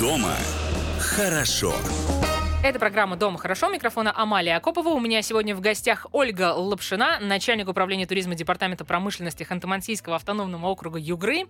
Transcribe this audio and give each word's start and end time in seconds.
Дома 0.00 0.36
хорошо. 0.98 1.74
Это 2.62 2.78
программа 2.80 3.16
«Дома 3.16 3.38
хорошо». 3.38 3.68
Микрофона 3.68 4.12
Амалия 4.16 4.56
Акопова. 4.56 4.88
У 4.88 4.98
меня 4.98 5.22
сегодня 5.22 5.54
в 5.54 5.60
гостях 5.60 6.06
Ольга 6.12 6.52
Лапшина, 6.52 7.18
начальник 7.20 7.68
управления 7.68 8.06
туризма 8.06 8.34
Департамента 8.34 8.84
промышленности 8.84 9.44
Ханты-Мансийского 9.44 10.16
автономного 10.16 10.66
округа 10.66 10.98
Югры. 10.98 11.46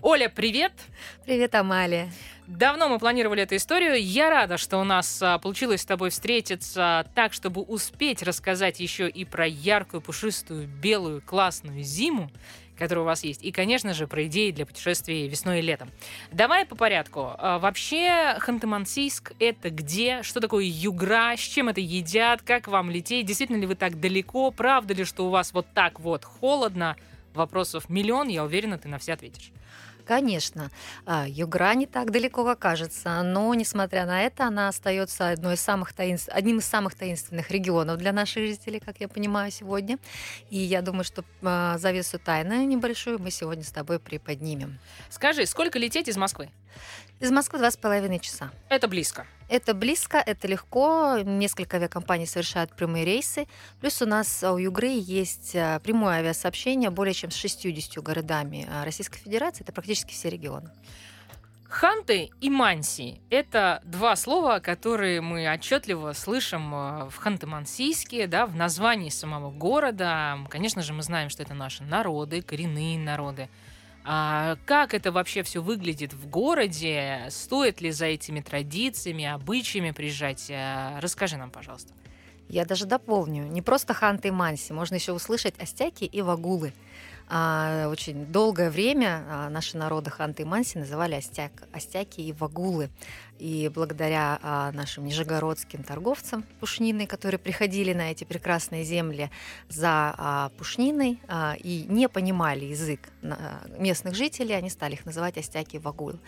Оля, 0.00 0.28
привет! 0.28 0.72
Привет, 1.24 1.54
Амалия. 1.56 2.12
Давно 2.46 2.88
мы 2.88 2.98
планировали 2.98 3.42
эту 3.42 3.56
историю. 3.56 4.00
Я 4.00 4.30
рада, 4.30 4.58
что 4.58 4.78
у 4.78 4.84
нас 4.84 5.20
а, 5.22 5.38
получилось 5.38 5.82
с 5.82 5.86
тобой 5.86 6.10
встретиться 6.10 7.06
так, 7.14 7.32
чтобы 7.32 7.62
успеть 7.62 8.22
рассказать 8.22 8.80
еще 8.80 9.08
и 9.08 9.24
про 9.24 9.46
яркую, 9.46 10.00
пушистую, 10.00 10.68
белую, 10.68 11.22
классную 11.22 11.82
зиму 11.82 12.30
которые 12.80 13.02
у 13.02 13.06
вас 13.06 13.22
есть. 13.22 13.44
И, 13.44 13.52
конечно 13.52 13.92
же, 13.92 14.08
про 14.08 14.26
идеи 14.26 14.50
для 14.50 14.64
путешествий 14.64 15.28
весной 15.28 15.58
и 15.58 15.62
летом. 15.62 15.90
Давай 16.32 16.64
по 16.64 16.74
порядку. 16.74 17.32
А, 17.36 17.58
вообще, 17.58 18.36
Ханты-Мансийск— 18.40 19.34
это 19.38 19.70
где? 19.70 20.22
Что 20.22 20.40
такое 20.40 20.64
югра? 20.64 21.34
С 21.36 21.40
чем 21.40 21.68
это 21.68 21.80
едят? 21.80 22.40
Как 22.42 22.66
вам 22.68 22.90
лететь? 22.90 23.26
Действительно 23.26 23.58
ли 23.58 23.66
вы 23.66 23.74
так 23.74 24.00
далеко? 24.00 24.50
Правда 24.50 24.94
ли, 24.94 25.04
что 25.04 25.26
у 25.26 25.30
вас 25.30 25.52
вот 25.52 25.66
так 25.74 26.00
вот 26.00 26.24
холодно? 26.24 26.96
Вопросов 27.34 27.88
миллион, 27.90 28.28
я 28.28 28.44
уверена, 28.44 28.78
ты 28.78 28.88
на 28.88 28.98
все 28.98 29.12
ответишь. 29.12 29.52
Конечно, 30.10 30.72
а, 31.06 31.24
Югра 31.28 31.72
не 31.74 31.86
так 31.86 32.10
далеко, 32.10 32.44
как 32.44 32.58
кажется, 32.58 33.22
но, 33.22 33.54
несмотря 33.54 34.06
на 34.06 34.22
это, 34.22 34.48
она 34.48 34.66
остается 34.66 35.30
одной 35.30 35.54
из 35.54 35.60
самых 35.60 35.92
таинств... 35.92 36.28
одним 36.32 36.58
из 36.58 36.64
самых 36.64 36.96
таинственных 36.96 37.52
регионов 37.52 37.96
для 37.98 38.12
наших 38.12 38.44
жителей, 38.44 38.80
как 38.80 38.98
я 38.98 39.06
понимаю, 39.06 39.52
сегодня. 39.52 40.00
И 40.50 40.58
я 40.58 40.82
думаю, 40.82 41.04
что 41.04 41.24
а, 41.42 41.78
завесу 41.78 42.18
тайны 42.18 42.64
небольшую 42.64 43.20
мы 43.20 43.30
сегодня 43.30 43.62
с 43.62 43.70
тобой 43.70 44.00
приподнимем. 44.00 44.80
Скажи, 45.10 45.46
сколько 45.46 45.78
лететь 45.78 46.08
из 46.08 46.16
Москвы? 46.16 46.50
Из 47.20 47.30
Москвы 47.30 47.58
два 47.58 47.70
с 47.70 47.76
половиной 47.76 48.18
часа. 48.18 48.50
Это 48.70 48.88
близко. 48.88 49.26
Это 49.50 49.74
близко, 49.74 50.16
это 50.16 50.48
легко. 50.48 51.18
Несколько 51.22 51.76
авиакомпаний 51.76 52.26
совершают 52.26 52.74
прямые 52.74 53.04
рейсы. 53.04 53.46
Плюс 53.78 54.00
у 54.00 54.06
нас 54.06 54.42
у 54.42 54.56
Югры 54.56 54.88
есть 54.88 55.54
э, 55.54 55.80
прямое 55.84 56.20
авиасообщение 56.20 56.88
более 56.88 57.12
чем 57.12 57.30
с 57.30 57.34
60 57.34 58.02
городами 58.02 58.66
э, 58.66 58.84
Российской 58.84 59.18
Федерации. 59.18 59.64
Это 59.64 59.72
практически 59.72 60.14
все 60.14 60.30
регионы. 60.30 60.70
Ханты 61.68 62.30
и 62.40 62.48
Манси– 62.48 63.20
это 63.30 63.82
два 63.84 64.16
слова, 64.16 64.60
которые 64.60 65.20
мы 65.20 65.46
отчетливо 65.52 66.14
слышим 66.14 66.70
в 66.70 67.14
Ханты-Мансийске, 67.22 68.28
да, 68.28 68.46
в 68.46 68.56
названии 68.56 69.10
самого 69.10 69.50
города. 69.50 70.38
Конечно 70.48 70.82
же, 70.82 70.94
мы 70.94 71.02
знаем, 71.02 71.28
что 71.28 71.42
это 71.42 71.52
наши 71.52 71.82
народы, 71.82 72.40
коренные 72.40 72.98
народы– 72.98 73.50
а 74.04 74.56
как 74.64 74.94
это 74.94 75.12
вообще 75.12 75.42
все 75.42 75.62
выглядит 75.62 76.12
в 76.12 76.28
городе? 76.28 77.26
Стоит 77.30 77.80
ли 77.80 77.90
за 77.90 78.06
этими 78.06 78.40
традициями, 78.40 79.24
обычаями 79.26 79.90
приезжать? 79.90 80.50
А, 80.50 80.98
расскажи 81.00 81.36
нам, 81.36 81.50
пожалуйста. 81.50 81.92
Я 82.48 82.64
даже 82.64 82.86
дополню. 82.86 83.44
Не 83.44 83.62
просто 83.62 83.94
ханты 83.94 84.28
и 84.28 84.30
манси, 84.30 84.72
можно 84.72 84.96
еще 84.96 85.12
услышать 85.12 85.54
остяки 85.60 86.04
и 86.04 86.22
вагулы. 86.22 86.72
А, 87.32 87.86
очень 87.88 88.26
долгое 88.26 88.70
время 88.70 89.24
а, 89.28 89.48
наши 89.50 89.76
народы 89.76 90.10
ханты 90.10 90.42
и 90.42 90.44
манси 90.44 90.78
называли 90.78 91.14
остяк, 91.14 91.52
остяки 91.72 92.20
и 92.20 92.32
вагулы. 92.32 92.90
И 93.38 93.70
благодаря 93.72 94.40
а, 94.42 94.72
нашим 94.72 95.04
нижегородским 95.04 95.84
торговцам 95.84 96.44
пушниной, 96.58 97.06
которые 97.06 97.38
приходили 97.38 97.92
на 97.92 98.10
эти 98.10 98.24
прекрасные 98.24 98.82
земли 98.82 99.30
за 99.68 100.12
а, 100.18 100.48
пушниной 100.58 101.20
а, 101.28 101.54
и 101.56 101.84
не 101.88 102.08
понимали 102.08 102.64
язык 102.64 103.08
а, 103.22 103.64
местных 103.78 104.16
жителей, 104.16 104.56
они 104.56 104.68
стали 104.68 104.94
их 104.94 105.06
называть 105.06 105.38
остяки 105.38 105.76
и 105.76 105.78
вагулы. 105.78 106.18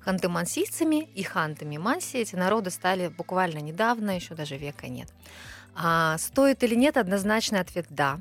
Ханты-мансийцами 0.00 1.08
и 1.14 1.22
хантами-манси 1.22 2.18
эти 2.18 2.36
народы 2.36 2.68
стали 2.68 3.08
буквально 3.08 3.60
недавно, 3.60 4.14
еще 4.14 4.34
даже 4.34 4.58
века 4.58 4.88
нет. 4.88 5.08
А 5.74 6.18
стоит 6.18 6.62
или 6.62 6.74
нет, 6.74 6.98
однозначный 6.98 7.60
ответ 7.60 7.86
«да». 7.88 8.20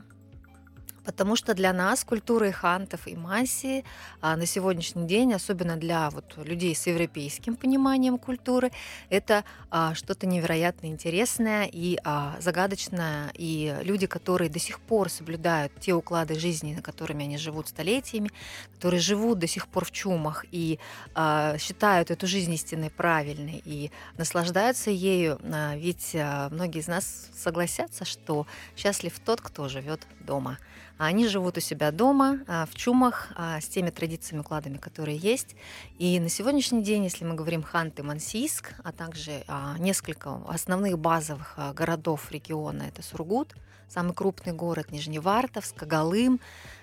Потому 1.09 1.35
что 1.35 1.55
для 1.55 1.73
нас 1.73 2.03
культура 2.03 2.49
и 2.49 2.51
хантов 2.51 3.07
и 3.07 3.15
масси 3.15 3.83
а, 4.21 4.35
на 4.37 4.45
сегодняшний 4.45 5.07
день, 5.07 5.33
особенно 5.33 5.75
для 5.75 6.11
вот, 6.11 6.37
людей 6.37 6.75
с 6.75 6.85
европейским 6.85 7.55
пониманием 7.55 8.19
культуры, 8.19 8.71
это 9.09 9.43
а, 9.71 9.95
что-то 9.95 10.27
невероятно 10.27 10.85
интересное 10.85 11.65
и 11.65 11.97
а, 12.03 12.35
загадочное. 12.39 13.31
И 13.33 13.75
люди, 13.81 14.05
которые 14.05 14.51
до 14.51 14.59
сих 14.59 14.79
пор 14.79 15.09
соблюдают 15.09 15.71
те 15.79 15.93
уклады 15.93 16.37
жизни, 16.37 16.75
на 16.75 16.83
которыми 16.83 17.23
они 17.23 17.39
живут 17.39 17.69
столетиями, 17.69 18.29
которые 18.75 18.99
живут 19.01 19.39
до 19.39 19.47
сих 19.47 19.67
пор 19.67 19.85
в 19.85 19.91
чумах 19.91 20.45
и 20.51 20.77
а, 21.15 21.57
считают 21.57 22.11
эту 22.11 22.27
жизнь 22.27 22.53
истинной 22.53 22.91
правильной 22.91 23.63
и 23.65 23.89
наслаждаются 24.15 24.91
ею, 24.91 25.39
а, 25.41 25.75
ведь 25.75 26.15
а, 26.15 26.49
многие 26.51 26.81
из 26.81 26.87
нас 26.87 27.31
согласятся, 27.35 28.05
что 28.05 28.45
счастлив 28.77 29.19
тот, 29.25 29.41
кто 29.41 29.67
живет 29.69 30.05
дома. 30.19 30.59
Они 30.99 31.29
живут 31.29 31.57
у 31.57 31.61
себя 31.61 31.91
дома, 31.91 32.39
а, 32.45 32.65
в 32.65 32.75
чумах, 32.75 33.29
а, 33.37 33.61
с 33.61 33.69
теми 33.69 33.89
традициями, 33.89 34.41
укладами, 34.41 34.75
которые 34.75 35.15
есть. 35.15 35.55
И 35.97 36.19
на 36.19 36.27
сегодняшний 36.27 36.83
день, 36.83 37.05
если 37.05 37.23
мы 37.23 37.35
говорим 37.35 37.61
Ханты-Мансийск, 37.61 38.73
а 38.83 38.91
также 38.91 39.45
а, 39.47 39.77
несколько 39.79 40.41
основных 40.49 40.99
базовых 40.99 41.57
городов 41.73 42.29
региона, 42.31 42.83
это 42.83 43.01
Сургут, 43.01 43.55
самый 43.87 44.13
крупный 44.13 44.51
город 44.51 44.91
Нижневартовск, 44.91 45.83
Галым, 45.83 46.41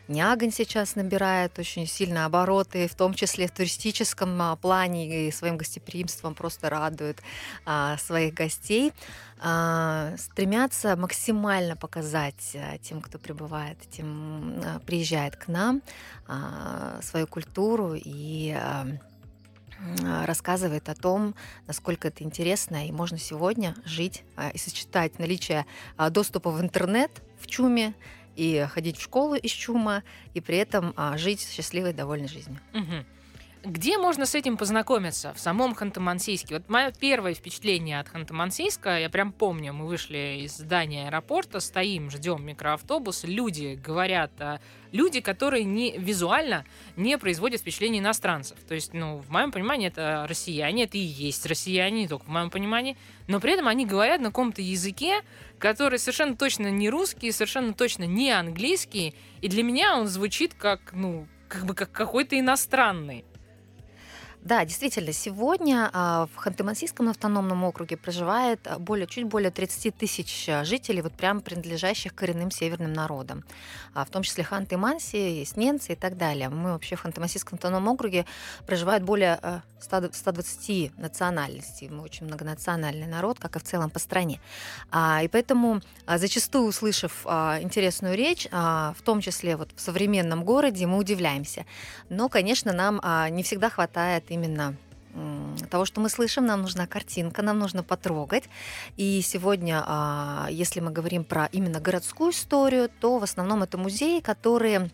Нягань 0.09 0.53
сейчас 0.53 0.95
набирает 0.95 1.59
очень 1.59 1.87
сильно 1.87 2.27
обороты, 2.27 2.87
в 2.87 2.95
том 2.95 3.13
числе 3.15 3.49
в 3.49 3.51
туристическом 3.51 4.57
плане 4.59 5.29
и 5.29 5.33
своим 5.33 5.57
гостеприимством 5.57 6.35
просто 6.35 6.71
радует 6.71 7.21
а, 7.65 7.97
своих 7.99 8.35
гостей. 8.35 8.93
А, 9.41 10.15
стремятся 10.17 10.97
максимально 10.97 11.77
показать 11.77 12.53
а, 12.55 12.79
тем, 12.79 13.01
кто 13.01 13.19
прибывает, 13.19 13.79
тем 13.91 14.63
а, 14.65 14.79
приезжает 14.79 15.37
к 15.37 15.49
нам, 15.49 15.83
а, 16.29 17.01
свою 17.03 17.27
культуру 17.27 17.95
и 17.97 18.57
а, 18.57 18.87
рассказывает 20.25 20.89
о 20.89 20.95
том, 20.95 21.35
насколько 21.67 22.09
это 22.09 22.23
интересно, 22.23 22.87
и 22.87 22.93
можно 22.93 23.19
сегодня 23.19 23.75
жить 23.85 24.23
и 24.55 24.57
сочетать 24.57 25.19
наличие 25.19 25.67
доступа 26.11 26.51
в 26.51 26.63
интернет 26.63 27.11
в 27.39 27.47
Чуме 27.47 27.93
и 28.37 28.67
ходить 28.71 28.99
в 28.99 29.03
школу 29.03 29.35
из 29.35 29.51
чума, 29.51 30.03
и 30.35 30.41
при 30.41 30.59
этом 30.59 30.93
а, 30.97 31.17
жить 31.17 31.41
счастливой, 31.41 31.93
довольной 31.93 32.29
жизнью. 32.29 32.61
Угу. 32.75 33.05
Где 33.69 33.99
можно 33.99 34.27
с 34.27 34.37
этим 34.37 34.57
познакомиться? 34.57 35.35
В 35.35 35.41
самом 35.41 35.75
Ханты-Мансийске. 35.75 36.55
Вот 36.55 36.69
мое 36.69 36.93
первое 36.93 37.35
впечатление 37.35 37.99
от 37.99 38.07
Ханты-Мансийска, 38.07 39.01
я 39.01 39.11
прям 39.11 39.33
помню, 39.33 39.73
мы 39.73 39.89
вышли 39.89 40.43
из 40.45 40.59
здания 40.59 41.09
аэропорта, 41.09 41.59
стоим, 41.59 42.09
ждем 42.09 42.47
микроавтобус, 42.47 43.25
люди 43.25 43.75
говорят, 43.75 44.31
а, 44.39 44.61
люди, 44.93 45.21
которые 45.21 45.65
не, 45.65 45.99
визуально 45.99 46.65
не 46.95 47.19
производят 47.19 47.61
впечатление 47.61 48.01
иностранцев. 48.01 48.57
То 48.69 48.77
есть, 48.77 48.95
ну, 48.95 49.17
в 49.19 49.31
моем 49.31 49.51
понимании, 49.51 49.89
это 49.89 50.27
россияне, 50.29 50.85
это 50.85 50.97
и 50.97 51.01
есть 51.01 51.45
россияне, 51.45 52.03
не 52.03 52.09
только 52.09 52.27
в 52.27 52.29
моем 52.29 52.51
понимании, 52.51 52.97
но 53.27 53.41
при 53.41 53.55
этом 53.55 53.67
они 53.67 53.85
говорят 53.85 54.21
на 54.21 54.29
каком-то 54.29 54.63
языке, 54.63 55.23
который 55.59 55.99
совершенно 55.99 56.37
точно 56.37 56.69
не 56.69 56.89
русский, 56.89 57.33
совершенно 57.33 57.75
точно 57.75 58.05
не 58.05 58.31
английский, 58.31 59.17
и 59.41 59.49
для 59.49 59.65
меня 59.65 59.99
он 59.99 60.07
звучит 60.07 60.55
как, 60.55 60.93
ну, 60.93 61.27
как 61.49 61.67
бы 61.67 61.75
как 61.75 61.91
какой-то 61.91 62.39
иностранный. 62.39 63.25
Да, 64.47 64.65
действительно, 64.65 65.13
сегодня 65.13 65.91
а, 65.93 66.29
в 66.33 66.39
Ханты-Мансийском 66.39 67.11
автономном 67.11 67.65
округе 67.65 67.97
проживает 67.97 68.61
а, 68.69 68.79
более, 68.79 69.09
чуть 69.09 69.25
более 69.25 69.51
30 69.51 69.97
тысяч 69.97 70.49
а, 70.49 70.65
жителей, 70.65 71.03
вот 71.03 71.15
прям 71.15 71.41
принадлежащих 71.41 72.15
коренным 72.15 72.53
северным 72.53 72.93
народам. 72.93 73.43
В 73.93 74.07
том 74.09 74.23
числе 74.23 74.45
Ханты-Манси, 74.49 75.41
есть 75.41 75.57
немцы 75.57 75.95
и 75.95 75.97
так 75.97 76.17
далее. 76.17 76.49
Мы 76.49 76.71
вообще 76.71 76.95
в 76.95 77.05
Ханты-Мансийском 77.05 77.55
автономном 77.55 77.89
округе 77.89 78.25
проживает 78.67 79.03
более 79.03 79.63
120 79.81 80.97
национальностей. 80.99 81.89
Мы 81.89 82.03
очень 82.03 82.27
многонациональный 82.27 83.07
народ, 83.07 83.41
как 83.41 83.57
и 83.57 83.59
в 83.59 83.63
целом 83.65 83.91
по 83.91 83.99
стране. 83.99 84.41
И 84.95 85.29
поэтому, 85.33 85.81
зачастую 86.07 86.67
услышав 86.67 87.25
интересную 87.25 88.17
речь, 88.17 88.47
в 88.51 88.97
том 89.03 89.21
числе 89.21 89.57
вот 89.57 89.71
в 89.75 89.81
современном 89.81 90.45
городе, 90.45 90.87
мы 90.87 90.99
удивляемся. 90.99 91.65
Но, 92.11 92.29
конечно, 92.29 92.73
нам 92.73 93.01
не 93.35 93.43
всегда 93.43 93.71
хватает 93.71 94.31
именно 94.37 94.77
того, 95.71 95.85
что 95.85 96.01
мы 96.01 96.09
слышим, 96.09 96.47
нам 96.47 96.63
нужна 96.63 96.87
картинка, 96.87 97.43
нам 97.43 97.59
нужно 97.59 97.83
потрогать. 97.83 98.45
И 98.97 99.23
сегодня, 99.23 99.83
а, 99.87 100.49
если 100.51 100.81
мы 100.81 100.91
говорим 100.91 101.25
про 101.25 101.47
именно 101.53 101.81
городскую 101.81 102.33
историю, 102.33 102.91
то 103.01 103.19
в 103.19 103.23
основном 103.23 103.63
это 103.63 103.79
музеи, 103.79 104.21
которые 104.21 104.91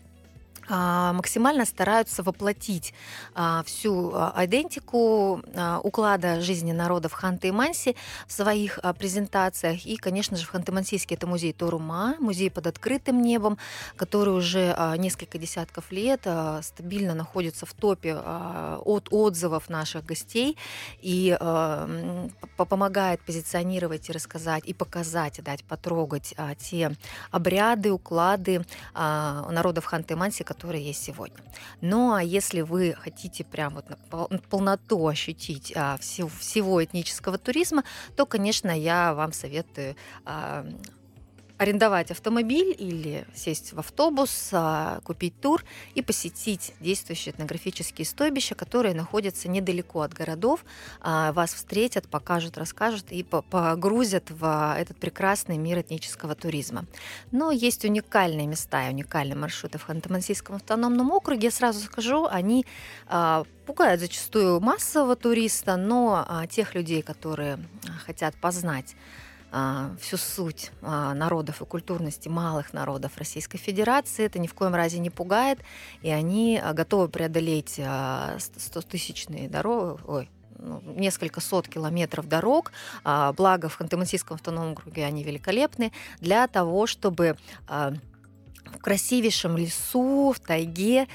максимально 0.69 1.65
стараются 1.65 2.23
воплотить 2.23 2.93
а, 3.35 3.63
всю 3.63 4.11
идентику 4.11 5.41
уклада 5.83 6.41
жизни 6.41 6.71
народов 6.71 7.13
Ханты 7.13 7.49
и 7.49 7.51
Манси 7.51 7.95
в 8.27 8.31
своих 8.31 8.79
презентациях. 8.97 9.85
И, 9.85 9.97
конечно 9.97 10.37
же, 10.37 10.45
в 10.45 10.53
Ханты-Мансийске 10.53 11.15
это 11.15 11.27
музей 11.27 11.53
Торума, 11.53 12.15
музей 12.19 12.49
под 12.49 12.67
открытым 12.67 13.21
небом, 13.21 13.57
который 13.95 14.33
уже 14.33 14.75
несколько 14.97 15.37
десятков 15.37 15.91
лет 15.91 16.25
стабильно 16.61 17.13
находится 17.13 17.65
в 17.65 17.73
топе 17.73 18.15
от 18.15 19.07
отзывов 19.11 19.69
наших 19.69 20.05
гостей 20.05 20.57
и 21.01 21.37
помогает 22.57 23.21
позиционировать 23.21 24.09
и 24.09 24.13
рассказать, 24.13 24.63
и 24.65 24.73
показать, 24.73 25.39
и 25.39 25.41
дать 25.41 25.63
потрогать 25.63 26.35
те 26.59 26.95
обряды, 27.31 27.91
уклады 27.91 28.65
народов 28.93 29.85
Ханты 29.85 30.13
и 30.13 30.17
Манси, 30.17 30.43
которые 30.53 30.85
есть 30.85 31.03
сегодня. 31.03 31.37
Ну 31.81 32.13
а 32.13 32.23
если 32.23 32.61
вы 32.61 32.95
хотите 32.97 33.43
прям 33.43 33.75
вот 33.75 33.85
полноту 34.49 35.07
ощутить 35.07 35.73
а, 35.75 35.97
всего, 35.97 36.29
всего 36.29 36.83
этнического 36.83 37.37
туризма, 37.37 37.83
то, 38.15 38.25
конечно, 38.25 38.71
я 38.71 39.13
вам 39.13 39.33
советую 39.33 39.95
а, 40.25 40.65
арендовать 41.63 42.11
автомобиль 42.11 42.75
или 42.77 43.25
сесть 43.33 43.73
в 43.73 43.79
автобус, 43.79 44.49
а, 44.51 44.99
купить 45.03 45.39
тур 45.39 45.63
и 45.95 46.01
посетить 46.01 46.73
действующие 46.79 47.33
этнографические 47.33 48.05
стойбища, 48.05 48.53
которые 48.53 48.93
находятся 48.93 49.47
недалеко 49.49 50.01
от 50.01 50.13
городов. 50.13 50.65
А, 51.01 51.31
вас 51.31 51.53
встретят, 51.53 52.07
покажут, 52.07 52.57
расскажут 52.57 53.11
и 53.11 53.23
погрузят 53.23 54.29
в 54.29 54.75
этот 54.77 54.97
прекрасный 54.97 55.57
мир 55.57 55.79
этнического 55.79 56.35
туризма. 56.35 56.85
Но 57.31 57.51
есть 57.51 57.85
уникальные 57.85 58.47
места 58.47 58.87
и 58.87 58.91
уникальные 58.91 59.37
маршруты 59.37 59.77
в 59.77 59.89
Ханты-Мансийском 59.89 60.55
автономном 60.55 61.11
округе. 61.11 61.47
Я 61.47 61.51
сразу 61.51 61.79
скажу, 61.79 62.27
они 62.29 62.65
а, 63.07 63.45
пугают 63.65 64.01
зачастую 64.01 64.59
массового 64.59 65.15
туриста, 65.15 65.77
но 65.77 66.27
тех 66.49 66.75
людей, 66.75 67.01
которые 67.01 67.57
хотят 68.05 68.35
познать 68.35 68.95
а, 69.55 69.91
всю 70.01 70.17
суть 70.17 70.71
а, 70.81 71.13
народов 71.13 71.61
и 71.61 71.65
культурности 71.65 72.27
малых 72.27 72.73
народов 72.73 73.11
Российской 73.17 73.59
Федерации. 73.59 74.25
Это 74.25 74.39
ни 74.39 74.47
в 74.47 74.55
коем 74.55 74.73
разе 74.73 74.97
не 74.97 75.11
пугает, 75.11 75.59
и 76.01 76.09
они 76.09 76.59
а, 76.59 76.73
готовы 76.73 77.07
преодолеть 77.07 77.77
100-тысячные 77.77 79.47
дороги, 79.47 80.01
ой, 80.07 80.29
ну, 80.57 80.81
несколько 80.95 81.39
сот 81.39 81.67
километров 81.67 82.27
дорог, 82.27 82.71
благо 83.03 83.69
в 83.69 83.79
Ханты-Мансийском 83.79 84.35
автономном 84.35 84.73
округе 84.73 85.05
они 85.05 85.23
великолепны, 85.23 85.91
для 86.19 86.47
того, 86.47 86.87
чтобы 86.87 87.37
в 87.67 88.77
красивейшем 88.81 89.57
лесу, 89.57 90.33
в 90.35 90.39
тайге 90.39 91.07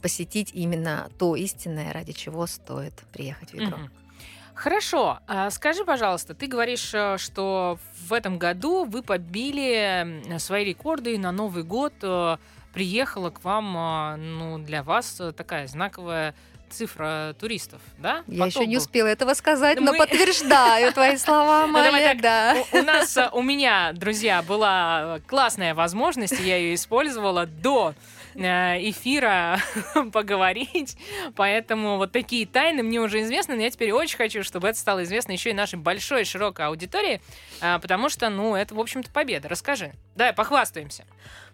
посетить 0.00 0.50
именно 0.54 1.10
то 1.18 1.36
истинное, 1.36 1.92
ради 1.92 2.12
чего 2.12 2.46
стоит 2.46 2.94
приехать 3.12 3.50
в 3.50 3.54
Егру. 3.54 3.76
Mm-hmm. 3.76 4.05
Хорошо. 4.56 5.20
А 5.26 5.50
скажи, 5.50 5.84
пожалуйста, 5.84 6.34
ты 6.34 6.46
говоришь, 6.46 6.90
э, 6.94 7.18
что 7.18 7.78
в 8.08 8.12
этом 8.12 8.38
году 8.38 8.84
вы 8.84 9.02
побили 9.02 10.38
свои 10.38 10.64
рекорды 10.64 11.14
и 11.14 11.18
на 11.18 11.30
Новый 11.30 11.62
год 11.62 11.92
э, 12.00 12.38
приехала 12.72 13.28
к 13.28 13.44
вам, 13.44 13.76
э, 13.76 14.16
ну, 14.16 14.58
для 14.58 14.82
вас 14.82 15.20
такая 15.36 15.66
знаковая 15.66 16.34
цифра 16.70 17.36
туристов, 17.38 17.82
да? 17.98 18.24
Я 18.26 18.46
еще 18.46 18.66
не 18.66 18.78
успела 18.78 19.06
этого 19.06 19.34
сказать, 19.34 19.78
но 19.78 19.92
Мы... 19.92 19.98
подтверждаю 19.98 20.92
твои 20.92 21.16
слова, 21.18 21.66
Майя, 21.66 22.18
да. 22.20 22.56
У, 22.72 22.78
у 22.78 22.82
нас, 22.82 23.16
у 23.32 23.42
меня, 23.42 23.92
друзья, 23.92 24.42
была 24.42 25.20
классная 25.26 25.74
возможность, 25.74 26.40
я 26.40 26.56
ее 26.56 26.74
использовала 26.74 27.46
до 27.46 27.94
эфира 28.44 29.58
поговорить. 30.12 30.96
Поэтому 31.34 31.96
вот 31.96 32.12
такие 32.12 32.46
тайны 32.46 32.82
мне 32.82 33.00
уже 33.00 33.22
известны, 33.22 33.56
но 33.56 33.62
я 33.62 33.70
теперь 33.70 33.92
очень 33.92 34.16
хочу, 34.16 34.42
чтобы 34.42 34.68
это 34.68 34.78
стало 34.78 35.04
известно 35.04 35.32
еще 35.32 35.50
и 35.50 35.54
нашей 35.54 35.78
большой 35.78 36.24
широкой 36.24 36.66
аудитории, 36.66 37.20
э, 37.60 37.78
потому 37.80 38.08
что, 38.08 38.28
ну, 38.28 38.54
это, 38.54 38.74
в 38.74 38.80
общем-то, 38.80 39.10
победа. 39.10 39.48
Расскажи. 39.48 39.92
Давай, 40.14 40.32
похвастаемся. 40.32 41.04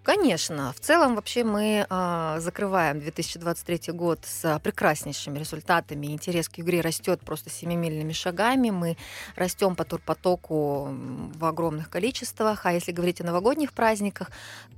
Конечно. 0.02 0.72
В 0.72 0.80
целом 0.80 1.14
вообще 1.14 1.44
мы 1.44 1.86
э, 1.88 2.36
закрываем 2.40 2.98
2023 2.98 3.92
год 3.92 4.18
с 4.24 4.58
прекраснейшими 4.58 5.38
результатами. 5.38 6.08
Интерес 6.08 6.48
к 6.48 6.58
игре 6.58 6.80
растет 6.80 7.20
просто 7.20 7.50
семимильными 7.50 8.12
шагами. 8.12 8.70
Мы 8.70 8.96
растем 9.36 9.76
по 9.76 9.84
турпотоку 9.84 10.88
в 10.90 11.44
огромных 11.44 11.88
количествах. 11.88 12.66
А 12.66 12.72
если 12.72 12.90
говорить 12.90 13.20
о 13.20 13.24
новогодних 13.24 13.72
праздниках, 13.72 14.30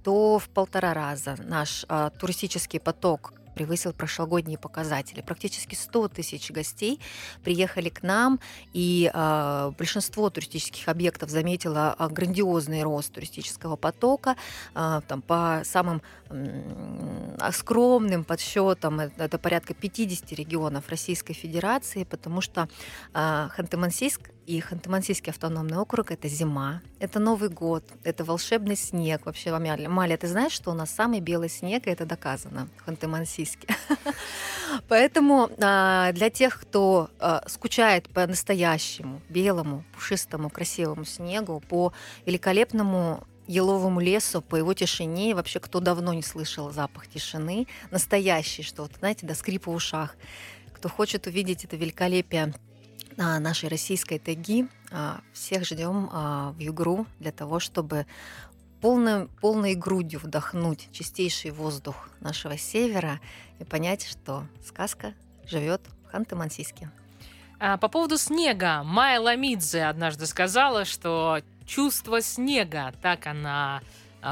то 0.03 0.39
в 0.39 0.49
полтора 0.51 0.93
раза 0.93 1.37
наш 1.39 1.87
э, 1.89 2.11
туристический 2.21 2.79
поток 2.79 3.33
превысил 3.55 3.93
прошлогодние 3.93 4.59
показатели. 4.59 5.21
Практически 5.21 5.75
100 5.75 6.09
тысяч 6.09 6.51
гостей 6.51 7.01
приехали 7.43 7.89
к 7.89 8.03
нам, 8.03 8.41
и 8.73 9.11
э, 9.13 9.73
большинство 9.79 10.31
туристических 10.31 10.89
объектов 10.89 11.31
заметило 11.31 11.97
э, 11.99 12.09
грандиозный 12.09 12.83
рост 12.83 13.13
туристического 13.13 13.77
потока. 13.77 14.37
Э, 14.75 15.01
там, 15.07 15.23
по 15.23 15.63
самым 15.65 16.03
э, 16.31 17.51
скромным 17.53 18.25
подсчетам 18.25 19.01
это, 19.01 19.25
это 19.25 19.39
порядка 19.39 19.75
50 19.75 20.33
регионов 20.33 20.89
Российской 20.89 21.35
Федерации, 21.35 22.05
потому 22.05 22.41
что 22.41 22.69
э, 23.15 23.49
Ханты-Мансийск 23.57 24.31
и 24.47 24.61
Ханты-Мансийский 24.61 25.31
автономный 25.31 25.79
округ— 25.79 26.11
это 26.13 26.29
зима, 26.29 26.83
это 26.99 27.19
Новый 27.19 27.49
год, 27.49 27.85
это 28.03 28.25
волшебный 28.25 28.77
снег. 28.77 29.27
Вообще, 29.27 29.57
Маля, 29.57 30.17
ты 30.17 30.27
знаешь, 30.29 30.53
что 30.53 30.71
у 30.71 30.75
нас 30.75 30.91
самый 30.91 31.21
белый 31.21 31.49
снег, 31.49 31.87
и 31.87 31.91
это 31.91 32.07
доказано 32.07 32.69
в 32.77 32.89
Ханты-Мансийске. 32.89 33.75
Поэтому 34.89 35.51
а, 35.59 36.13
для 36.13 36.31
тех, 36.31 36.61
кто 36.61 37.11
а, 37.19 37.43
скучает 37.49 38.09
по 38.09 38.27
настоящему 38.27 39.21
белому, 39.29 39.85
пушистому, 39.95 40.51
красивому 40.51 41.05
снегу, 41.05 41.61
по 41.69 41.93
великолепному 42.27 43.27
еловому 43.47 44.01
лесу, 44.01 44.41
по 44.41 44.57
его 44.57 44.75
тишине, 44.75 45.35
вообще 45.35 45.61
кто 45.61 45.81
давно 45.81 46.15
не 46.15 46.23
слышал 46.23 46.71
запах 46.71 47.07
тишины, 47.07 47.67
настоящий, 47.91 48.63
что 48.63 48.83
вот, 48.83 48.93
знаете, 48.99 49.27
до 49.27 49.35
скрипа 49.35 49.71
в 49.71 49.75
ушах, 49.75 50.17
кто 50.73 50.89
хочет 50.89 51.27
увидеть 51.27 51.65
это 51.65 51.77
великолепие 51.77 52.55
нашей 53.17 53.69
российской 53.69 54.19
тайги. 54.19 54.67
А, 54.91 55.21
всех 55.33 55.65
ждем 55.65 56.09
а, 56.13 56.53
в 56.53 56.59
Югру 56.59 57.07
для 57.19 57.33
того, 57.33 57.61
чтобы 57.61 58.07
полной, 58.81 59.29
полной 59.41 59.75
грудью 59.75 60.21
вдохнуть 60.21 60.89
чистейший 60.93 61.51
воздух 61.51 62.11
нашего 62.21 62.59
севера 62.59 63.21
и 63.59 63.65
понять, 63.65 64.07
что 64.07 64.47
сказка 64.67 65.15
живет 65.47 65.81
в 66.05 66.15
Ханты-Мансийске. 66.15 66.91
А, 67.59 67.77
по 67.79 67.89
поводу 67.89 68.19
снега. 68.19 68.83
Майя 68.83 69.21
Ламидзе 69.21 69.85
однажды 69.85 70.27
сказала, 70.27 70.85
что 70.85 71.41
чувство 71.67 72.21
снега, 72.21 72.93
так 73.01 73.27
она 73.27 73.81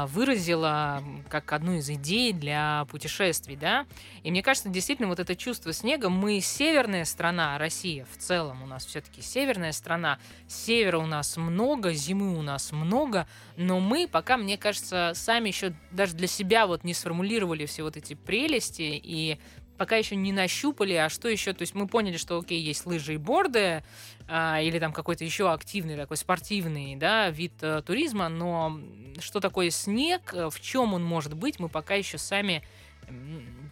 выразила 0.06 1.03
как 1.28 1.52
одну 1.52 1.75
из 1.75 1.88
идей 1.90 2.33
для 2.33 2.87
путешествий, 2.90 3.57
да. 3.57 3.87
И 4.23 4.31
мне 4.31 4.43
кажется, 4.43 4.69
действительно, 4.69 5.09
вот 5.09 5.21
это 5.21 5.37
чувство 5.37 5.73
снега, 5.73 6.09
мы 6.09 6.40
северная 6.40 7.05
страна, 7.05 7.59
Россия 7.59 8.07
в 8.11 8.16
целом 8.16 8.62
у 8.62 8.66
нас 8.66 8.87
все-таки 8.87 9.23
северная 9.23 9.73
страна, 9.73 10.19
севера 10.49 10.99
у 10.99 11.07
нас 11.07 11.37
много, 11.37 11.93
зимы 11.93 12.38
у 12.38 12.43
нас 12.43 12.73
много, 12.73 13.26
но 13.57 13.81
мы 13.81 14.09
пока, 14.09 14.37
мне 14.37 14.57
кажется, 14.57 15.12
сами 15.14 15.49
еще 15.49 15.75
даже 15.90 16.14
для 16.14 16.26
себя 16.26 16.66
вот 16.66 16.85
не 16.85 16.95
сформулировали 16.95 17.66
все 17.66 17.83
вот 17.83 17.97
эти 17.97 18.14
прелести 18.14 19.00
и 19.02 19.38
пока 19.83 19.97
еще 19.97 20.15
не 20.15 20.31
нащупали, 20.31 20.95
а 20.95 21.09
что 21.09 21.29
еще, 21.29 21.53
то 21.55 21.62
есть 21.62 21.75
мы 21.75 21.89
поняли, 21.89 22.17
что 22.17 22.39
окей, 22.39 22.61
есть 22.61 22.87
лыжи 22.87 23.15
и 23.15 23.17
борды, 23.17 23.83
а, 24.29 24.61
или 24.61 24.79
там 24.79 24.93
какой-то 24.93 25.25
еще 25.25 25.51
активный 25.51 25.97
такой 25.97 26.17
спортивный, 26.17 26.95
да, 26.95 27.31
вид 27.31 27.55
а, 27.62 27.83
туризма, 27.83 28.29
но 28.29 28.79
что 29.19 29.41
такое 29.41 29.71
снег, 29.71 30.35
в 30.35 30.61
чем 30.61 30.95
он 30.95 31.03
может 31.03 31.35
быть, 31.35 31.59
мы 31.59 31.69
пока 31.69 31.97
еще 31.97 32.17
сами, 32.17 32.62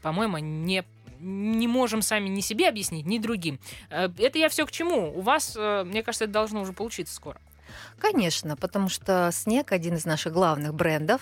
по-моему, 0.02 0.38
не 0.38 0.84
не 1.20 1.68
можем 1.68 2.02
сами 2.02 2.28
ни 2.28 2.40
себе 2.40 2.68
объяснить, 2.68 3.06
ни 3.06 3.18
другим. 3.18 3.60
Э, 3.90 4.08
это 4.18 4.38
я 4.38 4.48
все 4.48 4.64
к 4.64 4.72
чему? 4.72 5.16
У 5.16 5.20
вас, 5.20 5.54
э, 5.54 5.84
мне 5.84 6.02
кажется, 6.02 6.24
это 6.24 6.32
должно 6.32 6.62
уже 6.62 6.72
получиться 6.72 7.14
скоро. 7.14 7.38
Конечно, 7.98 8.56
потому 8.56 8.88
что 8.88 9.28
снег 9.30 9.70
один 9.70 9.96
из 9.96 10.06
наших 10.06 10.32
главных 10.32 10.72
брендов. 10.72 11.20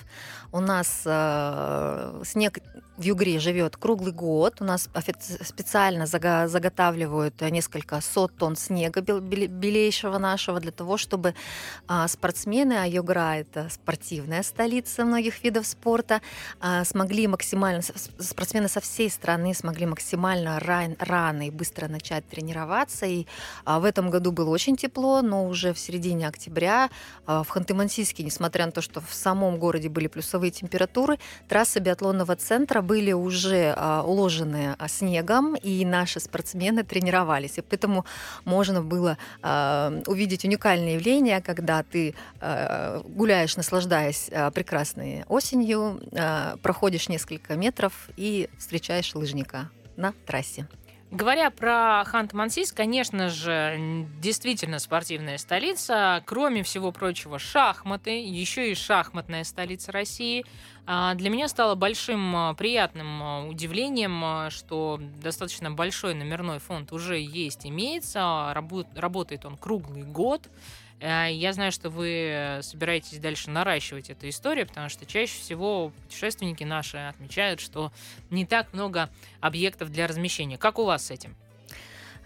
У 0.53 0.61
нас 0.61 1.03
э, 1.05 2.23
снег 2.25 2.61
в 2.99 3.03
Югре 3.03 3.39
живет 3.39 3.77
круглый 3.77 4.13
год. 4.13 4.57
У 4.61 4.65
нас 4.65 4.91
специально 5.43 6.07
заготавливают 6.07 7.41
несколько 7.43 8.01
сот 8.01 8.37
тонн 8.37 8.57
снега 8.57 9.01
белейшего 9.01 10.19
нашего 10.19 10.59
для 10.59 10.73
того, 10.73 10.97
чтобы 10.97 11.35
э, 11.89 12.09
спортсмены, 12.09 12.73
а 12.73 12.87
Югра 12.87 13.37
это 13.37 13.69
спортивная 13.71 14.43
столица 14.43 15.05
многих 15.05 15.45
видов 15.45 15.67
спорта, 15.67 16.21
э, 16.61 16.85
смогли 16.85 17.29
максимально, 17.29 17.83
спортсмены 18.19 18.69
со 18.69 18.81
всей 18.81 19.11
страны 19.11 19.55
смогли 19.55 19.87
максимально 19.87 20.59
ран, 20.59 20.97
рано 20.99 21.47
и 21.47 21.51
быстро 21.51 21.87
начать 21.87 22.29
тренироваться. 22.29 23.07
И 23.07 23.27
э, 23.65 23.79
в 23.79 23.85
этом 23.85 24.11
году 24.11 24.33
было 24.33 24.51
очень 24.51 24.77
тепло, 24.77 25.23
но 25.23 25.47
уже 25.47 25.73
в 25.73 25.79
середине 25.79 26.27
октября 26.27 26.91
в 27.27 27.47
Ханты-Мансийске, 27.49 28.25
несмотря 28.25 28.67
на 28.67 28.73
то, 28.73 28.81
что 28.81 29.01
в 29.01 29.15
самом 29.15 29.59
городе 29.59 29.89
были 29.89 30.09
плюсовые 30.09 30.51
температуры, 30.51 31.19
трассы 31.47 31.79
биатлонного 31.79 32.35
центра 32.35 32.83
были 32.89 33.13
уже 33.13 33.75
уложены 34.05 34.77
снегом, 34.89 35.55
и 35.55 35.85
наши 35.85 36.19
спортсмены 36.21 36.83
тренировались. 36.83 37.59
И 37.59 37.61
поэтому 37.61 38.07
можно 38.45 38.83
было 38.83 39.19
увидеть 40.07 40.45
уникальное 40.45 40.95
явление, 40.95 41.41
когда 41.43 41.83
ты 41.83 42.15
гуляешь, 42.41 43.57
наслаждаясь 43.57 44.31
прекрасной 44.55 45.25
осенью, 45.29 46.01
проходишь 46.63 47.09
несколько 47.09 47.55
метров 47.55 47.93
и 48.17 48.49
встречаешь 48.59 49.15
лыжника 49.15 49.71
на 49.97 50.13
трассе. 50.27 50.67
Говоря 51.11 51.49
про 51.51 52.05
Ханты-Мансийск, 52.05 52.75
конечно 52.77 53.31
же, 53.31 54.07
действительно 54.21 54.79
спортивная 54.79 55.39
столица. 55.39 56.23
Кроме 56.27 56.63
всего 56.63 56.93
прочего, 56.93 57.39
шахматы, 57.39 58.23
еще 58.23 58.71
и 58.71 58.75
шахматная 58.75 59.45
столица 59.45 59.91
России. 59.91 60.45
А, 60.91 61.15
для 61.15 61.29
меня 61.29 61.49
стало 61.49 61.75
большим 61.75 62.35
а, 62.35 62.55
приятным 62.55 63.23
а, 63.23 63.45
удивлением, 63.45 64.51
что 64.51 64.99
достаточно 65.23 65.71
большой 65.71 66.15
номерной 66.15 66.61
фонд 66.61 66.93
уже 66.93 67.21
есть, 67.21 67.67
имеется. 67.67 68.55
Работает 68.95 69.45
он 69.45 69.59
круглый 69.59 70.03
год. 70.03 70.49
Э, 71.01 71.27
я 71.31 71.53
знаю, 71.53 71.73
что 71.73 71.91
вы 71.91 72.61
собираетесь 72.63 73.19
дальше 73.19 73.51
наращивать 73.51 74.09
эту 74.09 74.31
историю, 74.31 74.67
потому 74.67 74.89
что 74.89 75.05
чаще 75.05 75.39
всего 75.39 75.93
путешественники 76.05 76.65
наши 76.65 76.97
отмечают, 76.97 77.61
что 77.61 77.93
не 78.31 78.47
так 78.47 78.73
много 78.73 79.11
объектов 79.43 79.93
для 79.93 80.07
размещения. 80.07 80.57
Как 80.57 80.79
у 80.79 80.87
вас 80.87 81.07
с 81.07 81.11
этим? 81.11 81.37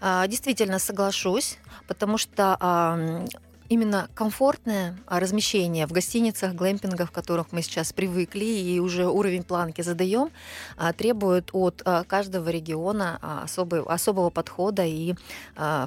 Действительно 0.01 0.79
соглашусь, 0.79 1.57
потому 1.87 2.17
что 2.17 3.25
именно 3.73 4.07
комфортное 4.13 4.95
размещение 5.07 5.87
в 5.87 5.91
гостиницах, 5.91 6.53
глэмпингах, 6.53 7.09
в 7.09 7.11
которых 7.11 7.51
мы 7.51 7.61
сейчас 7.61 7.91
привыкли 7.91 8.45
и 8.45 8.79
уже 8.79 9.07
уровень 9.07 9.43
планки 9.43 9.81
задаем, 9.81 10.29
а, 10.77 10.93
требует 10.93 11.49
от 11.53 11.81
а, 11.85 12.03
каждого 12.03 12.49
региона 12.49 13.17
а, 13.21 13.43
особый, 13.43 13.81
особого 13.81 14.29
подхода 14.29 14.85
и 14.85 15.15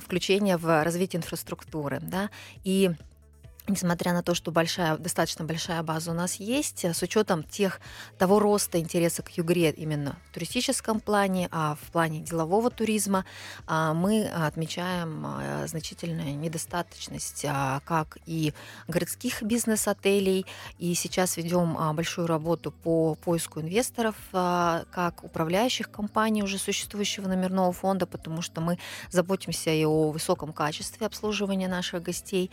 включения 0.00 0.56
в 0.56 0.84
развитие 0.84 1.18
инфраструктуры. 1.18 2.00
Да? 2.02 2.30
И 2.64 2.90
несмотря 3.68 4.12
на 4.12 4.22
то, 4.22 4.34
что 4.34 4.50
большая, 4.50 4.96
достаточно 4.96 5.44
большая 5.44 5.82
база 5.82 6.10
у 6.10 6.14
нас 6.14 6.36
есть, 6.36 6.84
с 6.84 7.02
учетом 7.02 7.42
тех, 7.42 7.80
того 8.18 8.38
роста 8.38 8.78
интереса 8.78 9.22
к 9.22 9.30
Югре 9.36 9.70
именно 9.70 10.16
в 10.30 10.34
туристическом 10.34 11.00
плане, 11.00 11.48
а 11.50 11.76
в 11.76 11.90
плане 11.90 12.20
делового 12.20 12.70
туризма, 12.70 13.24
а, 13.66 13.94
мы 13.94 14.26
отмечаем 14.26 15.24
а, 15.26 15.66
значительную 15.66 16.36
недостаточность 16.36 17.44
а, 17.48 17.80
как 17.84 18.18
и 18.26 18.52
городских 18.88 19.42
бизнес-отелей, 19.42 20.46
и 20.78 20.94
сейчас 20.94 21.36
ведем 21.36 21.76
большую 21.94 22.26
работу 22.26 22.70
по 22.70 23.14
поиску 23.14 23.60
инвесторов, 23.60 24.14
как 24.32 25.24
управляющих 25.24 25.90
компаний 25.90 26.42
уже 26.42 26.58
существующего 26.58 27.28
номерного 27.28 27.72
фонда, 27.72 28.06
потому 28.06 28.42
что 28.42 28.60
мы 28.60 28.78
заботимся 29.10 29.70
и 29.70 29.84
о 29.84 30.10
высоком 30.10 30.52
качестве 30.52 31.06
обслуживания 31.06 31.68
наших 31.68 32.02
гостей, 32.02 32.50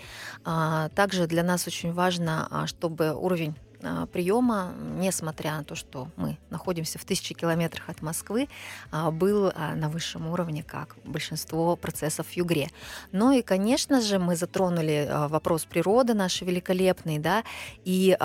также 1.03 1.27
для 1.27 1.43
нас 1.43 1.67
очень 1.67 1.91
важно, 1.91 2.47
а, 2.49 2.65
чтобы 2.65 3.13
уровень 3.13 3.55
а, 3.81 4.05
приема, 4.05 4.71
несмотря 4.97 5.57
на 5.57 5.65
то, 5.65 5.75
что 5.75 6.07
мы 6.15 6.37
находимся 6.49 6.97
в 6.97 7.03
тысячи 7.03 7.33
километрах 7.33 7.89
от 7.89 8.01
Москвы, 8.01 8.47
а, 8.89 9.11
был 9.11 9.51
на 9.75 9.89
высшем 9.89 10.29
уровне, 10.29 10.63
как 10.63 10.95
большинство 11.03 11.75
процессов 11.75 12.27
в 12.27 12.37
Югре. 12.37 12.69
Ну 13.11 13.33
и, 13.33 13.41
конечно 13.41 13.99
же, 13.99 14.17
мы 14.17 14.37
затронули 14.37 15.09
вопрос 15.27 15.65
природы 15.65 16.13
нашей 16.13 16.47
великолепной, 16.47 17.19
да, 17.19 17.43
и 17.83 18.15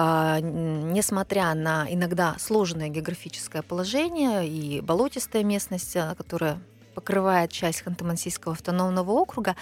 несмотря 0.94 1.54
на 1.54 1.84
иногда 1.92 2.36
сложное 2.38 2.90
географическое 2.90 3.62
положение 3.62 4.46
и 4.46 4.80
болотистая 4.80 5.42
местность, 5.42 5.96
которая 6.16 6.60
покрывает 6.98 7.52
часть 7.52 7.84
Ханты-Мансийского 7.84 8.52
автономного 8.54 9.12
округа, 9.12 9.54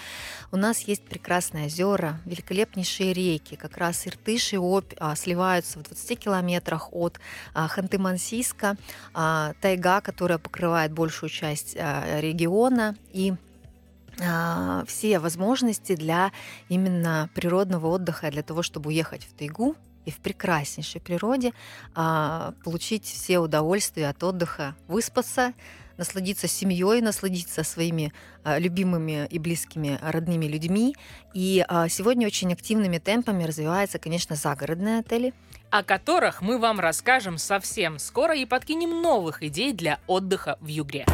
у 0.51 0.57
нас 0.57 0.79
есть 0.81 1.03
прекрасные 1.03 1.67
озера, 1.67 2.19
великолепнейшие 2.25 3.13
реки. 3.13 3.55
Как 3.55 3.77
раз 3.77 4.07
Иртыш 4.07 4.53
и 4.53 4.57
Обь 4.57 4.95
а, 4.97 5.15
сливаются 5.15 5.77
в 5.77 5.83
20 5.83 6.17
километрах 6.17 6.91
от 6.91 7.19
а, 7.53 7.67
Ханты-Мансийска. 7.67 8.75
А, 9.13 9.53
тайга, 9.61 10.01
которая 10.01 10.39
покрывает 10.39 10.91
большую 10.91 11.29
часть 11.29 11.77
а, 11.77 12.19
региона. 12.19 12.95
И 13.13 13.35
а, 14.19 14.83
все 14.87 15.19
возможности 15.19 15.95
для 15.95 16.31
именно 16.69 17.29
природного 17.35 17.85
отдыха, 17.85 18.31
для 18.31 18.41
того, 18.41 18.63
чтобы 18.63 18.87
уехать 18.87 19.25
в 19.25 19.37
тайгу, 19.37 19.75
и 20.07 20.11
в 20.11 20.19
прекраснейшей 20.19 21.01
природе 21.01 21.53
а, 21.93 22.53
получить 22.63 23.03
все 23.03 23.39
удовольствия 23.39 24.07
от 24.07 24.23
отдыха, 24.23 24.73
выспаться, 24.87 25.53
насладиться 25.97 26.47
семьей, 26.47 27.01
насладиться 27.01 27.63
своими 27.63 28.13
а, 28.43 28.59
любимыми 28.59 29.27
и 29.29 29.39
близкими 29.39 29.99
родными 30.01 30.45
людьми. 30.45 30.95
И 31.33 31.65
а, 31.67 31.89
сегодня 31.89 32.27
очень 32.27 32.51
активными 32.53 32.97
темпами 32.97 33.43
развиваются, 33.43 33.99
конечно, 33.99 34.35
загородные 34.35 34.99
отели. 34.99 35.33
О 35.69 35.83
которых 35.83 36.41
мы 36.41 36.59
вам 36.59 36.79
расскажем 36.79 37.37
совсем 37.37 37.99
скоро 37.99 38.35
и 38.35 38.45
подкинем 38.45 39.01
новых 39.01 39.43
идей 39.43 39.73
для 39.73 39.99
отдыха 40.07 40.57
в 40.61 40.67
Югре. 40.67 41.05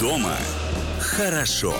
Дома 0.00 0.36
хорошо. 1.00 1.74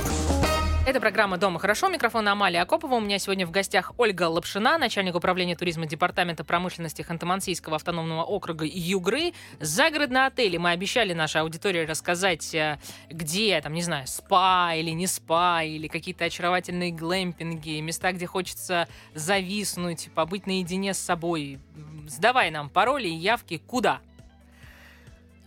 Это 0.87 1.01
программа 1.01 1.37
«Дома 1.37 1.59
хорошо». 1.59 1.89
Микрофон 1.89 2.29
Амалия 2.29 2.63
Акопова. 2.63 2.95
У 2.95 3.01
меня 3.01 3.19
сегодня 3.19 3.45
в 3.45 3.51
гостях 3.51 3.91
Ольга 3.99 4.29
Лапшина, 4.29 4.79
начальник 4.79 5.17
управления 5.17 5.57
туризма 5.57 5.85
Департамента 5.85 6.45
промышленности 6.45 7.03
Ханты-Мансийского 7.03 7.75
автономного 7.75 8.23
округа 8.23 8.65
Югры. 8.65 9.33
Загородные 9.59 10.27
отели. 10.27 10.59
Мы 10.59 10.71
обещали 10.71 11.13
нашей 11.13 11.41
аудитории 11.41 11.85
рассказать, 11.85 12.55
э, 12.55 12.79
где, 13.11 13.61
там, 13.61 13.73
не 13.73 13.83
знаю, 13.83 14.07
спа 14.07 14.75
или 14.77 14.91
не 14.91 15.09
спа, 15.09 15.65
или 15.65 15.89
какие-то 15.89 16.27
очаровательные 16.27 16.93
глэмпинги, 16.93 17.81
места, 17.81 18.13
где 18.13 18.27
хочется 18.27 18.87
зависнуть, 19.13 20.11
побыть 20.15 20.47
наедине 20.47 20.95
с 20.95 20.99
собой. 20.99 21.59
Сдавай 22.07 22.53
нам 22.53 22.71
пароли 22.71 23.09
и 23.09 23.15
явки 23.15 23.59
куда? 23.59 24.03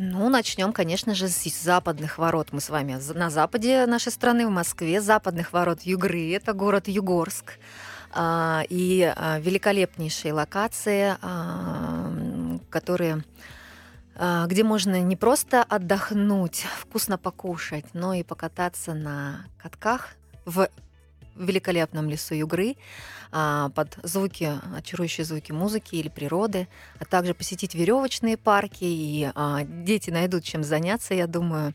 Ну, 0.01 0.29
начнем, 0.29 0.71
конечно 0.71 1.13
же, 1.13 1.27
с 1.27 1.61
западных 1.61 2.17
ворот. 2.17 2.53
Мы 2.53 2.61
с 2.61 2.69
вами 2.69 2.97
на 3.13 3.29
западе 3.29 3.85
нашей 3.85 4.13
страны, 4.13 4.47
в 4.47 4.49
Москве, 4.49 5.01
западных 5.01 5.51
ворот 5.51 5.81
Югры, 5.81 6.31
это 6.31 6.53
город 6.53 6.87
Югорск. 6.87 7.59
А, 8.13 8.63
и 8.69 9.13
а, 9.13 9.39
великолепнейшие 9.39 10.31
локации, 10.31 11.17
а, 11.21 12.13
которые 12.69 13.23
где 14.47 14.65
можно 14.65 14.99
не 14.99 15.15
просто 15.15 15.63
отдохнуть, 15.63 16.65
вкусно 16.77 17.17
покушать, 17.17 17.85
но 17.93 18.13
и 18.13 18.23
покататься 18.23 18.93
на 18.93 19.45
катках 19.61 20.09
в 20.43 20.67
великолепном 21.45 22.09
лесу 22.09 22.35
Югры 22.35 22.75
а, 23.31 23.69
под 23.69 23.97
звуки, 24.03 24.51
очарующие 24.75 25.25
звуки 25.25 25.51
музыки 25.51 25.95
или 25.95 26.09
природы, 26.09 26.67
а 26.99 27.05
также 27.05 27.33
посетить 27.33 27.75
веревочные 27.75 28.37
парки, 28.37 28.83
и 28.83 29.29
а, 29.35 29.63
дети 29.63 30.09
найдут 30.09 30.43
чем 30.43 30.63
заняться, 30.63 31.13
я 31.13 31.27
думаю. 31.27 31.73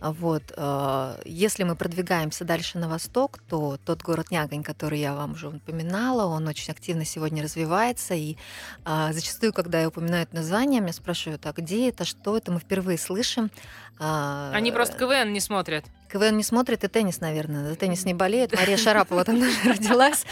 Вот. 0.00 0.42
Э, 0.56 1.20
если 1.24 1.64
мы 1.64 1.76
продвигаемся 1.76 2.44
дальше 2.44 2.78
на 2.78 2.88
восток, 2.88 3.38
то 3.48 3.78
тот 3.84 4.02
город 4.02 4.30
Нягань, 4.30 4.62
который 4.62 4.98
я 4.98 5.14
вам 5.14 5.32
уже 5.32 5.48
упоминала, 5.48 6.24
он 6.24 6.48
очень 6.48 6.72
активно 6.72 7.04
сегодня 7.04 7.42
развивается. 7.42 8.14
И 8.14 8.36
а, 8.84 9.12
зачастую, 9.12 9.52
когда 9.52 9.80
я 9.80 9.88
упоминаю 9.88 10.22
это 10.22 10.36
название, 10.36 10.80
меня 10.80 10.92
спрашивают, 10.92 11.44
а 11.46 11.52
где 11.52 11.90
это, 11.90 12.04
что 12.04 12.36
это, 12.36 12.50
мы 12.50 12.60
впервые 12.60 12.98
слышим. 12.98 13.50
А, 13.98 14.50
Они 14.54 14.72
просто 14.72 14.96
КВН 14.96 15.32
не 15.32 15.40
смотрят. 15.40 15.84
КВН 16.12 16.36
не 16.36 16.42
смотрит, 16.42 16.82
и 16.82 16.88
теннис, 16.88 17.20
наверное. 17.20 17.68
За 17.68 17.76
теннис 17.76 18.04
не 18.04 18.14
болеет. 18.14 18.52
Мария 18.52 18.76
Шарапова 18.76 19.24
там 19.24 19.38
даже 19.38 19.56
родилась. 19.64 20.24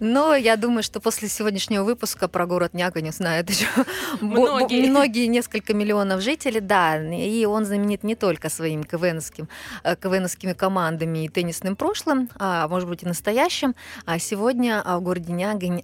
Но 0.00 0.34
я 0.34 0.56
думаю, 0.56 0.82
что 0.82 0.98
после 0.98 1.28
сегодняшнего 1.28 1.84
выпуска 1.84 2.26
про 2.26 2.46
город 2.46 2.72
Нягань 2.72 3.12
знают 3.12 3.50
еще 3.50 3.66
многие. 4.20 4.88
многие 4.88 5.26
несколько 5.26 5.74
миллионов 5.74 6.22
жителей. 6.22 6.60
Да, 6.60 6.96
и 6.96 7.44
он 7.44 7.66
знаменит 7.66 8.02
не 8.02 8.14
только 8.14 8.48
своими 8.48 8.82
КВНовским, 8.82 9.48
э, 9.84 9.96
КВНовскими 9.96 10.54
командами 10.54 11.26
и 11.26 11.28
теннисным 11.28 11.76
прошлым, 11.76 12.30
а 12.38 12.66
может 12.68 12.88
быть 12.88 13.02
и 13.02 13.06
настоящим. 13.06 13.74
А 14.06 14.18
сегодня 14.18 14.82
а, 14.84 14.98
в 14.98 15.02
городе 15.02 15.32
Нягань 15.32 15.82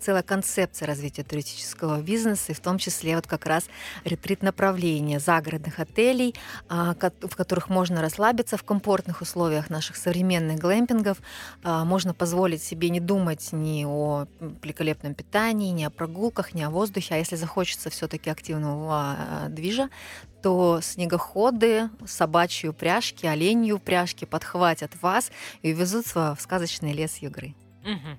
целая 0.00 0.22
концепция 0.22 0.86
развития 0.86 1.24
туристического 1.24 2.00
бизнеса, 2.00 2.52
и 2.52 2.54
в 2.54 2.60
том 2.60 2.78
числе 2.78 3.16
вот 3.16 3.26
как 3.26 3.46
раз 3.46 3.64
ретрит 4.04 4.42
направления 4.42 5.18
загородных 5.18 5.80
отелей, 5.80 6.34
а, 6.68 6.94
в 6.94 7.36
которых 7.36 7.68
можно 7.68 8.00
расслабиться 8.00 8.56
в 8.56 8.62
комфорте 8.62 8.91
комфортных 8.92 9.22
условиях 9.22 9.70
наших 9.70 9.96
современных 9.96 10.58
глэмпингов 10.58 11.16
а, 11.62 11.84
можно 11.86 12.12
позволить 12.12 12.62
себе 12.62 12.90
не 12.90 13.00
думать 13.00 13.48
ни 13.52 13.86
о 13.86 14.26
великолепном 14.62 15.14
питании, 15.14 15.70
ни 15.70 15.82
о 15.84 15.88
прогулках, 15.88 16.52
ни 16.52 16.60
о 16.60 16.68
воздухе, 16.68 17.14
а 17.14 17.16
если 17.16 17.36
захочется 17.36 17.88
все-таки 17.88 18.28
активного 18.28 19.16
а, 19.18 19.48
движа, 19.48 19.88
то 20.42 20.80
снегоходы, 20.82 21.88
собачьи 22.06 22.68
упряжки, 22.68 23.24
оленьи 23.24 23.72
упряжки 23.72 24.26
подхватят 24.26 24.90
вас 25.00 25.30
и 25.62 25.72
увезут 25.72 26.14
в 26.14 26.36
сказочный 26.38 26.92
лес 26.92 27.16
Югры. 27.22 27.54
Угу. 27.84 28.18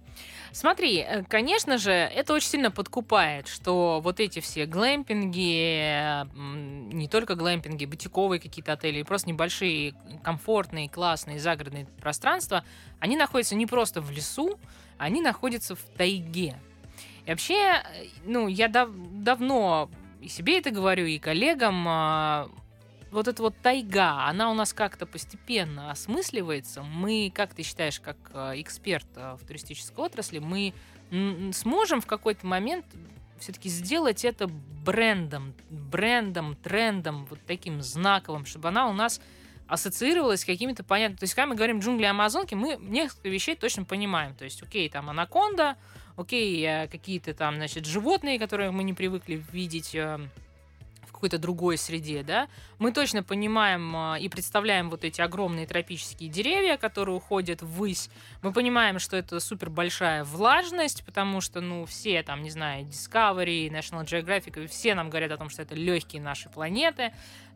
Смотри, 0.54 1.00
э, 1.00 1.24
конечно 1.24 1.80
же, 1.80 1.92
это 1.92 2.34
очень 2.34 2.48
сильно 2.48 2.70
подкупает, 2.70 3.48
что 3.48 4.00
вот 4.04 4.20
эти 4.20 4.40
все 4.40 4.68
глэмпинги, 4.68 6.28
не 6.94 7.08
только 7.08 7.34
глэмпинги, 7.34 7.86
бутиковые 7.86 8.40
какие-то 8.40 8.74
отели, 8.74 9.02
просто 9.02 9.30
небольшие, 9.30 9.96
комфортные, 10.22 10.90
классные 10.90 11.40
загородные 11.40 11.88
пространства, 12.00 12.64
они 13.00 13.18
находятся 13.18 13.56
не 13.56 13.66
просто 13.66 14.00
в 14.00 14.12
лесу, 14.12 14.60
они 15.00 15.22
находятся 15.22 15.76
в 15.76 15.82
тайге. 15.98 16.56
И 17.26 17.32
вообще, 17.32 17.56
э, 17.56 17.82
ну, 18.24 18.48
я 18.48 18.68
дав 18.68 18.90
давно 18.94 19.90
и 20.22 20.28
себе 20.28 20.60
это 20.60 20.70
говорю, 20.70 21.06
и 21.06 21.18
коллегам, 21.18 21.84
а, 21.88 22.50
вот 23.14 23.28
эта 23.28 23.42
вот 23.42 23.56
тайга, 23.62 24.28
она 24.28 24.52
у 24.52 24.54
нас 24.54 24.74
как-то 24.74 25.06
постепенно 25.06 25.92
осмысливается. 25.92 26.84
Мы, 26.84 27.32
как 27.34 27.54
ты 27.54 27.64
считаешь, 27.64 28.00
как 28.00 28.18
э, 28.34 28.62
эксперт 28.62 29.08
э, 29.16 29.38
в 29.40 29.46
туристической 29.46 30.04
отрасли, 30.04 30.40
мы 30.40 30.74
сможем 31.54 32.02
в 32.02 32.08
какой-то 32.08 32.48
момент 32.48 32.86
все-таки 33.38 33.70
сделать 33.70 34.26
это 34.26 34.48
брендом, 34.48 35.54
брендом, 35.70 36.56
трендом, 36.56 37.26
вот 37.26 37.40
таким 37.46 37.84
знаковым, 37.84 38.46
чтобы 38.46 38.70
она 38.70 38.88
у 38.88 38.94
нас 38.94 39.22
ассоциировалась 39.68 40.42
с 40.42 40.46
какими-то 40.46 40.84
понятными... 40.84 41.20
То 41.20 41.24
есть, 41.26 41.36
когда 41.36 41.48
мы 41.48 41.56
говорим 41.56 41.80
джунгли 41.80 42.06
Амазонки, 42.06 42.56
мы 42.56 42.78
несколько 42.80 43.30
вещей 43.30 43.56
точно 43.56 43.86
понимаем. 43.86 44.34
То 44.34 44.46
есть, 44.46 44.64
окей, 44.64 44.90
там 44.90 45.10
анаконда, 45.10 45.78
окей, 46.16 46.64
э, 46.66 46.88
какие-то 46.88 47.34
там, 47.34 47.56
значит, 47.56 47.86
животные, 47.86 48.40
которые 48.40 48.72
мы 48.72 48.84
не 48.84 48.94
привыкли 48.94 49.44
видеть 49.52 49.96
какой-то 51.24 51.40
другой 51.40 51.78
среде, 51.78 52.22
да, 52.22 52.50
мы 52.80 52.92
точно 52.92 53.24
понимаем 53.24 53.96
а, 53.96 54.18
и 54.20 54.28
представляем 54.28 54.90
вот 54.90 55.06
эти 55.06 55.22
огромные 55.22 55.66
тропические 55.66 56.30
деревья, 56.30 56.76
которые 56.76 57.16
уходят 57.16 57.62
ввысь. 57.62 58.10
Мы 58.42 58.52
понимаем, 58.52 59.00
что 59.00 59.16
это 59.16 59.40
супер 59.40 59.70
большая 59.70 60.26
влажность, 60.26 61.06
потому 61.06 61.40
что, 61.40 61.62
ну, 61.62 61.86
все 61.86 62.24
там, 62.24 62.44
не 62.44 62.50
знаю, 62.50 62.84
Discovery, 62.84 63.70
National 63.70 64.04
Geographic, 64.04 64.68
все 64.68 64.96
нам 64.96 65.10
говорят 65.10 65.32
о 65.32 65.38
том, 65.38 65.48
что 65.48 65.62
это 65.62 65.76
легкие 65.76 66.22
наши 66.22 66.50
планеты. 66.50 67.14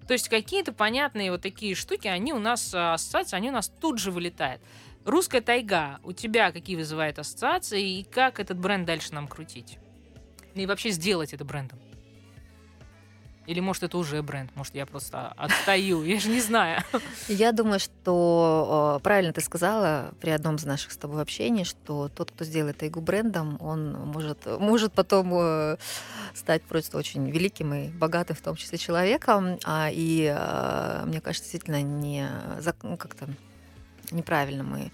То 0.07 0.13
есть 0.13 0.29
какие-то 0.29 0.71
понятные 0.71 1.29
вот 1.29 1.41
такие 1.41 1.75
штуки, 1.75 2.07
они 2.07 2.31
у 2.31 2.39
нас 2.39 2.73
а, 2.73 2.93
ассоциации, 2.93 3.35
они 3.35 3.49
у 3.49 3.53
нас 3.53 3.67
тут 3.67 3.99
же 3.99 4.11
вылетают. 4.11 4.61
Русская 5.03 5.41
тайга, 5.41 5.99
у 6.05 6.13
тебя 6.13 6.53
какие 6.53 6.77
вызывает 6.77 7.19
ассоциации 7.19 7.99
и 7.99 8.03
как 8.05 8.39
этот 8.39 8.57
бренд 8.57 8.85
дальше 8.85 9.13
нам 9.13 9.27
крутить? 9.27 9.77
И 10.55 10.65
вообще 10.65 10.91
сделать 10.91 11.33
это 11.33 11.43
брендом? 11.43 11.79
Или, 13.47 13.61
может, 13.61 13.83
это 13.83 13.97
уже 13.97 14.21
бренд? 14.21 14.51
Может, 14.55 14.75
я 14.75 14.85
просто 14.85 15.29
отстаю? 15.37 16.03
Я 16.03 16.19
же 16.19 16.27
не 16.27 16.41
знаю. 16.41 16.83
Я 17.29 17.53
думаю, 17.53 17.79
что 17.79 18.99
правильно 19.03 19.31
ты 19.31 19.39
сказала 19.39 20.13
при 20.19 20.31
одном 20.31 20.57
из 20.57 20.65
наших 20.65 20.91
с 20.91 20.97
тобой 20.97 21.21
общений, 21.21 21.63
что 21.63 22.09
тот, 22.09 22.31
кто 22.31 22.43
сделает 22.43 22.77
Тайгу 22.77 22.99
брендом, 22.99 23.57
он 23.61 23.93
может, 23.93 24.45
может 24.59 24.91
потом 24.91 25.31
э, 25.33 25.77
стать 26.33 26.61
просто 26.63 26.97
очень 26.97 27.29
великим 27.29 27.73
и 27.73 27.87
богатым, 27.87 28.35
в 28.35 28.41
том 28.41 28.57
числе, 28.57 28.77
человеком. 28.77 29.59
А, 29.63 29.89
и 29.91 30.29
э, 30.35 31.03
мне 31.05 31.21
кажется, 31.21 31.49
действительно 31.49 31.81
не 31.81 32.29
ну, 32.83 32.97
как-то 32.97 33.29
неправильно 34.11 34.63
мы 34.63 34.91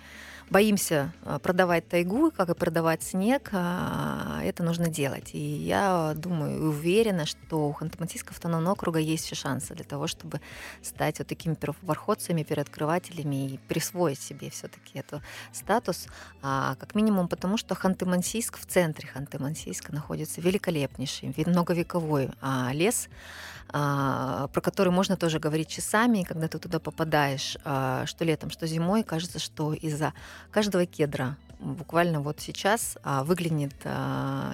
боимся 0.53 1.11
а, 1.23 1.39
продавать 1.39 1.89
тайгу, 1.89 2.31
как 2.31 2.49
и 2.49 2.53
продавать 2.53 3.01
снег, 3.01 3.49
а, 3.53 4.39
это 4.43 4.63
нужно 4.63 4.87
делать. 4.87 5.31
И 5.33 5.39
я 5.39 6.13
думаю 6.15 6.57
и 6.57 6.61
уверена, 6.61 7.25
что 7.25 7.69
у 7.69 7.73
Ханты-Мансийского 7.73 8.31
автономного 8.31 8.73
округа 8.73 8.99
есть 8.99 9.25
все 9.25 9.35
шансы 9.35 9.73
для 9.73 9.83
того, 9.83 10.05
чтобы 10.05 10.39
стать 10.83 11.17
вот 11.17 11.27
такими 11.27 11.55
первопроходцами, 11.55 12.43
первооткрывателями 12.43 13.53
и 13.53 13.57
присвоить 13.67 14.21
себе 14.21 14.51
все-таки 14.51 14.99
этот 14.99 15.23
статус. 15.51 16.07
А, 16.43 16.75
как 16.79 16.93
минимум 16.93 17.27
потому, 17.27 17.57
что 17.57 17.73
Ханты-Мансийск 17.73 18.59
в 18.59 18.65
центре 18.67 19.09
Ханты-Мансийска 19.13 19.91
находится 19.91 20.39
великолепнейший, 20.39 21.33
многовековой 21.47 22.29
лес, 22.73 23.09
а, 23.09 23.52
про 23.67 24.61
который 24.61 24.91
можно 24.91 25.17
тоже 25.17 25.39
говорить 25.39 25.67
часами, 25.67 26.23
когда 26.23 26.47
ты 26.47 26.59
туда 26.59 26.79
попадаешь, 26.79 27.57
а, 27.63 28.05
что 28.05 28.23
летом, 28.25 28.49
что 28.49 28.67
зимой, 28.67 29.03
кажется, 29.03 29.39
что 29.39 29.73
из-за 29.73 30.13
каждого 30.51 30.85
кедра 30.85 31.37
буквально 31.59 32.21
вот 32.21 32.39
сейчас 32.39 32.97
а, 33.03 33.23
выглянет 33.23 33.73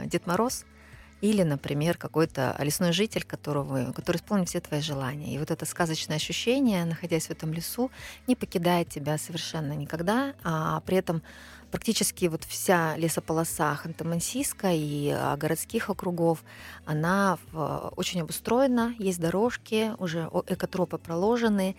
Дед 0.10 0.28
Мороз, 0.28 0.66
или, 1.22 1.44
например, 1.44 1.98
какой-то 1.98 2.56
лесной 2.60 2.94
житель, 2.94 3.24
которого, 3.24 3.92
который 3.92 4.18
исполнит 4.18 4.48
все 4.50 4.62
твои 4.62 4.82
желания. 4.82 5.36
И 5.36 5.38
вот 5.38 5.52
это 5.52 5.66
сказочное 5.66 6.16
ощущение, 6.16 6.86
находясь 6.86 7.28
в 7.28 7.32
этом 7.32 7.52
лесу, 7.52 7.92
не 8.28 8.36
покидает 8.36 8.90
тебя 8.90 9.18
совершенно 9.18 9.74
никогда, 9.74 10.34
а 10.44 10.80
при 10.82 10.98
этом 10.98 11.22
практически 11.72 12.26
вот 12.26 12.44
вся 12.44 12.96
лесополоса 12.98 13.80
Ханты-Мансийска 13.84 14.76
и 14.76 15.10
а, 15.10 15.38
городских 15.38 15.90
округов, 15.90 16.44
она 16.86 17.38
очень 17.96 18.22
обустроена, 18.22 18.96
есть 19.00 19.20
дорожки, 19.20 19.94
уже 19.98 20.30
экотропы 20.48 20.98
проложены, 20.98 21.76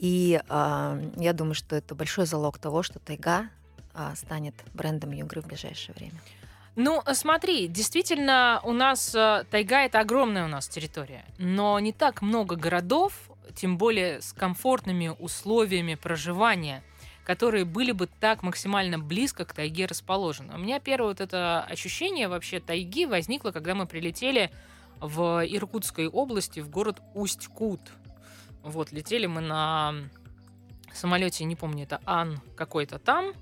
и 0.00 0.40
э, 0.48 1.10
я 1.16 1.32
думаю, 1.34 1.54
что 1.54 1.76
это 1.76 1.94
большой 1.94 2.24
залог 2.24 2.56
того, 2.58 2.82
что 2.82 2.98
тайга 2.98 3.50
э, 3.94 4.12
станет 4.16 4.54
брендом 4.72 5.12
Югры 5.12 5.42
в 5.42 5.46
ближайшее 5.46 5.94
время. 5.94 6.18
Ну, 6.74 7.02
смотри, 7.12 7.68
действительно, 7.68 8.62
у 8.64 8.72
нас 8.72 9.14
э, 9.14 9.44
тайга 9.50 9.82
это 9.82 10.00
огромная 10.00 10.46
у 10.46 10.48
нас 10.48 10.68
территория, 10.68 11.26
но 11.36 11.78
не 11.80 11.92
так 11.92 12.22
много 12.22 12.56
городов, 12.56 13.12
тем 13.54 13.76
более 13.76 14.22
с 14.22 14.32
комфортными 14.32 15.14
условиями 15.18 15.96
проживания 15.96 16.82
которые 17.30 17.64
были 17.64 17.92
бы 17.92 18.08
так 18.08 18.42
максимально 18.42 18.98
близко 18.98 19.44
к 19.44 19.52
тайге 19.52 19.86
расположены. 19.86 20.52
У 20.56 20.58
меня 20.58 20.80
первое 20.80 21.10
вот 21.10 21.20
это 21.20 21.62
ощущение 21.62 22.26
вообще 22.26 22.58
тайги 22.58 23.06
возникло, 23.06 23.52
когда 23.52 23.76
мы 23.76 23.86
прилетели 23.86 24.50
в 24.98 25.46
Иркутской 25.46 26.08
области 26.08 26.58
в 26.58 26.68
город 26.68 27.00
Усть-Кут. 27.14 27.82
Вот, 28.64 28.90
летели 28.90 29.26
мы 29.26 29.42
на 29.42 29.94
самолете, 30.92 31.44
не 31.44 31.54
помню, 31.54 31.84
это 31.84 32.00
Ан 32.04 32.40
какой-то 32.56 32.98
там, 32.98 33.32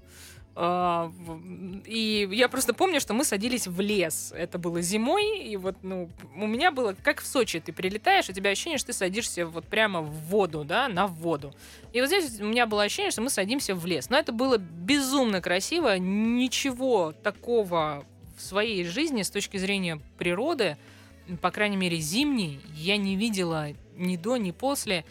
и 0.61 2.29
я 2.33 2.49
просто 2.49 2.75
помню, 2.75 3.01
что 3.01 3.15
мы 3.15 3.25
садились 3.25 3.69
в 3.69 3.81
лес. 3.81 4.33
Это 4.37 4.59
было 4.59 4.83
зимой, 4.83 5.39
и 5.39 5.57
вот, 5.57 5.77
ну, 5.83 6.11
у 6.35 6.47
меня 6.49 6.73
было, 6.73 6.97
как 7.01 7.21
в 7.21 7.27
Сочи, 7.27 7.61
ты 7.61 7.73
прилетаешь, 7.73 8.29
у 8.29 8.33
тебя 8.33 8.51
ощущение, 8.51 8.79
что 8.79 8.89
ты 8.89 8.93
садишься 8.93 9.47
вот 9.47 9.67
прямо 9.67 10.01
в 10.01 10.11
воду, 10.11 10.65
да, 10.65 10.89
на 10.89 11.07
воду. 11.07 11.55
И 11.93 12.01
вот 12.01 12.09
здесь 12.09 12.41
у 12.41 12.45
меня 12.45 12.67
было 12.67 12.83
ощущение, 12.83 13.13
что 13.13 13.23
мы 13.23 13.31
садимся 13.31 13.77
в 13.77 13.87
лес. 13.87 14.11
Но 14.11 14.19
это 14.19 14.33
было 14.33 14.59
безумно 14.59 15.41
красиво, 15.41 15.97
ничего 15.97 17.13
такого 17.13 18.05
в 18.37 18.43
своей 18.43 18.85
жизни 18.85 19.23
с 19.23 19.31
точки 19.31 19.59
зрения 19.59 20.01
природы, 20.19 20.77
по 21.41 21.53
крайней 21.53 21.77
мере, 21.77 21.99
зимней, 21.99 22.59
я 22.75 22.97
не 22.97 23.15
видела 23.15 23.69
ни 23.97 24.17
до, 24.17 24.37
ни 24.39 24.51
после. 24.51 25.05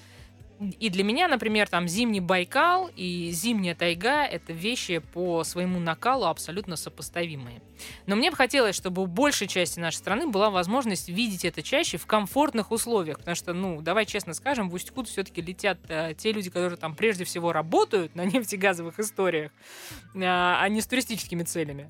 И 0.79 0.89
для 0.89 1.03
меня, 1.03 1.27
например, 1.27 1.69
там 1.69 1.87
зимний 1.87 2.19
Байкал 2.19 2.89
и 2.95 3.29
зимняя 3.31 3.75
тайга— 3.75 4.25
это 4.25 4.53
вещи 4.53 4.99
по 4.99 5.43
своему 5.43 5.79
накалу 5.79 6.25
абсолютно 6.25 6.75
сопоставимые. 6.75 7.61
Но 8.07 8.15
мне 8.15 8.31
бы 8.31 8.37
хотелось, 8.37 8.75
чтобы 8.75 9.03
у 9.03 9.05
большей 9.05 9.47
части 9.47 9.79
нашей 9.79 9.97
страны 9.97 10.27
была 10.27 10.49
возможность 10.49 11.09
видеть 11.09 11.45
это 11.45 11.61
чаще 11.61 11.97
в 11.97 12.07
комфортных 12.07 12.71
условиях, 12.71 13.19
потому 13.19 13.35
что, 13.35 13.53
ну, 13.53 13.81
давай 13.81 14.07
честно 14.07 14.33
скажем, 14.33 14.69
в 14.69 14.73
Усть-Кут 14.73 15.07
все-таки 15.07 15.41
летят 15.41 15.77
э, 15.89 16.15
те 16.17 16.31
люди, 16.31 16.49
которые 16.49 16.77
там 16.77 16.95
прежде 16.95 17.23
всего 17.23 17.53
работают 17.53 18.15
на 18.15 18.25
нефтегазовых 18.25 18.99
историях, 18.99 19.51
э, 20.15 20.21
а 20.23 20.67
не 20.69 20.81
с 20.81 20.87
туристическими 20.87 21.43
целями. 21.43 21.87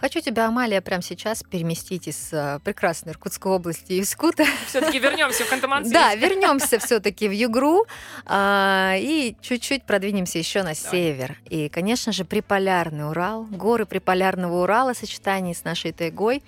Хочу 0.00 0.20
тебя, 0.20 0.46
Амалия, 0.46 0.80
прямо 0.80 1.02
сейчас 1.02 1.42
переместить 1.42 2.06
из 2.06 2.32
э, 2.32 2.60
прекрасной 2.62 3.12
Иркутской 3.12 3.50
области 3.50 4.00
Искута. 4.00 4.44
Все-таки 4.68 5.00
вернемся 5.00 5.44
в 5.44 5.48
Ханты 5.48 5.66
Да, 5.90 6.14
вернемся 6.14 6.78
все-таки 6.78 7.28
в 7.28 7.32
Югру 7.32 7.84
а, 8.24 8.94
и 8.96 9.34
чуть-чуть 9.40 9.82
продвинемся 9.82 10.38
еще 10.38 10.62
на 10.62 10.74
север. 10.74 11.36
И, 11.50 11.68
конечно 11.68 12.12
же, 12.12 12.24
приполярный 12.24 13.08
Урал, 13.08 13.44
горы 13.44 13.86
приполярного 13.86 14.62
Урала 14.62 14.94
в 14.94 14.98
сочетании 14.98 15.52
с 15.52 15.64
нашей 15.64 15.90
тайгой. 15.90 16.44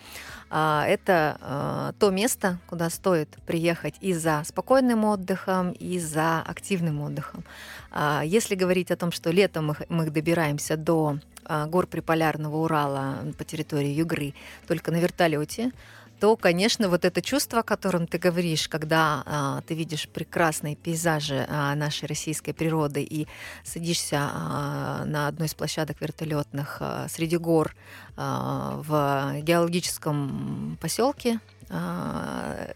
А, 0.50 0.84
это 0.86 1.36
а, 1.40 1.92
то 2.00 2.10
место, 2.10 2.58
куда 2.66 2.90
стоит 2.90 3.28
приехать 3.46 3.94
и 4.00 4.12
за 4.12 4.42
спокойным 4.44 5.04
отдыхом, 5.04 5.70
и 5.70 6.00
за 6.00 6.40
активным 6.42 7.00
отдыхом. 7.02 7.44
А, 7.92 8.22
если 8.24 8.56
говорить 8.56 8.90
о 8.90 8.96
том, 8.96 9.12
что 9.12 9.30
летом 9.30 9.76
мы, 9.88 10.10
добираемся 10.10 10.76
до 10.76 11.18
гор 11.66 11.86
приполярного 11.86 12.56
Урала 12.58 13.18
по 13.36 13.44
территории 13.44 13.88
Югры 13.90 14.34
только 14.68 14.92
на 14.92 14.96
вертолете, 14.96 15.72
то, 16.20 16.36
конечно, 16.36 16.88
вот 16.90 17.04
это 17.06 17.22
чувство, 17.22 17.60
о 17.60 17.62
котором 17.62 18.06
ты 18.06 18.18
говоришь, 18.18 18.68
когда 18.68 19.22
а, 19.24 19.62
ты 19.62 19.74
видишь 19.74 20.06
прекрасные 20.06 20.76
пейзажи 20.76 21.46
а, 21.48 21.74
нашей 21.74 22.06
российской 22.06 22.52
природы 22.52 23.02
и 23.02 23.26
садишься 23.64 24.18
а, 24.20 25.04
на 25.06 25.28
одной 25.28 25.48
из 25.48 25.54
площадок 25.54 26.00
вертолетных 26.00 26.76
а, 26.80 27.08
среди 27.08 27.38
гор 27.38 27.74
а, 28.16 28.82
в 28.86 29.40
геологическом 29.40 30.76
поселке, 30.80 31.40
а, 31.70 32.68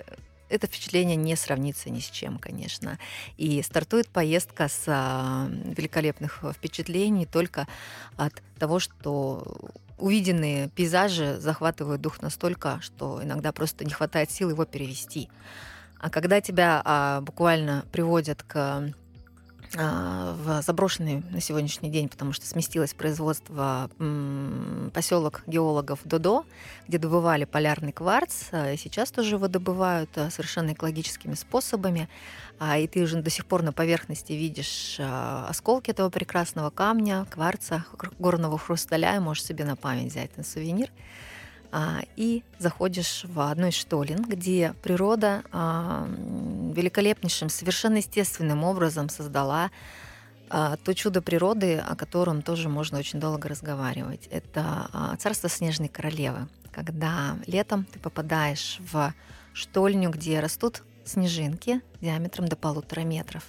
это 0.48 0.66
впечатление 0.66 1.16
не 1.16 1.36
сравнится 1.36 1.90
ни 1.90 2.00
с 2.00 2.08
чем, 2.08 2.38
конечно. 2.38 2.98
И 3.36 3.60
стартует 3.62 4.08
поездка 4.08 4.68
с 4.68 4.84
а, 4.86 5.48
великолепных 5.50 6.44
впечатлений 6.54 7.26
только 7.26 7.66
от 8.16 8.42
того, 8.58 8.78
что 8.78 9.58
увиденные 9.98 10.68
пейзажи 10.68 11.38
захватывают 11.38 12.00
дух 12.00 12.20
настолько, 12.22 12.78
что 12.80 13.20
иногда 13.22 13.52
просто 13.52 13.84
не 13.84 13.92
хватает 13.92 14.30
сил 14.30 14.50
его 14.50 14.64
перевести. 14.64 15.28
А 16.00 16.10
когда 16.10 16.40
тебя 16.40 16.82
а, 16.84 17.20
буквально 17.20 17.84
приводят 17.90 18.42
к 18.42 18.92
а, 19.76 20.36
в 20.36 20.62
заброшенный 20.62 21.22
на 21.30 21.40
сегодняшний 21.40 21.90
день, 21.90 22.08
потому 22.08 22.32
что 22.32 22.46
сместилось 22.46 22.94
производство 22.94 23.90
поселок 24.92 25.42
геологов 25.46 26.00
Додо, 26.04 26.44
где 26.86 26.98
добывали 26.98 27.44
полярный 27.44 27.92
кварц, 27.92 28.44
а, 28.52 28.76
сейчас 28.76 29.10
тоже 29.10 29.34
его 29.34 29.48
добывают 29.48 30.10
а, 30.16 30.30
совершенно 30.30 30.72
экологическими 30.72 31.34
способами, 31.34 32.08
и 32.60 32.86
ты 32.86 33.02
уже 33.02 33.20
до 33.20 33.30
сих 33.30 33.46
пор 33.46 33.62
на 33.62 33.72
поверхности 33.72 34.32
видишь 34.32 34.98
осколки 34.98 35.90
этого 35.90 36.08
прекрасного 36.10 36.70
камня, 36.70 37.26
кварца, 37.30 37.84
горного 38.18 38.58
хрусталя, 38.58 39.16
и 39.16 39.18
можешь 39.18 39.44
себе 39.44 39.64
на 39.64 39.76
память 39.76 40.12
взять 40.12 40.36
на 40.36 40.44
сувенир 40.44 40.90
и 42.16 42.44
заходишь 42.58 43.24
в 43.24 43.40
одну 43.40 43.66
из 43.66 43.74
штолен, 43.74 44.22
где 44.22 44.74
природа 44.82 45.42
великолепнейшим, 45.52 47.48
совершенно 47.48 47.96
естественным 47.96 48.62
образом 48.62 49.08
создала 49.08 49.70
то 50.48 50.94
чудо 50.94 51.20
природы, 51.20 51.78
о 51.78 51.96
котором 51.96 52.42
тоже 52.42 52.68
можно 52.68 52.98
очень 52.98 53.18
долго 53.18 53.48
разговаривать. 53.48 54.28
Это 54.30 55.16
царство 55.18 55.48
снежной 55.48 55.88
королевы, 55.88 56.46
когда 56.70 57.36
летом 57.48 57.84
ты 57.86 57.98
попадаешь 57.98 58.78
в 58.92 59.12
штольню, 59.52 60.10
где 60.10 60.38
растут 60.38 60.84
снежинки 61.04 61.80
диаметром 62.00 62.48
до 62.48 62.56
полутора 62.56 63.00
метров. 63.00 63.44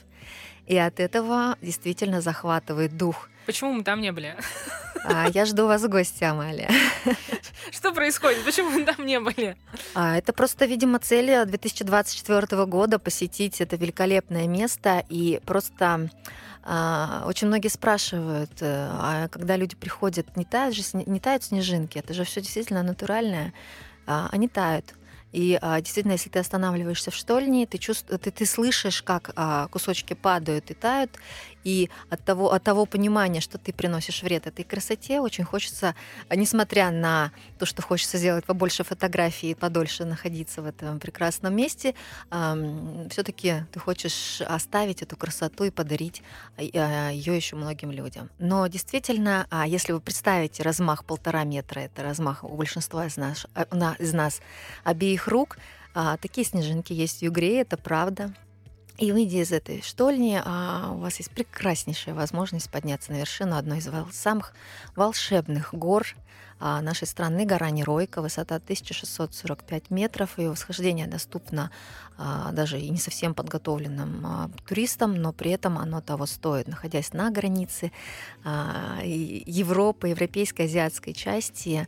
И 0.67 0.77
от 0.77 0.99
этого 0.99 1.57
действительно 1.61 2.21
захватывает 2.21 2.97
дух. 2.97 3.29
Почему 3.45 3.73
мы 3.73 3.83
там 3.83 4.01
не 4.01 4.11
были? 4.11 4.35
А, 5.07 5.27
я 5.29 5.45
жду 5.45 5.67
вас 5.67 5.83
в 5.83 5.87
гости, 5.87 6.23
Амалия. 6.23 6.71
Что 7.71 7.93
происходит? 7.93 8.43
Почему 8.43 8.71
мы 8.71 8.83
там 8.85 9.05
не 9.05 9.19
были? 9.19 9.55
А, 9.93 10.17
это 10.17 10.33
просто, 10.33 10.65
видимо, 10.65 10.97
цель 10.97 11.45
2024 11.45 12.65
года 12.65 12.97
посетить 12.97 13.61
это 13.61 13.75
великолепное 13.75 14.47
место 14.47 15.05
и 15.07 15.39
просто 15.45 16.09
а, 16.67 17.23
очень 17.27 17.47
многие 17.47 17.67
спрашивают, 17.67 18.49
э, 18.61 18.89
а 18.91 19.27
когда 19.27 19.55
люди 19.55 19.75
приходят, 19.75 20.35
не 20.35 20.45
тают 20.45 20.75
же 20.75 20.81
не 20.93 21.19
тают 21.19 21.43
снежинки, 21.43 21.99
это 21.99 22.15
же 22.15 22.23
все 22.23 22.41
действительно 22.41 22.81
натуральное, 22.81 23.53
а, 24.07 24.29
они 24.31 24.47
тают. 24.47 24.95
И 25.35 25.59
а, 25.61 25.81
действительно, 25.81 26.13
если 26.13 26.29
ты 26.29 26.39
останавливаешься 26.39 27.11
в 27.11 27.15
штольне, 27.15 27.65
ты, 27.65 27.77
чувств... 27.77 28.07
ты, 28.07 28.31
ты 28.31 28.45
слышишь, 28.45 29.01
как 29.01 29.31
а, 29.35 29.67
кусочки 29.67 30.13
падают 30.13 30.71
и 30.71 30.73
тают, 30.73 31.11
и 31.65 31.89
от 32.09 32.23
того, 32.23 32.53
от 32.53 32.63
того 32.63 32.85
понимания, 32.85 33.41
что 33.41 33.57
ты 33.57 33.73
приносишь 33.73 34.23
вред 34.23 34.47
этой 34.47 34.63
красоте, 34.63 35.19
очень 35.19 35.43
хочется, 35.43 35.95
несмотря 36.33 36.91
на 36.91 37.31
то, 37.59 37.65
что 37.65 37.81
хочется 37.81 38.17
сделать 38.17 38.45
побольше 38.45 38.83
фотографий 38.83 39.51
и 39.51 39.55
подольше 39.55 40.05
находиться 40.05 40.61
в 40.61 40.67
этом 40.67 40.99
прекрасном 40.99 41.55
месте, 41.55 41.95
э, 42.31 43.07
все-таки 43.09 43.65
ты 43.71 43.79
хочешь 43.79 44.41
оставить 44.41 45.01
эту 45.01 45.17
красоту 45.17 45.63
и 45.63 45.71
подарить 45.71 46.21
а, 46.57 47.09
ее 47.09 47.35
еще 47.35 47.55
многим 47.55 47.91
людям. 47.91 48.29
Но 48.37 48.67
действительно, 48.67 49.47
а 49.49 49.67
если 49.67 49.91
вы 49.91 49.99
представите 49.99 50.61
размах 50.61 51.03
полтора 51.03 51.43
метра, 51.43 51.79
это 51.79 52.03
размах 52.03 52.43
у 52.43 52.55
большинства 52.55 53.07
из 53.07 53.17
нас, 53.17 53.47
из 53.97 54.13
нас 54.13 54.41
обеих 54.83 55.27
рук, 55.27 55.57
такие 56.21 56.45
снежинки 56.45 56.93
есть 56.93 57.19
в 57.19 57.21
Югре, 57.23 57.61
это 57.61 57.77
правда. 57.77 58.33
И 58.97 59.11
выйдя 59.11 59.41
из 59.41 59.51
этой 59.51 59.81
штольни, 59.81 60.41
а, 60.43 60.91
у 60.93 60.99
вас 60.99 61.17
есть 61.17 61.29
прекраснейшая 61.31 62.15
возможность 62.15 62.69
подняться 62.69 63.11
на 63.11 63.17
вершину 63.17 63.57
одной 63.57 63.79
из 63.79 63.89
самых 64.15 64.53
волшебных 64.95 65.73
гор 65.73 66.07
а, 66.61 66.81
нашей 66.81 67.05
страны, 67.05 67.45
гора 67.45 67.71
Неройка, 67.71 68.21
высота 68.21 68.55
1645 68.55 69.89
метров. 69.89 70.37
Ее 70.37 70.49
восхождение 70.49 71.07
доступно 71.07 71.71
а, 72.17 72.53
даже 72.53 72.79
и 72.79 72.89
не 72.89 72.97
совсем 72.97 73.33
подготовленным 73.33 74.53
туристам, 74.65 75.15
но 75.15 75.33
при 75.33 75.51
этом 75.51 75.77
оно 75.77 75.99
того 75.99 76.25
стоит. 76.25 76.69
Находясь 76.69 77.11
на 77.11 77.29
границе 77.31 77.91
Европы, 78.45 80.07
европейской, 80.07 80.61
азиатской 80.67 81.11
части, 81.11 81.85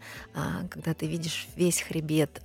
когда 0.69 0.93
ты 0.93 1.07
видишь 1.07 1.47
весь 1.55 1.79
хребет 1.79 2.41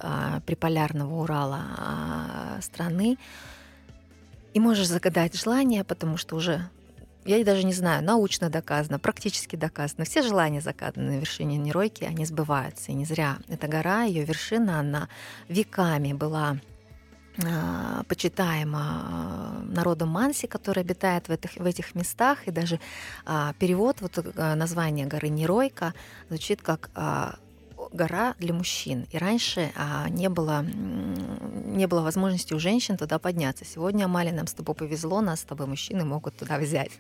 приполярного 0.47 1.21
Урала 1.21 2.61
страны, 2.61 3.19
и 4.55 4.61
можешь 4.61 4.89
загадать 4.89 5.35
желание, 5.35 5.85
потому 5.85 6.17
что 6.17 6.37
уже 6.37 6.69
я 7.25 7.45
даже 7.45 7.65
не 7.65 7.73
знаю, 7.73 8.03
научно 8.03 8.51
доказано, 8.51 8.99
практически 8.99 9.57
доказано. 9.57 10.05
Все 10.05 10.23
желания 10.23 10.61
загаданы 10.61 11.13
на 11.13 11.21
вершине 11.21 11.57
Неройки, 11.57 12.05
они 12.05 12.25
сбываются. 12.25 12.91
И 12.91 12.95
не 12.95 13.05
зря 13.05 13.39
эта 13.49 13.69
гора, 13.69 14.03
ее 14.03 14.25
вершина, 14.25 14.81
она 14.81 15.09
веками 15.49 16.15
была 16.15 16.57
э, 17.37 18.03
почитаема 18.09 19.63
народом 19.69 20.09
Манси, 20.09 20.49
который 20.49 20.81
обитает 20.81 21.29
в 21.29 21.31
этих, 21.31 21.55
в 21.55 21.65
этих 21.65 21.95
местах. 21.95 22.49
И 22.49 22.51
даже 22.51 22.81
э, 23.25 23.53
перевод, 23.57 24.01
вот 24.01 24.19
э, 24.19 24.55
название 24.55 25.07
горы 25.07 25.29
Неройка 25.29 25.95
звучит 26.29 26.61
как 26.61 26.91
гора 27.93 28.35
для 28.39 28.53
мужчин. 28.55 29.07
И 29.11 29.19
раньше 29.19 29.73
а, 29.77 30.09
не, 30.09 30.29
было, 30.29 30.63
не 30.63 31.87
было 31.87 32.03
возможности 32.03 32.55
у 32.55 32.59
женщин 32.59 32.97
туда 32.97 33.19
подняться. 33.19 33.65
Сегодня, 33.65 34.05
Амали, 34.05 34.31
нам 34.31 34.47
с 34.47 34.55
тобой 34.55 34.75
повезло, 34.75 35.21
нас 35.21 35.41
с 35.41 35.45
тобой 35.45 35.67
мужчины 35.67 36.05
могут 36.05 36.37
туда 36.37 36.59
взять. 36.59 36.93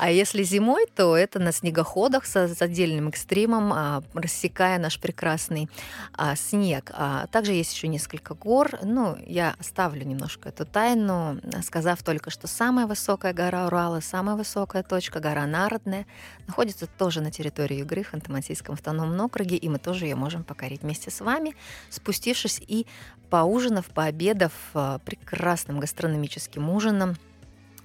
А 0.00 0.10
если 0.10 0.42
зимой, 0.44 0.86
то 0.96 1.14
это 1.14 1.38
на 1.38 1.52
снегоходах 1.52 2.24
с, 2.24 2.34
отдельным 2.62 3.08
экстримом, 3.08 3.70
а, 3.70 4.02
рассекая 4.14 4.78
наш 4.78 4.98
прекрасный 4.98 5.68
а, 6.14 6.36
снег. 6.36 6.90
А, 6.94 7.26
также 7.26 7.52
есть 7.52 7.74
еще 7.74 7.86
несколько 7.86 8.32
гор. 8.32 8.78
Ну, 8.82 9.18
я 9.26 9.54
оставлю 9.58 10.06
немножко 10.06 10.48
эту 10.48 10.64
тайну, 10.64 11.38
сказав 11.62 12.02
только, 12.02 12.30
что 12.30 12.46
самая 12.46 12.86
высокая 12.86 13.34
гора 13.34 13.66
Урала, 13.66 14.00
самая 14.00 14.36
высокая 14.36 14.82
точка, 14.82 15.20
гора 15.20 15.46
Народная, 15.46 16.06
находится 16.46 16.86
тоже 16.86 17.20
на 17.20 17.30
территории 17.30 17.80
Югры, 17.80 18.00
Ханты-Мансийском 18.00 18.72
автономном 18.72 19.18
и 19.42 19.68
мы 19.68 19.78
тоже 19.78 20.06
ее 20.06 20.16
можем 20.16 20.44
покорить 20.44 20.82
вместе 20.82 21.10
с 21.10 21.20
вами, 21.20 21.54
спустившись 21.88 22.60
и 22.66 22.86
поужинав, 23.28 23.86
пообедав 23.86 24.52
а, 24.74 24.98
прекрасным 24.98 25.80
гастрономическим 25.80 26.68
ужином, 26.70 27.16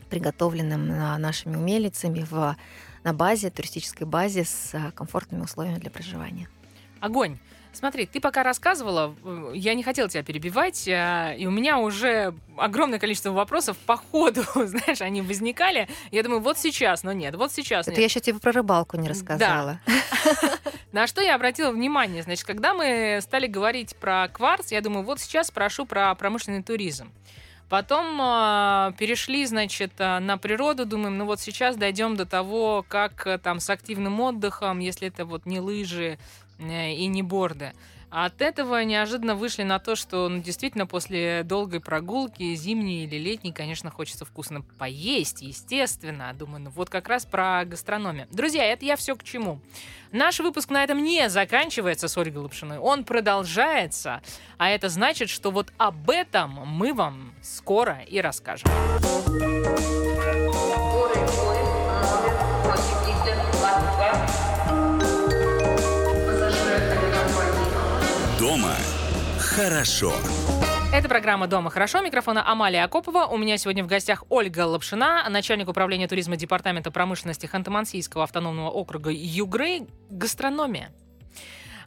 приготовленным 0.09 0.87
нашими 1.19 1.55
умельцами 1.55 2.25
в, 2.29 2.55
на 3.03 3.13
базе, 3.13 3.49
туристической 3.49 4.07
базе 4.07 4.45
с 4.45 4.71
а, 4.73 4.91
комфортными 4.91 5.43
условиями 5.43 5.79
для 5.79 5.91
проживания. 5.91 6.49
Огонь! 6.99 7.37
Смотри, 7.75 8.05
ты 8.05 8.19
пока 8.21 8.43
рассказывала, 8.43 9.13
э, 9.23 9.51
я 9.53 9.73
не 9.73 9.83
хотела 9.83 10.09
тебя 10.09 10.23
перебивать, 10.23 10.87
а, 10.87 11.33
и 11.33 11.45
у 11.45 11.51
меня 11.51 11.77
уже 11.77 12.33
огромное 12.57 12.99
количество 12.99 13.31
вопросов 13.31 13.77
по 13.77 13.97
ходу, 13.97 14.43
знаешь, 14.55 15.01
они 15.01 15.21
возникали. 15.21 15.87
Я 16.11 16.23
думаю, 16.23 16.41
вот 16.41 16.57
сейчас, 16.57 17.03
но 17.03 17.11
нет, 17.11 17.35
вот 17.35 17.51
сейчас 17.51 17.87
Это 17.87 17.99
я 17.99 18.05
еще 18.05 18.19
тебе 18.21 18.39
про 18.39 18.51
рыбалку 18.51 18.97
не 18.97 19.09
рассказала. 19.09 19.79
Да. 19.85 20.59
На 20.91 21.07
что 21.07 21.21
я 21.21 21.35
обратила 21.35 21.71
внимание? 21.71 22.23
Значит, 22.23 22.45
когда 22.45 22.73
мы 22.73 23.19
стали 23.21 23.47
говорить 23.47 23.95
про 23.97 24.29
кварц, 24.29 24.71
я 24.71 24.79
думаю, 24.79 25.05
вот 25.05 25.19
сейчас 25.19 25.47
спрошу 25.47 25.85
про 25.85 26.15
промышленный 26.15 26.63
туризм. 26.63 27.11
Потом 27.67 28.19
э, 28.21 28.93
перешли, 28.99 29.45
значит, 29.45 29.93
а, 29.97 30.19
на 30.19 30.37
природу, 30.37 30.85
думаем, 30.85 31.17
ну 31.17 31.25
вот 31.25 31.39
сейчас 31.39 31.75
дойдем 31.75 32.15
до 32.15 32.25
того, 32.27 32.85
как 32.87 33.25
э, 33.25 33.39
там 33.39 33.59
с 33.59 33.69
активным 33.71 34.19
отдыхом, 34.21 34.77
если 34.77 35.07
это 35.07 35.25
вот 35.25 35.47
не 35.47 35.59
лыжи 35.59 36.03
э, 36.13 36.17
и 36.59 37.05
не 37.07 37.23
борды. 37.23 37.73
А 38.17 38.27
от 38.27 38.41
этого 38.41 38.81
неожиданно 38.83 39.35
вышли 39.35 39.63
на 39.63 39.77
то, 39.77 39.97
что 39.97 40.29
ну, 40.29 40.41
действительно 40.41 40.87
после 40.87 41.43
долгой 41.43 41.81
прогулки, 41.81 42.55
зимней 42.55 43.03
или 43.03 43.17
летней, 43.17 43.51
конечно, 43.51 43.91
хочется 43.91 44.23
вкусно 44.23 44.61
поесть, 44.61 45.41
естественно. 45.41 46.33
Думаю, 46.33 46.61
ну 46.61 46.69
вот 46.69 46.89
как 46.89 47.09
раз 47.09 47.25
про 47.25 47.65
гастрономию. 47.65 48.27
Друзья, 48.31 48.63
это 48.63 48.85
я 48.85 48.95
все 48.95 49.17
к 49.17 49.23
чему. 49.25 49.59
Наш 50.13 50.39
выпуск 50.39 50.69
на 50.69 50.81
этом 50.85 51.03
не 51.03 51.27
заканчивается 51.27 52.07
с 52.07 52.17
Ольгой 52.17 52.43
Лапшиной. 52.43 52.77
Он 52.77 53.03
продолжается, 53.03 54.21
а 54.57 54.69
это 54.69 54.87
значит, 54.87 55.29
что 55.29 55.51
вот 55.51 55.73
об 55.77 56.09
этом 56.09 56.51
мы 56.51 56.93
вам 56.93 57.33
скоро 57.41 57.99
и 58.07 58.21
расскажем. 58.21 58.69
Хорошо. 69.39 70.13
Это 70.93 71.09
программа 71.09 71.47
«Дома 71.47 71.71
хорошо». 71.71 72.01
Микрофона 72.01 72.47
Амалия 72.47 72.83
Акопова. 72.83 73.25
У 73.25 73.37
меня 73.37 73.57
сегодня 73.57 73.83
в 73.83 73.87
гостях 73.87 74.23
Ольга 74.29 74.67
Лапшина, 74.67 75.27
начальник 75.31 75.67
управления 75.67 76.07
туризма 76.07 76.35
Департамента 76.35 76.91
промышленности 76.91 77.47
Ханты-Мансийского 77.51 78.21
автономного 78.21 78.69
округа 78.69 79.09
Югры. 79.09 79.87
Гастрономия. 80.11 80.91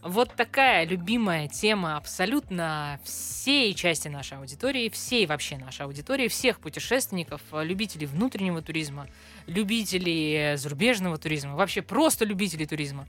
Вот 0.03 0.35
такая 0.35 0.85
любимая 0.85 1.47
тема 1.47 1.97
абсолютно 1.97 2.99
всей 3.05 3.73
части 3.75 4.09
нашей 4.09 4.39
аудитории, 4.39 4.89
всей 4.89 5.27
вообще 5.27 5.59
нашей 5.59 5.83
аудитории, 5.83 6.27
всех 6.27 6.59
путешественников, 6.59 7.41
любителей 7.53 8.07
внутреннего 8.07 8.63
туризма, 8.63 9.07
любителей 9.47 10.57
зарубежного 10.57 11.19
туризма, 11.19 11.55
вообще 11.55 11.83
просто 11.83 12.25
любителей 12.25 12.67
туризма. 12.67 13.07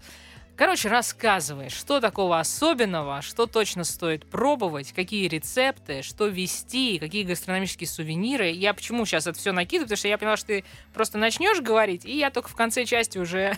Короче, 0.59 0.89
рассказывай, 0.89 1.69
что 1.69 2.01
такого 2.01 2.37
особенного, 2.37 3.21
что 3.21 3.45
точно 3.45 3.85
стоит 3.85 4.25
пробовать, 4.25 4.91
какие 4.91 5.29
рецепты, 5.29 6.01
что 6.01 6.27
вести, 6.27 6.99
какие 6.99 7.23
гастрономические 7.23 7.87
сувениры. 7.87 8.49
Я 8.51 8.73
почему 8.73 9.05
сейчас 9.05 9.25
это 9.25 9.39
все 9.39 9.53
накидываю, 9.53 9.85
потому 9.85 9.97
что 9.97 10.09
я 10.09 10.17
поняла, 10.17 10.35
что 10.35 10.47
ты 10.47 10.65
просто 10.93 11.17
начнешь 11.17 11.61
говорить, 11.61 12.03
и 12.03 12.17
я 12.17 12.29
только 12.29 12.49
в 12.49 12.57
конце 12.57 12.83
части 12.83 13.17
уже 13.17 13.57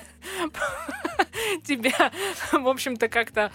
тебя, 1.65 2.11
в 2.51 2.67
общем-то, 2.67 3.07
как-то 3.09 3.51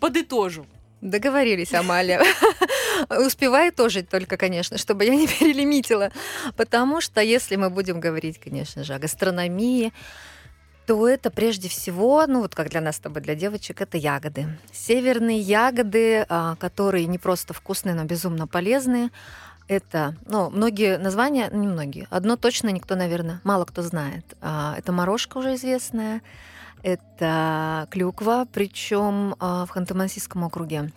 подытожу. 0.00 0.64
Договорились, 1.02 1.74
Амалия. 1.74 2.22
Успевай 3.10 3.70
тоже 3.70 4.02
только, 4.02 4.38
конечно, 4.38 4.78
чтобы 4.78 5.04
я 5.04 5.14
не 5.14 5.28
перелимитила. 5.28 6.10
Потому 6.56 7.02
что 7.02 7.20
если 7.20 7.56
мы 7.56 7.68
будем 7.68 8.00
говорить, 8.00 8.40
конечно 8.40 8.82
же, 8.82 8.94
о 8.94 8.98
гастрономии, 8.98 9.92
то 10.88 11.06
это 11.06 11.30
прежде 11.30 11.68
всего, 11.68 12.24
ну 12.26 12.40
вот 12.40 12.54
как 12.54 12.70
для 12.70 12.80
нас 12.80 12.96
с 12.96 12.98
тобой, 12.98 13.20
для 13.20 13.34
девочек, 13.34 13.82
это 13.82 13.98
ягоды. 13.98 14.46
Северные 14.72 15.38
ягоды, 15.38 16.24
а, 16.30 16.56
которые 16.56 17.04
не 17.04 17.18
просто 17.18 17.52
вкусные, 17.52 17.94
но 17.94 18.04
безумно 18.04 18.46
полезные. 18.46 19.10
Это, 19.66 20.16
ну, 20.24 20.48
многие 20.48 20.96
названия, 20.96 21.50
не 21.52 21.66
многие, 21.66 22.06
одно 22.08 22.36
точно 22.36 22.70
никто, 22.70 22.94
наверное, 22.94 23.42
мало 23.44 23.66
кто 23.66 23.82
знает. 23.82 24.24
А, 24.40 24.76
это 24.78 24.90
морожка 24.92 25.36
уже 25.36 25.56
известная, 25.56 26.22
это 26.82 27.86
клюква, 27.90 28.48
причем 28.50 29.34
а, 29.40 29.66
в 29.66 29.76
Ханты-Мансийском 29.76 30.42
округе 30.42 30.90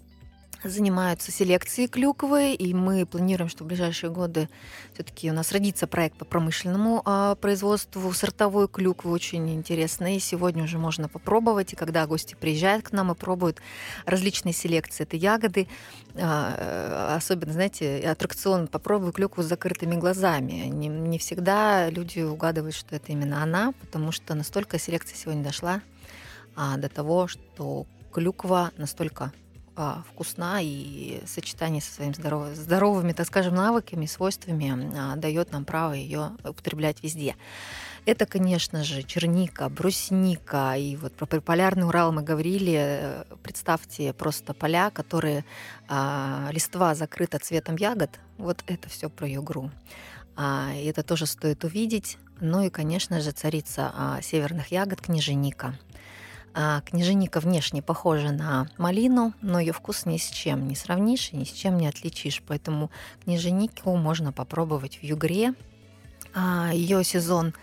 занимаются 0.64 1.32
селекцией 1.32 1.88
клюквы, 1.88 2.54
и 2.54 2.74
мы 2.74 3.06
планируем, 3.06 3.50
что 3.50 3.64
в 3.64 3.68
ближайшие 3.68 4.12
годы 4.12 4.50
все-таки 4.94 5.30
у 5.32 5.34
нас 5.34 5.52
родится 5.52 5.88
проект 5.88 6.18
по 6.18 6.26
промышленному 6.26 7.02
а, 7.06 7.36
производству 7.36 8.12
сортовой 8.14 8.68
клюквы, 8.68 9.12
очень 9.12 9.54
интересно, 9.54 10.16
и 10.16 10.20
сегодня 10.20 10.64
уже 10.64 10.78
можно 10.78 11.10
попробовать, 11.10 11.74
и 11.74 11.76
когда 11.76 12.06
гости 12.06 12.36
приезжают 12.36 12.86
к 12.86 12.92
нам 12.92 13.12
и 13.12 13.16
пробуют 13.16 13.60
различные 14.06 14.54
селекции, 14.54 15.04
это 15.04 15.18
ягоды, 15.18 15.68
а, 16.16 17.16
особенно, 17.16 17.54
знаете, 17.54 18.00
аттракцион 18.00 18.68
«Попробуй 18.68 19.12
клюкву 19.12 19.44
с 19.44 19.48
закрытыми 19.48 19.96
глазами». 19.96 20.68
Не, 20.68 20.88
не 20.88 21.18
всегда 21.18 21.90
люди 21.90 22.20
угадывают, 22.22 22.76
что 22.76 22.96
это 22.96 23.12
именно 23.12 23.42
она, 23.42 23.74
потому 23.82 24.12
что 24.12 24.36
настолько 24.36 24.78
селекция 24.78 25.18
сегодня 25.18 25.44
дошла 25.44 25.82
а, 26.56 26.78
до 26.78 26.90
того, 26.90 27.28
что 27.28 27.86
клюква 28.12 28.72
настолько 28.78 29.32
а, 29.82 30.04
вкусна 30.08 30.60
и 30.62 31.22
сочетание 31.26 31.82
со 31.82 31.92
своими 31.92 32.14
здоров... 32.14 32.56
здоровыми, 32.56 33.14
так 33.14 33.26
скажем, 33.26 33.56
навыками, 33.56 34.06
свойствами 34.06 34.92
а, 34.96 35.16
дает 35.16 35.52
нам 35.52 35.66
право 35.66 35.94
ее 35.94 36.32
употреблять 36.44 37.02
везде. 37.02 37.36
Это, 38.06 38.26
конечно 38.26 38.84
же, 38.84 39.02
черника, 39.04 39.70
брусника. 39.70 40.76
И 40.76 40.96
вот 40.96 41.14
про 41.14 41.26
полярный 41.26 41.86
Урал 41.88 42.12
мы 42.12 42.22
говорили. 42.22 43.26
Представьте 43.42 44.14
просто 44.14 44.54
поля, 44.54 44.92
которые 44.92 45.46
а, 45.88 46.50
листва 46.52 46.94
закрыта 46.94 47.40
цветом 47.40 47.76
ягод. 47.76 48.20
Вот 48.38 48.64
это 48.68 48.88
все 48.88 49.10
про 49.10 49.28
югру. 49.28 49.72
А, 50.36 50.72
и 50.76 50.86
это 50.86 51.02
тоже 51.02 51.26
стоит 51.26 51.64
увидеть. 51.64 52.18
Ну 52.40 52.62
и, 52.62 52.70
конечно 52.70 53.20
же, 53.20 53.32
царица 53.32 53.92
а, 53.96 54.22
северных 54.22 54.72
ягод 54.72 55.02
княженика– 55.02 55.76
княженика 56.54 57.40
внешне 57.40 57.82
похожа 57.82 58.32
на 58.32 58.68
малину, 58.78 59.34
но 59.42 59.60
ее 59.60 59.74
вкус 59.74 60.06
ни 60.06 60.18
с 60.18 60.30
чем 60.30 60.68
не 60.68 60.76
сравнишь 60.76 61.30
и 61.32 61.38
ни 61.38 61.44
с 61.44 61.52
чем 61.52 61.78
не 61.78 61.88
отличишь. 61.88 62.42
Поэтому 62.48 62.92
княженику 63.24 63.96
можно 63.96 64.32
попробовать 64.32 64.98
в 64.98 65.04
югре. 65.04 65.54
А 66.34 66.72
ее 66.74 67.04
сезон, 67.04 67.54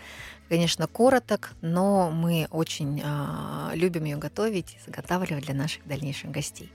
конечно, 0.47 0.87
короток, 0.87 1.51
но 1.61 2.11
мы 2.11 2.47
очень 2.51 3.01
а, 3.03 3.71
любим 3.73 4.03
ее 4.05 4.17
готовить 4.17 4.75
и 4.75 4.85
заготавливать 4.85 5.45
для 5.45 5.55
наших 5.55 5.87
дальнейших 5.87 6.29
гостей. 6.31 6.71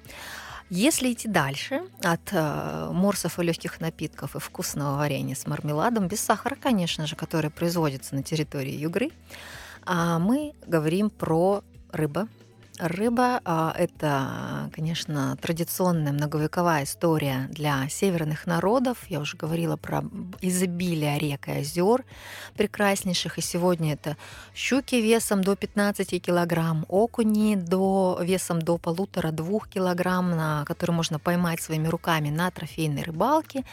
Если 0.70 1.12
идти 1.12 1.28
дальше 1.28 1.82
от 2.02 2.32
морсов 2.32 3.38
и 3.38 3.42
легких 3.42 3.80
напитков 3.80 4.34
и 4.34 4.38
вкусного 4.38 4.96
варенья 4.96 5.34
с 5.34 5.46
мармеладом, 5.46 6.08
без 6.08 6.20
сахара, 6.20 6.56
конечно 6.56 7.06
же, 7.06 7.16
который 7.16 7.50
производится 7.50 8.14
на 8.14 8.22
территории 8.22 8.72
Югры, 8.72 9.10
а 9.84 10.18
мы 10.18 10.54
говорим 10.66 11.10
про 11.10 11.62
рыба. 11.94 12.28
Рыба 12.80 13.40
а,– 13.44 13.72
это, 13.78 14.68
конечно, 14.74 15.36
традиционная 15.40 16.12
многовековая 16.12 16.82
история 16.82 17.46
для 17.52 17.88
северных 17.88 18.48
народов. 18.48 18.98
Я 19.08 19.20
уже 19.20 19.36
говорила 19.36 19.76
про 19.76 20.02
изобилие 20.40 21.20
рек 21.20 21.46
и 21.46 21.52
озер 21.52 22.04
прекраснейших. 22.56 23.38
И 23.38 23.42
сегодня 23.42 23.92
это 23.92 24.16
щуки 24.56 24.96
весом 24.96 25.44
до 25.44 25.54
15 25.54 26.20
килограмм, 26.20 26.84
окуни 26.88 27.54
до, 27.54 28.18
весом 28.20 28.60
до 28.60 28.76
полутора-двух 28.76 29.68
килограмм, 29.68 30.30
на 30.30 30.64
которые 30.64 30.96
можно 30.96 31.20
поймать 31.20 31.62
своими 31.62 31.86
руками 31.86 32.30
на 32.30 32.50
трофейной 32.50 33.04
рыбалке, 33.04 33.64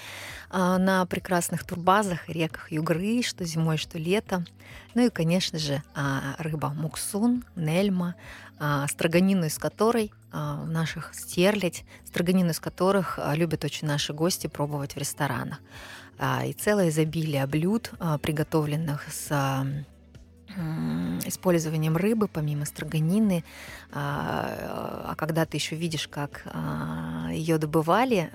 а, 0.51 0.77
на 0.77 1.07
прекрасных 1.07 1.63
турбазах 1.63 2.29
и 2.29 2.33
реках 2.33 2.71
Югры, 2.71 3.23
что 3.23 3.45
зимой, 3.45 3.77
что 3.77 3.97
летом. 3.97 4.45
Ну 4.93 5.05
и, 5.05 5.09
конечно 5.09 5.57
же, 5.57 5.81
а, 5.95 6.35
рыба 6.37 6.69
муксун, 6.69 7.43
нельма, 7.55 8.15
строганину 8.87 9.45
из 9.45 9.57
которой 9.57 10.11
а, 10.31 10.63
наших 10.65 11.13
стерлядь, 11.15 11.83
строганину 12.05 12.51
из 12.51 12.59
которых 12.59 13.19
любят 13.33 13.63
очень 13.63 13.87
наши 13.87 14.13
гости 14.13 14.47
пробовать 14.47 14.93
в 14.93 14.97
ресторанах. 14.97 15.59
И 16.45 16.53
целое 16.53 16.89
изобилие 16.89 17.47
блюд, 17.47 17.91
приготовленных 18.21 19.07
с 19.11 19.65
использованием 21.25 21.97
рыбы, 21.97 22.27
помимо 22.27 22.65
строганины, 22.65 23.43
а 23.91 25.15
когда 25.17 25.45
ты 25.45 25.57
еще 25.57 25.75
видишь, 25.75 26.07
как 26.07 26.45
ее 27.31 27.57
добывали, 27.57 28.29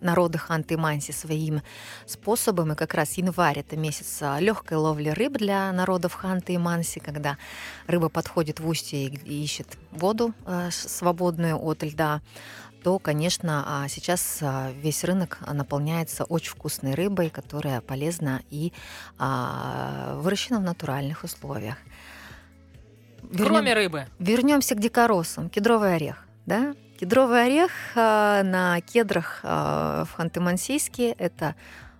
народы 0.00 0.38
Ханты 0.38 0.74
и 0.74 0.76
Манси 0.76 1.12
своим 1.12 1.62
способом. 2.06 2.72
И 2.72 2.76
как 2.76 2.94
раз 2.94 3.14
январь— 3.14 3.58
это 3.60 3.76
месяц 3.76 4.22
легкой 4.38 4.78
ловли 4.78 5.10
рыб 5.10 5.38
для 5.38 5.72
народов 5.72 6.14
Ханты 6.14 6.54
и 6.54 6.58
Манси, 6.58 7.00
когда 7.00 7.36
рыба 7.86 8.08
подходит 8.08 8.60
в 8.60 8.68
устье 8.68 9.06
и 9.06 9.42
ищет 9.44 9.66
воду 9.92 10.34
э, 10.46 10.70
свободную 10.70 11.56
от 11.62 11.82
льда 11.82 12.20
то, 12.82 12.98
конечно, 12.98 13.64
а, 13.66 13.88
сейчас 13.88 14.38
а, 14.40 14.70
весь 14.72 15.04
рынок 15.04 15.38
наполняется 15.46 16.24
очень 16.24 16.52
вкусной 16.52 16.94
рыбой, 16.94 17.30
которая 17.30 17.80
полезна 17.80 18.42
и 18.50 18.72
а, 19.18 20.14
выращена 20.16 20.60
в 20.60 20.62
натуральных 20.62 21.24
условиях. 21.24 21.76
Вернем, 23.22 23.46
Кроме 23.46 23.74
рыбы. 23.74 24.06
Вернемся 24.18 24.74
к 24.74 24.80
дикоросам. 24.80 25.50
Кедровый 25.50 25.94
орех. 25.94 26.24
Да? 26.46 26.74
Кедровый 27.00 27.46
орех 27.46 27.70
а, 27.94 28.42
на 28.42 28.78
кедрах 28.82 29.40
а, 29.42 30.04
в 30.04 30.20
Ханты-Мансийске– 30.20 31.14
это 31.18 31.54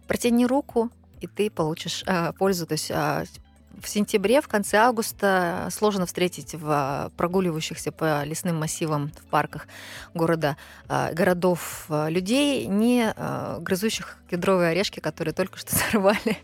протяни 0.07 0.45
руку, 0.45 0.91
и 1.23 1.27
ты 1.27 1.49
получишь 1.49 2.05
а, 2.07 2.33
пользу. 2.33 2.67
То 2.67 2.73
есть 2.73 2.91
в 2.91 3.89
сентябре, 3.89 4.43
в 4.43 4.49
конце 4.49 4.77
августа 4.77 5.69
сложно 5.71 6.05
встретить 6.05 6.55
в 6.55 7.11
прогуливающихся 7.17 7.93
по 7.93 8.25
лесным 8.25 8.59
массивам 8.59 9.11
в 9.19 9.25
парках 9.31 9.69
города, 10.13 10.59
городов 10.87 11.87
людей, 11.89 12.67
не 12.67 13.15
грызущих 13.61 14.19
кедровые 14.29 14.73
орешки, 14.73 15.01
которые 15.01 15.33
только 15.33 15.57
что 15.57 15.75
сорвали 15.93 16.37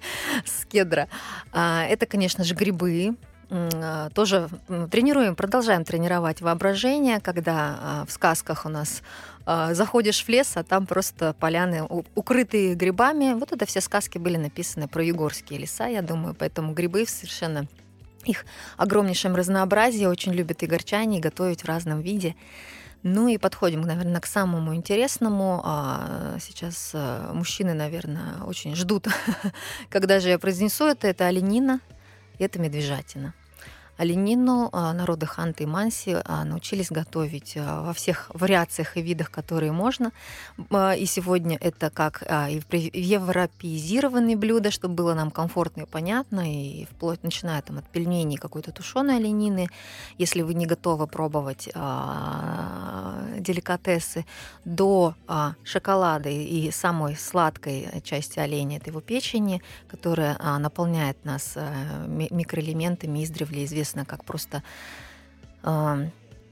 с 0.47 0.64
кедра. 0.64 1.09
Это, 1.53 2.07
конечно 2.07 2.42
же, 2.42 2.55
грибы, 2.55 3.16
тоже 3.48 4.48
тренируем, 4.90 5.37
продолжаем 5.37 5.85
тренировать 5.85 6.40
воображение, 6.40 7.20
когда 7.20 7.78
а, 7.80 8.04
в 8.06 8.11
сказках 8.11 8.66
у 8.66 8.68
нас 8.68 9.02
а, 9.44 9.72
заходишь 9.72 10.24
в 10.24 10.28
лес, 10.28 10.56
а 10.56 10.64
там 10.64 10.87
просто 10.87 11.32
поляны 11.38 11.85
укрытые 11.85 12.74
грибами. 12.74 13.35
Вот 13.35 13.52
это 13.52 13.64
все 13.64 13.80
сказки 13.80 14.18
были 14.18 14.37
написаны 14.37 14.88
про 14.88 15.04
югорские 15.04 15.61
леса, 15.61 15.87
я 15.87 16.02
думаю, 16.02 16.35
поэтому 16.35 16.72
грибы 16.72 17.06
совершенно 17.06 17.68
их 18.24 18.44
огромнейшем 18.76 19.37
разнообразии 19.37 20.06
очень 20.06 20.32
любят 20.32 20.64
и 20.64 20.66
горчане, 20.66 21.18
и 21.18 21.20
готовить 21.20 21.62
в 21.62 21.66
разном 21.66 22.00
виде. 22.00 22.35
Ну 23.04 23.28
и 23.28 23.38
подходим, 23.38 23.82
наверное, 23.82 24.20
к 24.20 24.26
самому 24.26 24.74
интересному. 24.74 25.62
Сейчас 26.40 26.92
мужчины, 27.32 27.72
наверное, 27.72 28.42
очень 28.44 28.74
ждут, 28.74 29.06
когда 29.90 30.18
же 30.18 30.30
я 30.30 30.40
произнесу 30.40 30.87
это. 30.87 31.06
Это 31.06 31.28
оленина, 31.28 31.78
это 32.44 32.59
медвежатина. 32.59 33.35
Оленину 33.96 34.70
народы 34.72 35.26
Ханты 35.26 35.64
и 35.64 35.66
Манси 35.66 36.16
научились 36.44 36.90
готовить 36.90 37.56
во 37.56 37.92
всех 37.92 38.30
вариациях 38.35 38.96
и 38.96 39.02
видах, 39.02 39.30
которые 39.30 39.72
можно. 39.72 40.12
И 40.96 41.06
сегодня 41.06 41.56
это 41.61 41.90
как 41.90 42.22
европеизированные 42.22 44.37
блюда, 44.37 44.70
чтобы 44.70 44.94
было 44.94 45.14
нам 45.14 45.30
комфортно 45.30 45.82
и 45.82 45.87
понятно, 45.87 46.52
и 46.52 46.87
вплоть 46.87 47.22
начиная 47.22 47.62
там, 47.62 47.78
от 47.78 47.88
пельменей 47.88 48.37
какой-то 48.37 48.72
тушеной 48.72 49.16
оленины, 49.16 49.68
если 50.18 50.42
вы 50.42 50.54
не 50.54 50.66
готовы 50.66 51.06
пробовать 51.06 51.68
деликатесы, 53.38 54.24
до 54.64 55.14
шоколада 55.64 56.28
и 56.28 56.70
самой 56.70 57.16
сладкой 57.16 57.88
части 58.02 58.38
оленя, 58.38 58.78
это 58.78 58.90
его 58.90 59.00
печени, 59.00 59.62
которая 59.88 60.38
наполняет 60.59 61.24
нас 61.24 61.56
микроэлементами, 62.06 63.24
издревле 63.24 63.64
известно 63.87 64.05
как 64.05 64.25
просто 64.25 64.62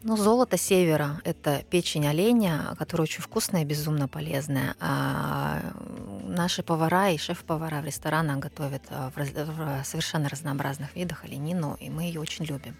ну, 0.06 0.16
золото 0.18 0.58
севера– 0.58 1.20
это 1.24 1.62
печень 1.70 2.06
оленя, 2.06 2.74
которая 2.78 3.04
очень 3.04 3.22
вкусная, 3.22 3.64
безумно 3.64 4.06
полезная. 4.06 4.74
А 4.78 5.60
наши 6.28 6.62
повара 6.62 7.08
и 7.08 7.16
шеф-повара 7.16 7.80
в 7.80 7.86
ресторанах 7.86 8.38
готовят 8.38 8.82
в, 8.90 9.12
в 9.16 9.84
совершенно 9.84 10.28
разнообразных 10.28 10.94
видах 10.94 11.24
оленину, 11.24 11.78
и 11.80 11.88
мы 11.88 12.02
ее 12.02 12.20
очень 12.20 12.44
любим. 12.44 12.76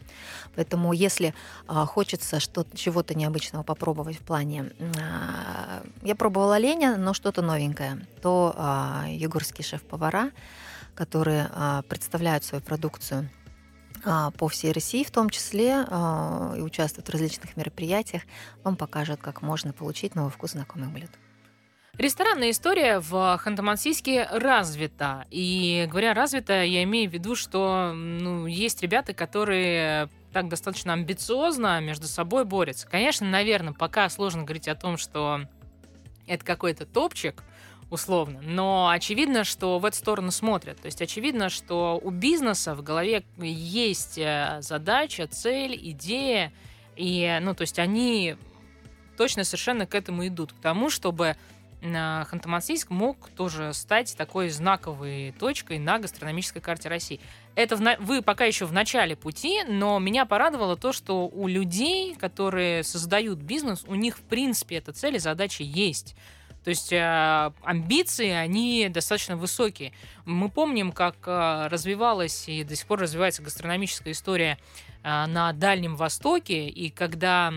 Поэтому 0.55 0.93
если 0.93 1.35
а, 1.67 1.87
хочется 1.87 2.41
чего-то 2.75 3.15
необычного 3.15 3.63
попробовать 3.63 4.19
в 4.19 4.23
плане... 4.23 4.73
А, 5.01 5.83
я 6.03 6.15
пробовала 6.15 6.57
оленя, 6.57 6.97
но 6.99 7.15
что-то 7.15 7.41
новенькое, 7.41 8.07
то 8.21 8.55
а, 8.59 9.07
югорские 9.09 9.65
шеф-повара, 9.65 10.31
которые 10.95 11.49
а, 11.55 11.83
представляют 11.89 12.45
свою 12.45 12.63
продукцию– 12.63 13.31
а, 13.39 13.44
по 14.05 14.49
всей 14.49 14.73
России 14.73 15.05
в 15.05 15.11
том 15.11 15.31
числе 15.31 15.85
а, 15.89 16.55
и 16.57 16.61
участвуют 16.61 17.09
в 17.09 17.13
различных 17.13 17.57
мероприятиях, 17.57 18.23
вам 18.63 18.77
покажут, 18.77 19.21
как 19.21 19.43
можно 19.43 19.73
получить 19.73 20.15
новый 20.15 20.31
вкус 20.31 20.53
знакомых 20.53 20.91
блюд. 20.91 21.11
Ресторанная 21.97 22.51
история 22.51 22.99
в 22.99 23.41
Ханты-Мансийске 23.45 24.27
развита. 24.31 25.27
И 25.31 25.87
говоря 25.89 26.13
развита, 26.13 26.65
я 26.65 26.83
имею 26.83 27.09
в 27.09 27.15
виду, 27.15 27.37
что 27.37 27.93
ну, 27.95 28.47
есть 28.47 28.83
ребята, 28.83 29.15
которые 29.15 30.09
так 30.33 30.49
достаточно 30.49 30.93
амбициозно 30.93 31.81
между 31.81 32.09
собой 32.09 32.45
борются. 32.45 32.89
Конечно, 32.89 33.29
наверное, 33.29 33.73
пока 33.73 34.09
сложно 34.09 34.43
говорить 34.43 34.67
о 34.67 34.75
том, 34.75 34.97
что 34.97 35.43
это 36.27 36.45
какой-то 36.45 36.85
топчик, 36.85 37.45
условно. 37.95 38.41
Но 38.43 38.91
очевидно, 38.91 39.45
что 39.45 39.79
в 39.79 39.85
эту 39.85 39.97
сторону 39.97 40.31
смотрят. 40.31 40.81
То 40.81 40.87
есть 40.87 41.01
очевидно, 41.01 41.49
что 41.49 41.99
у 42.03 42.11
бизнеса 42.11 42.75
в 42.75 42.83
голове 42.83 43.25
есть 43.39 44.19
э, 44.19 44.59
задача, 44.61 45.27
цель, 45.27 45.79
идея. 45.91 46.53
И, 46.97 47.39
ну, 47.41 47.55
то 47.55 47.63
есть 47.63 47.79
они 47.79 48.37
точно 49.17 49.45
совершенно 49.45 49.87
к 49.87 49.95
этому 49.95 50.27
идут. 50.27 50.53
К 50.53 50.61
тому, 50.61 50.91
чтобы 50.91 51.37
Ханты-Мансийск 51.83 52.87
мог 52.89 53.29
тоже 53.31 53.75
стать 53.75 54.17
такой 54.17 54.49
знаковой 54.49 55.35
точкой 55.39 55.79
на 55.79 55.99
гастрономической 55.99 56.63
карте 56.63 56.89
России. 56.89 57.21
Это 57.55 57.77
в, 57.77 57.97
вы 58.01 58.23
пока 58.23 58.45
еще 58.45 58.65
в 58.65 58.73
начале 58.73 59.17
пути, 59.17 59.63
но 59.69 59.99
меня 59.99 60.25
порадовало 60.25 60.77
то, 60.77 60.93
что 60.93 61.29
у 61.29 61.47
людей, 61.47 62.15
которые 62.15 62.83
создают 62.85 63.39
бизнес, 63.41 63.85
у 63.87 63.95
них 63.95 64.19
в 64.19 64.23
принципе 64.23 64.77
эта 64.77 64.93
цель 64.93 65.17
и 65.17 65.19
задача 65.19 65.63
есть. 65.63 66.17
То 66.65 66.71
есть 66.71 66.93
э, 66.93 67.53
амбиции, 67.63 68.31
они 68.31 68.89
достаточно 68.89 69.37
высокие. 69.37 69.93
Мы 70.25 70.49
помним, 70.49 70.93
как 70.93 71.17
э, 71.27 71.67
развивалась 71.69 72.49
и 72.49 72.65
до 72.65 72.75
сих 72.75 72.87
пор 72.87 73.01
развивается 73.01 73.43
гастрономическая 73.43 74.15
история 74.15 74.59
э, 75.03 75.27
на 75.27 75.53
Дальнем 75.53 75.95
Востоке, 75.95 76.67
и 76.67 76.89
когда 76.89 77.53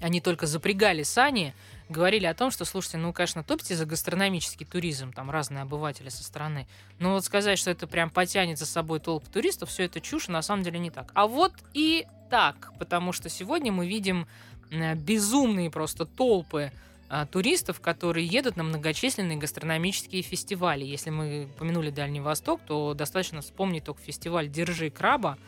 они 0.00 0.20
только 0.20 0.48
запрягали 0.48 1.04
сани, 1.04 1.54
говорили 1.88 2.26
о 2.26 2.34
том, 2.34 2.50
что, 2.50 2.64
слушайте, 2.64 2.98
ну, 2.98 3.12
конечно, 3.12 3.44
топите 3.44 3.76
за 3.76 3.86
гастрономический 3.86 4.66
туризм, 4.66 5.12
там 5.12 5.30
разные 5.30 5.62
обыватели 5.62 6.08
со 6.08 6.24
стороны, 6.24 6.66
но 6.98 7.12
вот 7.12 7.24
сказать, 7.24 7.56
что 7.56 7.70
это 7.70 7.86
прям 7.86 8.10
потянет 8.10 8.58
за 8.58 8.66
собой 8.66 8.98
толп 8.98 9.28
туристов, 9.28 9.70
все 9.70 9.84
это 9.84 10.00
чушь, 10.00 10.26
на 10.26 10.42
самом 10.42 10.64
деле 10.64 10.80
не 10.80 10.90
так. 10.90 11.12
А 11.14 11.28
вот 11.28 11.52
и 11.72 12.04
так, 12.30 12.72
потому 12.80 13.12
что 13.12 13.28
сегодня 13.28 13.70
мы 13.70 13.86
видим 13.86 14.26
безумные 14.70 15.70
просто 15.70 16.04
толпы 16.04 16.72
а, 17.08 17.26
туристов, 17.26 17.80
которые 17.80 18.26
едут 18.26 18.56
на 18.56 18.62
многочисленные 18.64 19.38
гастрономические 19.38 20.22
фестивали. 20.22 20.84
Если 20.84 21.10
мы 21.10 21.48
помянули 21.58 21.90
Дальний 21.90 22.20
Восток, 22.20 22.60
то 22.66 22.94
достаточно 22.94 23.40
вспомнить 23.40 23.84
только 23.84 24.02
фестиваль 24.02 24.48
«Держи 24.48 24.90
краба», 24.90 25.38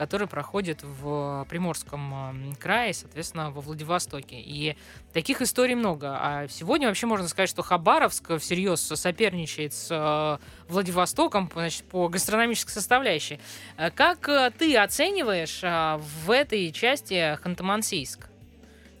который 0.00 0.26
проходит 0.26 0.82
в 0.82 1.46
Приморском 1.50 2.54
крае, 2.58 2.94
соответственно, 2.94 3.50
во 3.50 3.60
Владивостоке. 3.60 4.40
И 4.40 4.74
таких 5.12 5.42
историй 5.42 5.74
много. 5.74 6.16
А 6.18 6.48
сегодня 6.48 6.88
вообще 6.88 7.04
можно 7.04 7.28
сказать, 7.28 7.50
что 7.50 7.60
Хабаровск 7.60 8.38
всерьез 8.38 8.80
соперничает 8.80 9.74
с 9.74 9.88
э, 9.90 10.72
Владивостоком 10.72 11.50
значит, 11.52 11.84
по 11.84 12.08
гастрономической 12.08 12.72
составляющей. 12.72 13.40
Э, 13.76 13.90
как 13.90 14.26
э, 14.30 14.50
ты 14.58 14.74
оцениваешь 14.78 15.60
в 15.60 16.30
этой 16.30 16.72
части 16.72 17.38
Ханты-Мансийск? 17.42 18.30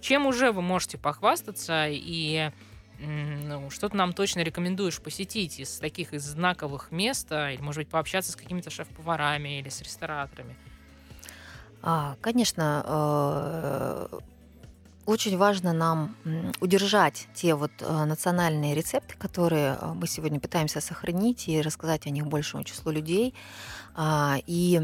Чем 0.00 0.26
уже 0.26 0.52
вы 0.52 0.62
можете 0.62 0.98
похвастаться 0.98 1.86
и 1.88 2.50
ну, 3.02 3.70
что 3.70 3.88
ты 3.88 3.96
нам 3.96 4.12
точно 4.12 4.40
рекомендуешь 4.40 5.00
посетить 5.00 5.58
из 5.58 5.78
таких 5.78 6.12
из 6.12 6.22
знаковых 6.22 6.92
мест, 6.92 7.28
а, 7.30 7.50
или, 7.50 7.60
может 7.62 7.78
быть, 7.78 7.88
пообщаться 7.88 8.32
с 8.32 8.36
какими-то 8.36 8.68
шеф-поварами 8.68 9.58
или 9.58 9.70
с 9.70 9.80
рестораторами? 9.80 10.54
А, 11.82 12.16
конечно, 12.20 12.84
э, 12.86 14.18
очень 15.06 15.36
важно 15.38 15.72
нам 15.72 16.14
удержать 16.60 17.26
те 17.34 17.54
вот 17.54 17.72
э, 17.80 18.04
национальные 18.04 18.74
рецепты, 18.74 19.14
которые 19.16 19.78
э, 19.80 19.92
мы 19.94 20.06
сегодня 20.06 20.38
пытаемся 20.38 20.82
сохранить 20.82 21.48
и 21.48 21.62
рассказать 21.62 22.06
о 22.06 22.10
них 22.10 22.26
большему 22.26 22.64
числу 22.64 22.92
людей, 22.92 23.34
и 23.96 24.80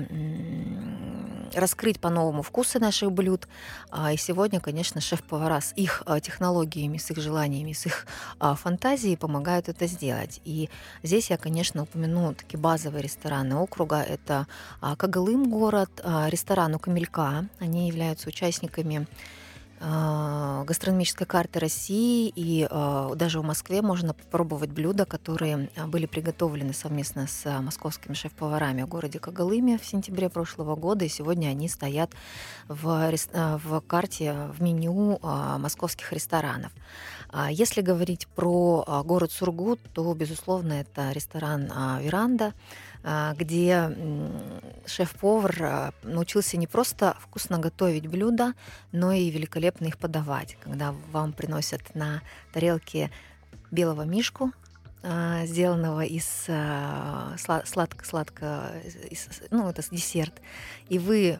раскрыть 1.54 2.00
по-новому 2.00 2.42
вкусы 2.42 2.78
наших 2.78 3.12
блюд. 3.12 3.48
А, 3.90 4.12
и 4.12 4.16
сегодня, 4.16 4.60
конечно, 4.60 5.00
шеф-повара 5.00 5.60
с 5.60 5.72
их 5.76 6.02
э, 6.06 6.20
технологиями, 6.20 6.98
с 6.98 7.10
их 7.10 7.18
желаниями, 7.18 7.72
с 7.72 7.86
их 7.86 8.06
а, 8.38 8.54
фантазией 8.54 9.16
помогают 9.16 9.68
это 9.68 9.86
сделать. 9.86 10.40
И 10.44 10.68
здесь 11.02 11.30
я, 11.30 11.38
конечно, 11.38 11.82
упомяну 11.82 12.34
такие 12.34 12.58
базовые 12.58 13.02
рестораны 13.02 13.56
округа. 13.56 14.02
Это 14.02 14.46
Кагалым 14.80 15.50
город, 15.50 15.90
ресторан 16.28 16.74
у 16.74 16.78
Камелька. 16.78 17.46
Они 17.58 17.88
являются 17.88 18.28
участниками 18.28 19.06
а, 19.06 19.45
гастрономической 19.78 21.26
карты 21.26 21.60
России, 21.60 22.32
и 22.34 22.66
а, 22.70 23.14
даже 23.14 23.40
в 23.40 23.44
Москве 23.44 23.82
можно 23.82 24.14
попробовать 24.14 24.70
блюда, 24.70 25.04
которые 25.04 25.70
а, 25.76 25.86
были 25.86 26.06
приготовлены 26.06 26.72
совместно 26.72 27.26
с 27.26 27.44
московскими 27.60 28.14
шеф-поварами 28.14 28.82
в 28.82 28.88
городе 28.88 29.18
Когалыме 29.18 29.78
в 29.78 29.84
сентябре 29.84 30.28
прошлого 30.28 30.76
года, 30.76 31.04
и 31.04 31.08
сегодня 31.08 31.48
они 31.48 31.68
стоят 31.68 32.10
в, 32.68 33.12
в 33.64 33.80
карте, 33.82 34.50
в 34.56 34.62
меню 34.62 35.18
московских 35.22 36.12
ресторанов. 36.12 36.72
Если 37.50 37.80
говорить 37.80 38.28
про 38.28 39.02
город 39.04 39.32
Сургут, 39.32 39.80
то, 39.92 40.12
безусловно, 40.14 40.74
это 40.74 41.12
ресторан 41.12 41.64
«Веранда», 42.00 42.46
а, 42.46 42.52
где 43.36 43.96
шеф-повар 44.84 45.62
а, 45.62 45.92
научился 46.02 46.56
не 46.56 46.66
просто 46.66 47.16
вкусно 47.20 47.58
готовить 47.58 48.08
блюда, 48.08 48.54
но 48.90 49.12
и 49.12 49.30
великолепно 49.30 49.86
их 49.86 49.96
подавать. 49.96 50.56
Когда 50.60 50.92
вам 51.12 51.32
приносят 51.32 51.94
на 51.94 52.22
тарелке 52.52 53.12
белого 53.70 54.02
мишку, 54.02 54.50
а, 55.04 55.46
сделанного 55.46 56.04
из 56.04 56.48
сладко-сладко, 57.64 58.72
ну, 59.52 59.68
это 59.68 59.82
десерт. 59.88 60.34
И 60.88 60.98
вы, 60.98 61.38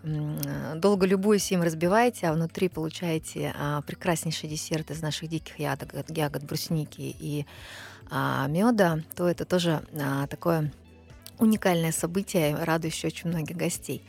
долго 0.77 1.05
любуясь 1.05 1.51
им, 1.51 1.63
разбиваете, 1.63 2.29
а 2.29 2.33
внутри 2.33 2.69
получаете 2.69 3.53
прекраснейший 3.89 4.49
десерт 4.49 4.93
из 4.93 5.03
наших 5.03 5.29
диких 5.29 5.59
ягод, 5.59 5.93
ягод 6.17 6.45
брусники 6.45 7.01
и 7.19 7.45
меда, 8.09 9.01
то 9.17 9.29
это 9.29 9.45
тоже 9.45 9.83
такое 10.31 10.71
уникальное 11.39 11.93
событие, 11.93 12.57
радующее 12.57 13.09
очень 13.09 13.31
многих 13.31 13.57
гостей. 13.57 14.03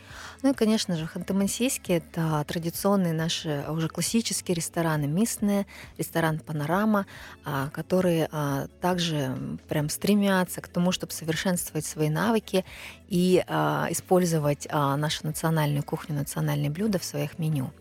Ну 0.44 0.52
и, 0.52 0.54
конечно 0.54 0.96
же, 0.96 1.06
Ханты-Мансийский– 1.06 1.98
это 1.98 2.44
традиционные 2.48 3.14
наши 3.14 3.66
уже 3.70 3.90
классические 3.90 4.56
рестораны, 4.56 5.08
местные, 5.08 5.66
ресторан 5.98 6.40
«Панорама», 6.40 7.06
а, 7.44 7.70
которые 7.70 8.30
а, 8.32 8.68
также 8.82 9.58
прям 9.68 9.90
стремятся 9.90 10.62
к 10.62 10.68
тому, 10.68 10.92
чтобы 10.92 11.12
совершенствовать 11.12 11.86
свои 11.86 12.10
навыки 12.10 12.66
и 13.08 13.44
а, 13.48 13.88
использовать 13.90 14.68
нашу 14.72 15.26
национальную 15.26 15.84
кухню, 15.84 16.16
национальные 16.16 16.70
блюда 16.70 17.00
в 17.00 17.04
своих 17.04 17.40
меню. 17.40 17.72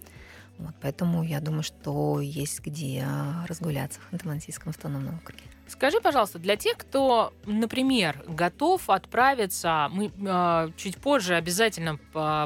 Вот, 0.58 0.74
поэтому 0.80 1.22
я 1.22 1.40
думаю, 1.40 1.62
что 1.62 2.20
есть 2.20 2.60
где 2.60 3.06
разгуляться 3.46 4.00
в 4.00 4.12
Ханты-Мансийском 4.12 4.70
автономном 4.70 5.16
округе. 5.16 5.42
Скажи, 5.68 6.00
пожалуйста, 6.00 6.38
для 6.38 6.56
тех, 6.56 6.76
кто, 6.76 7.32
например, 7.44 8.22
готов 8.28 8.88
отправиться, 8.88 9.88
мы 9.90 10.12
э, 10.16 10.70
чуть 10.76 10.96
позже 10.96 11.34
обязательно 11.34 11.98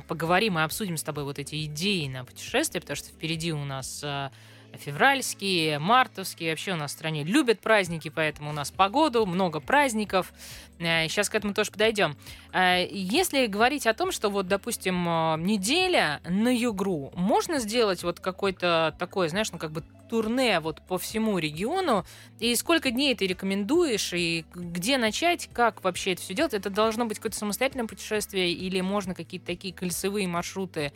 поговорим 0.09 0.59
и 0.59 0.63
обсудим 0.63 0.97
с 0.97 1.03
тобой 1.03 1.25
вот 1.25 1.39
эти 1.39 1.67
идеи 1.67 2.09
на 2.09 2.25
путешествие, 2.25 2.81
потому 2.81 2.97
что 2.97 3.09
впереди 3.09 3.53
у 3.53 3.65
нас 3.65 4.01
э, 4.03 4.31
февральские, 4.79 5.79
мартовские. 5.79 6.51
Вообще 6.51 6.73
у 6.73 6.77
нас 6.77 6.91
в 6.91 6.95
стране 6.95 7.25
любят 7.25 7.61
праздники, 7.61 8.09
поэтому 8.09 8.51
у 8.51 8.53
нас 8.53 8.71
погоду, 8.71 9.27
много 9.27 9.61
праздников. 9.61 10.33
Сейчас 10.79 11.29
э, 11.29 11.31
к 11.31 11.35
этому 11.35 11.55
тоже 11.55 11.71
подойдем. 11.71 12.17
Э, 12.53 12.87
если 12.91 13.47
говорить 13.47 13.87
о 13.87 13.95
том, 13.95 14.13
что 14.13 14.31
вот, 14.31 14.49
допустим, 14.49 15.07
э, 15.07 15.37
неделя 15.39 16.21
на 16.29 16.49
Югру, 16.49 17.13
можно 17.15 17.59
сделать 17.59 18.03
вот 18.03 18.21
какой-то 18.21 18.95
такой, 18.99 19.29
знаешь, 19.29 19.53
ну 19.53 19.59
как 19.59 19.73
бы 19.73 19.83
турне 20.09 20.59
вот 20.61 20.83
по 20.83 20.99
всему 20.99 21.39
региону, 21.39 22.05
и 22.41 22.55
сколько 22.57 22.91
дней 22.91 23.15
ты 23.15 23.27
рекомендуешь, 23.27 24.13
и 24.13 24.45
где 24.55 24.99
начать, 24.99 25.49
как 25.53 25.85
вообще 25.85 26.13
это 26.13 26.23
все 26.23 26.35
делать? 26.35 26.53
Это 26.53 26.69
должно 26.69 27.07
быть 27.07 27.19
какое-то 27.19 27.39
самостоятельное 27.39 27.87
путешествие, 27.87 28.51
или 28.53 28.81
можно 28.81 29.15
какие-то 29.15 29.47
такие 29.47 29.73
кольцевые 29.73 30.27
маршруты 30.27 30.93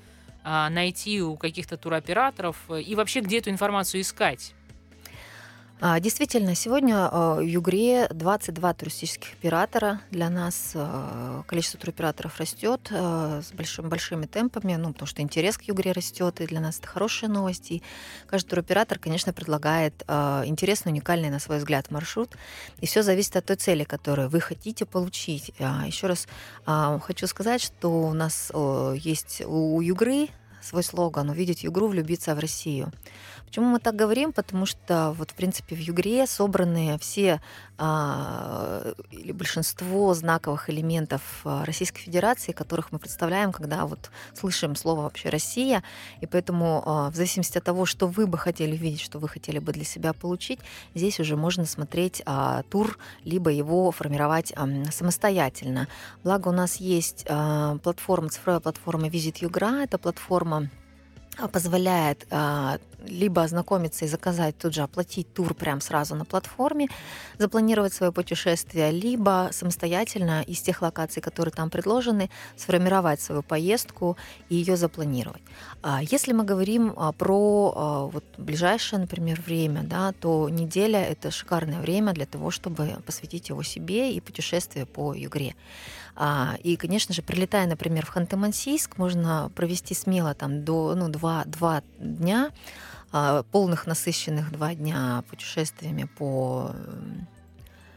найти 0.68 1.22
у 1.22 1.36
каких-то 1.36 1.76
туроператоров 1.76 2.56
э, 2.68 2.82
и 2.82 2.94
вообще 2.94 3.20
где 3.20 3.38
эту 3.38 3.50
информацию 3.50 4.02
искать? 4.02 4.54
А, 5.86 6.00
действительно, 6.00 6.54
сегодня 6.54 7.10
а, 7.12 7.34
в 7.34 7.40
Югре 7.40 8.08
22 8.08 8.72
туристических 8.72 9.34
оператора. 9.34 10.00
Для 10.10 10.30
нас 10.30 10.74
количество 11.46 11.78
туроператоров 11.78 12.40
растет 12.40 12.90
с 12.90 13.52
большим, 13.52 13.90
большими 13.90 14.24
темпами, 14.24 14.76
ну, 14.76 14.94
потому 14.94 15.06
что 15.06 15.20
интерес 15.20 15.58
к 15.58 15.64
Югре 15.64 15.92
растет, 15.92 16.40
и 16.40 16.46
для 16.46 16.60
нас 16.60 16.78
это 16.78 16.88
хорошие 16.88 17.28
новости. 17.28 17.82
Каждый 18.26 18.48
туроператор, 18.48 18.98
конечно, 18.98 19.34
предлагает 19.34 19.92
интересный, 20.46 20.92
уникальный, 20.92 21.28
на 21.28 21.38
свой 21.38 21.58
взгляд, 21.58 21.90
маршрут. 21.90 22.30
И 22.80 22.86
все 22.86 23.02
зависит 23.02 23.36
от 23.36 23.44
той 23.44 23.56
цели, 23.56 23.84
которую 23.84 24.30
вы 24.30 24.40
хотите 24.40 24.86
получить. 24.86 25.52
Еще 25.58 26.06
раз 26.06 26.26
хочу 26.64 27.26
сказать, 27.26 27.60
что 27.60 28.08
у 28.08 28.14
нас 28.14 28.50
есть 28.94 29.42
у 29.44 29.82
Югры 29.82 30.30
свой 30.64 30.82
слоган 30.82 31.28
«Увидеть 31.28 31.62
Югру, 31.62 31.88
влюбиться 31.88 32.34
в 32.34 32.38
Россию». 32.38 32.90
Почему 33.54 33.68
мы 33.68 33.78
так 33.78 33.94
говорим? 33.94 34.32
Потому 34.32 34.66
что 34.66 35.14
вот, 35.16 35.30
в 35.30 35.34
принципе, 35.34 35.76
в 35.76 35.78
Югре 35.78 36.26
собраны 36.26 36.98
все 37.00 37.40
а, 37.78 38.94
или 39.12 39.30
большинство 39.30 40.12
знаковых 40.12 40.70
элементов 40.70 41.22
а, 41.44 41.64
Российской 41.64 42.00
Федерации, 42.00 42.50
которых 42.50 42.90
мы 42.90 42.98
представляем, 42.98 43.52
когда 43.52 43.86
вот 43.86 44.10
слышим 44.34 44.74
слово 44.74 45.02
вообще 45.02 45.28
«Россия». 45.28 45.84
И 46.20 46.26
поэтому 46.26 46.82
а, 46.84 47.10
в 47.12 47.14
зависимости 47.14 47.56
от 47.56 47.62
того, 47.62 47.86
что 47.86 48.08
вы 48.08 48.26
бы 48.26 48.38
хотели 48.38 48.76
видеть, 48.76 49.00
что 49.00 49.20
вы 49.20 49.28
хотели 49.28 49.60
бы 49.60 49.72
для 49.72 49.84
себя 49.84 50.14
получить, 50.14 50.58
здесь 50.96 51.20
уже 51.20 51.36
можно 51.36 51.64
смотреть 51.64 52.22
а, 52.26 52.64
тур, 52.70 52.98
либо 53.22 53.50
его 53.50 53.92
формировать 53.92 54.52
а, 54.56 54.66
самостоятельно. 54.90 55.86
Благо 56.24 56.48
у 56.48 56.52
нас 56.52 56.78
есть 56.78 57.24
а, 57.28 57.78
платформа, 57.84 58.30
цифровая 58.30 58.58
платформа 58.58 59.06
Visit 59.06 59.36
Югра. 59.42 59.84
Это 59.84 59.96
платформа 59.96 60.70
позволяет 61.52 62.26
а, 62.30 62.78
либо 63.06 63.42
ознакомиться 63.42 64.04
и 64.04 64.08
заказать 64.08 64.56
тут 64.58 64.74
же, 64.74 64.82
оплатить 64.82 65.32
тур 65.32 65.54
прямо 65.54 65.80
сразу 65.80 66.14
на 66.14 66.24
платформе, 66.24 66.88
запланировать 67.38 67.92
свое 67.92 68.12
путешествие, 68.12 68.90
либо 68.90 69.48
самостоятельно 69.52 70.42
из 70.42 70.60
тех 70.60 70.82
локаций, 70.82 71.22
которые 71.22 71.52
там 71.52 71.70
предложены, 71.70 72.30
сформировать 72.56 73.20
свою 73.20 73.42
поездку 73.42 74.16
и 74.48 74.56
ее 74.56 74.76
запланировать. 74.76 75.42
А, 75.82 76.00
если 76.02 76.32
мы 76.32 76.44
говорим 76.44 76.92
а, 76.96 77.12
про 77.12 77.74
а, 77.76 78.06
вот, 78.06 78.24
ближайшее, 78.38 79.00
например, 79.00 79.40
время, 79.40 79.82
да, 79.82 80.12
то 80.12 80.48
неделя— 80.48 81.02
это 81.04 81.30
шикарное 81.30 81.80
время 81.80 82.12
для 82.12 82.26
того, 82.26 82.50
чтобы 82.50 82.98
посвятить 83.06 83.48
его 83.48 83.62
себе 83.62 84.12
и 84.12 84.20
путешествие 84.20 84.86
по 84.86 85.14
Югре. 85.14 85.54
А, 86.16 86.56
и, 86.62 86.76
конечно 86.76 87.14
же, 87.14 87.22
прилетая, 87.22 87.66
например, 87.66 88.06
в 88.06 88.16
Ханты-Мансийск, 88.16 88.92
можно 88.96 89.50
провести 89.54 89.94
смело 89.94 90.34
там 90.34 90.64
до 90.64 90.94
ну, 90.94 91.08
два, 91.08 91.44
два 91.46 91.82
дня, 91.98 92.50
а, 93.12 93.42
полных 93.44 93.86
насыщенных 93.86 94.52
два 94.52 94.74
дня 94.74 95.24
путешествиями 95.28 96.04
по 96.04 96.72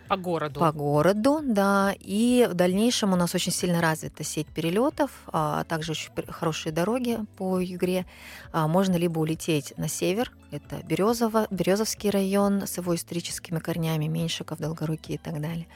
по 0.08 0.18
городу. 0.18 0.60
По 0.60 0.72
городу, 0.72 1.42
да. 1.44 1.94
И 2.00 2.48
в 2.50 2.54
дальнейшем 2.54 3.14
у 3.14 3.16
нас 3.16 3.36
очень 3.36 3.52
сильно 3.52 3.82
развита 3.82 4.24
сеть 4.24 4.48
перелетов, 4.48 5.12
а 5.28 5.64
также 5.66 5.92
очень 5.92 6.12
хорошие 6.30 6.74
дороги 6.74 7.20
по 7.38 7.60
Югре. 7.60 8.06
А, 8.52 8.68
можно 8.68 8.96
либо 8.96 9.20
улететь 9.20 9.74
на 9.78 9.88
север, 9.88 10.32
это 10.50 10.82
Березово, 10.84 11.48
Березовский 11.52 12.10
район 12.10 12.64
с 12.66 12.78
его 12.78 12.96
историческими 12.96 13.60
корнями, 13.60 14.08
Меньшиков, 14.08 14.60
Долгоруки 14.60 15.14
и 15.14 15.18
так 15.18 15.42
далее. 15.42 15.68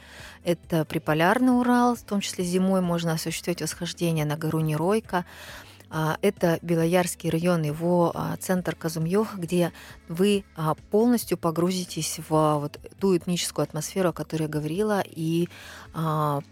Это 0.44 0.84
Приполярный 0.86 1.58
Урал, 1.58 1.94
в 1.94 2.02
том 2.02 2.20
числе 2.20 2.44
зимой 2.44 2.80
можно 2.80 3.12
осуществить 3.12 3.60
восхождение 3.60 4.24
на 4.24 4.36
гору 4.36 4.60
Неройка. 4.60 5.26
А, 5.94 6.16
это 6.22 6.58
Белоярский 6.62 7.28
район, 7.28 7.62
его 7.64 8.12
а, 8.14 8.34
центр 8.38 8.74
Казумьёх, 8.74 9.36
где 9.36 9.72
вы 10.08 10.42
а, 10.56 10.74
полностью 10.90 11.36
погрузитесь 11.36 12.18
в 12.30 12.58
вот 12.58 12.80
ту 12.98 13.14
этническую 13.14 13.64
атмосферу, 13.64 14.08
о 14.08 14.12
которой 14.14 14.44
я 14.44 14.48
говорила, 14.48 15.02
и 15.04 15.48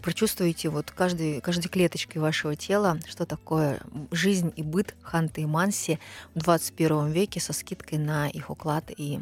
прочувствуете 0.02 0.68
вот 0.68 0.90
каждой, 0.90 1.40
каждой 1.40 1.68
клеточкой 1.68 2.20
вашего 2.20 2.54
тела, 2.54 2.98
что 3.08 3.24
такое 3.24 3.80
жизнь 4.10 4.52
и 4.54 4.62
быт 4.62 4.94
Ханты 5.00 5.40
и 5.40 5.46
Манси 5.46 5.98
в 6.34 6.40
21 6.40 7.10
веке 7.10 7.40
со 7.40 7.54
скидкой 7.54 7.98
на 7.98 8.28
их 8.28 8.50
уклад. 8.50 8.84
И 8.94 9.20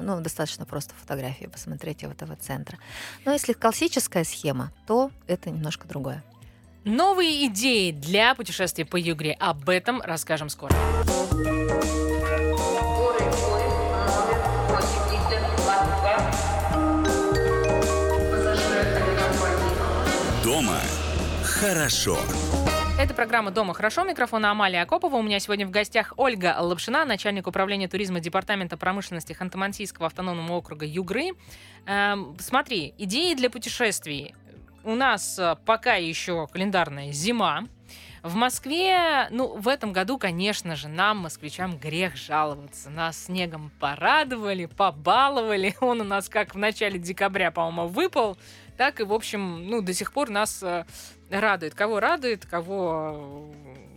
ну, 0.00 0.20
достаточно 0.20 0.66
просто 0.66 0.94
фотографии 0.94 1.46
посмотреть 1.46 2.04
этого 2.04 2.36
центра. 2.36 2.78
Но 3.24 3.32
если 3.32 3.54
классическая 3.54 4.22
схема, 4.22 4.72
то 4.86 5.10
это 5.26 5.50
немножко 5.50 5.88
другое. 5.88 6.22
Новые 6.84 7.46
идеи 7.46 7.90
для 7.90 8.34
путешествия 8.34 8.86
по 8.86 8.96
Югре. 8.96 9.36
Об 9.38 9.68
этом 9.68 10.00
расскажем 10.00 10.48
скоро. 10.48 10.74
Дома 20.42 20.78
хорошо. 21.44 22.18
Это 22.98 23.14
программа 23.14 23.50
«Дома 23.50 23.72
хорошо». 23.74 24.04
Микрофона 24.04 24.50
Амалия 24.50 24.82
Акопова. 24.82 25.16
У 25.16 25.22
меня 25.22 25.38
сегодня 25.38 25.66
в 25.66 25.70
гостях 25.70 26.14
Ольга 26.16 26.56
Лапшина, 26.60 27.04
начальник 27.04 27.46
управления 27.46 27.88
туризма 27.88 28.20
Департамента 28.20 28.76
промышленности 28.76 29.32
Ханты-Мансийского 29.38 30.06
автономного 30.06 30.52
округа 30.56 30.84
Югры. 30.84 31.32
Эм, 31.86 32.36
смотри, 32.38 32.94
идеи 32.98 33.34
для 33.34 33.48
путешествий 33.48 34.34
у 34.84 34.94
нас 34.94 35.38
э, 35.38 35.56
пока 35.64 35.94
еще 35.94 36.46
календарная 36.46 37.12
зима. 37.12 37.64
В 38.22 38.34
Москве, 38.34 39.28
ну, 39.30 39.56
в 39.56 39.66
этом 39.66 39.92
году, 39.92 40.18
конечно 40.18 40.76
же, 40.76 40.88
нам, 40.88 41.18
москвичам, 41.18 41.78
грех 41.78 42.16
жаловаться. 42.16 42.90
Нас 42.90 43.24
снегом 43.24 43.70
порадовали, 43.80 44.66
побаловали. 44.66 45.74
Он 45.80 46.02
у 46.02 46.04
нас 46.04 46.28
как 46.28 46.54
в 46.54 46.58
начале 46.58 46.98
декабря, 46.98 47.50
по-моему, 47.50 47.88
выпал, 47.88 48.36
так 48.76 49.00
и, 49.00 49.04
в 49.04 49.12
общем, 49.12 49.68
ну, 49.68 49.80
до 49.80 49.94
сих 49.94 50.12
пор 50.12 50.28
нас 50.28 50.62
э, 50.62 50.84
радует. 51.30 51.74
Кого 51.74 51.98
радует, 51.98 52.44
кого 52.44 53.50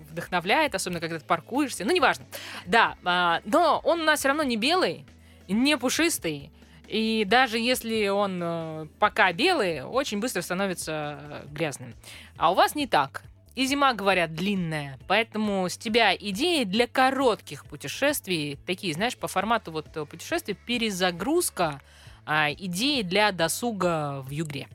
вдохновляет, 0.10 0.76
особенно 0.76 1.02
когда 1.02 1.20
ты 1.20 1.26
паркуешься. 1.26 1.84
Ну, 1.84 1.92
неважно. 1.92 2.26
Да, 2.66 2.96
а, 3.04 3.42
но 3.44 3.82
он 3.84 4.02
у 4.02 4.04
нас 4.04 4.20
все 4.20 4.30
равно 4.30 4.44
не 4.44 4.56
белый, 4.56 5.06
не 5.50 5.78
пушистый, 5.78 6.52
и 6.94 7.26
даже 7.26 7.58
если 7.58 8.08
он 8.10 8.40
э, 8.44 8.86
пока 9.00 9.34
белый, 9.34 9.84
очень 9.84 10.20
быстро 10.20 10.44
становится 10.44 11.20
э, 11.20 11.46
грязным. 11.50 11.96
А 12.38 12.52
у 12.52 12.54
вас 12.54 12.76
не 12.76 12.86
так. 12.86 13.24
И 13.56 13.66
зима, 13.66 13.94
говорят, 13.94 14.36
длинная. 14.36 15.00
Поэтому 15.08 15.68
с 15.68 15.76
тебя 15.76 16.16
идеи 16.16 16.66
для 16.66 16.86
коротких 16.86 17.66
путешествий, 17.66 18.60
такие, 18.68 18.94
знаешь, 18.94 19.18
по 19.18 19.28
формату 19.28 19.72
вот 19.72 19.88
э, 19.96 20.06
путешествия, 20.06 20.54
перезагрузка, 20.54 21.82
а, 22.28 22.52
идеи 22.52 23.02
для 23.02 23.32
досуга 23.32 24.22
в 24.22 24.30
Югре. 24.30 24.68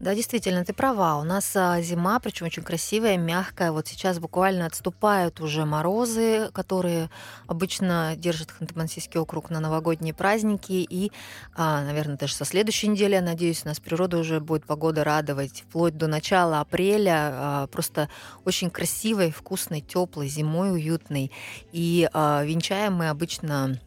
Да, 0.00 0.14
действительно, 0.14 0.64
ты 0.64 0.72
права. 0.72 1.18
У 1.18 1.24
нас 1.24 1.56
а, 1.56 1.80
зима, 1.82 2.20
причем 2.20 2.46
очень 2.46 2.62
красивая, 2.62 3.16
мягкая. 3.16 3.72
Вот 3.72 3.88
сейчас 3.88 4.20
буквально 4.20 4.66
отступают 4.66 5.40
уже 5.40 5.64
морозы, 5.64 6.50
которые 6.52 7.10
обычно 7.48 8.14
держат 8.16 8.50
Ханты-Мансийский 8.50 9.18
округ 9.18 9.50
на 9.50 9.58
новогодние 9.58 10.14
праздники. 10.14 10.86
И, 10.88 11.10
а, 11.56 11.82
наверное, 11.82 12.16
даже 12.16 12.34
со 12.34 12.44
следующей 12.44 12.86
недели, 12.86 13.14
я 13.14 13.22
надеюсь, 13.22 13.62
у 13.64 13.68
нас 13.68 13.80
природа 13.80 14.18
уже 14.18 14.38
будет 14.38 14.66
погода 14.66 15.02
радовать. 15.02 15.64
Вплоть 15.68 15.96
до 15.96 16.06
начала 16.06 16.60
апреля 16.60 17.30
а, 17.32 17.66
просто 17.66 18.08
очень 18.44 18.70
красивой, 18.70 19.32
вкусной, 19.32 19.80
теплой, 19.80 20.28
зимой 20.28 20.70
уютной. 20.70 21.32
И 21.72 22.08
венчаем 22.14 22.94
мы 22.94 23.08
обычно 23.08 23.80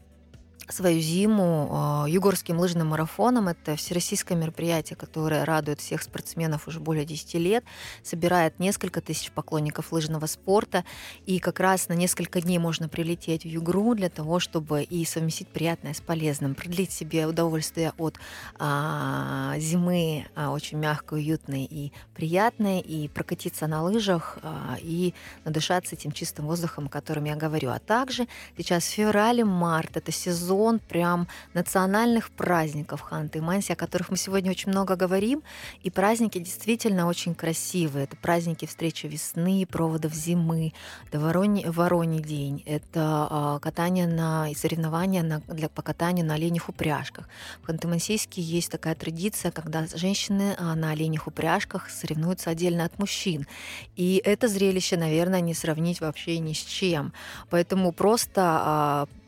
свою 0.71 1.01
зиму 1.01 2.05
э, 2.05 2.09
югорским 2.09 2.59
лыжным 2.59 2.87
марафоном. 2.87 3.47
Это 3.49 3.75
всероссийское 3.75 4.37
мероприятие, 4.37 4.95
которое 4.95 5.45
радует 5.45 5.79
всех 5.79 6.01
спортсменов 6.01 6.67
уже 6.67 6.79
более 6.79 7.05
10 7.05 7.33
лет, 7.35 7.63
собирает 8.03 8.59
несколько 8.59 9.01
тысяч 9.01 9.31
поклонников 9.31 9.91
лыжного 9.91 10.25
спорта. 10.25 10.85
И 11.25 11.39
как 11.39 11.59
раз 11.59 11.89
на 11.89 11.93
несколько 11.93 12.41
дней 12.41 12.57
можно 12.57 12.87
прилететь 12.87 13.43
в 13.43 13.47
Югру 13.47 13.95
для 13.95 14.09
того, 14.09 14.39
чтобы 14.39 14.83
и 14.83 15.05
совместить 15.05 15.49
приятное 15.49 15.93
с 15.93 16.01
полезным, 16.01 16.55
продлить 16.55 16.91
себе 16.91 17.27
удовольствие 17.27 17.93
от 17.97 18.15
а, 18.57 19.55
зимы 19.57 20.25
а, 20.35 20.51
очень 20.51 20.77
мягкой, 20.77 21.19
уютной 21.19 21.65
и 21.65 21.91
приятной, 22.15 22.79
и 22.79 23.07
прокатиться 23.07 23.67
на 23.67 23.83
лыжах, 23.83 24.37
а, 24.41 24.77
и 24.81 25.13
надышаться 25.45 25.95
этим 25.95 26.11
чистым 26.11 26.45
воздухом, 26.45 26.85
о 26.85 26.89
котором 26.89 27.25
я 27.25 27.35
говорю. 27.35 27.69
А 27.71 27.79
также 27.79 28.27
сейчас 28.57 28.85
февраль-март, 28.87 29.97
это 29.97 30.11
сезон 30.11 30.60
сезон 30.61 30.79
прям 30.79 31.27
национальных 31.53 32.29
праздников 32.29 33.03
Ханты-Манси, 33.09 33.73
о 33.73 33.75
которых 33.75 34.11
мы 34.11 34.17
сегодня 34.17 34.51
очень 34.51 34.71
много 34.71 34.95
говорим. 34.95 35.41
И 35.83 35.89
праздники 35.89 36.39
действительно 36.39 37.07
очень 37.07 37.33
красивые. 37.33 38.03
Это 38.03 38.15
праздники 38.15 38.65
встречи 38.65 39.07
весны, 39.07 39.65
проводов 39.65 40.13
зимы, 40.13 40.73
это 41.07 41.19
Вороний, 41.19 41.65
Вороний 41.67 42.21
день, 42.21 42.63
это 42.65 43.57
э, 43.57 43.59
катание 43.61 44.07
на 44.07 44.49
и 44.49 44.55
соревнования 44.55 45.23
на, 45.23 45.39
для, 45.47 45.67
по 45.69 45.81
катанию 45.81 46.25
на 46.25 46.35
оленях 46.35 46.69
упряжках. 46.69 47.27
В 47.63 47.69
Ханты-Мансийске 47.69 48.41
есть 48.41 48.71
такая 48.71 48.95
традиция, 48.95 49.51
когда 49.51 49.87
женщины 49.95 50.55
э, 50.57 50.73
на 50.75 50.91
оленях 50.91 51.27
упряжках 51.27 51.89
соревнуются 51.89 52.51
отдельно 52.51 52.85
от 52.85 52.99
мужчин. 52.99 53.47
И 53.95 54.21
это 54.23 54.47
зрелище, 54.47 54.97
наверное, 54.97 55.41
не 55.41 55.53
сравнить 55.53 56.01
вообще 56.01 56.39
ни 56.39 56.53
с 56.53 56.59
чем. 56.59 57.13
Поэтому 57.49 57.91
просто 57.91 59.07
э, 59.09 59.20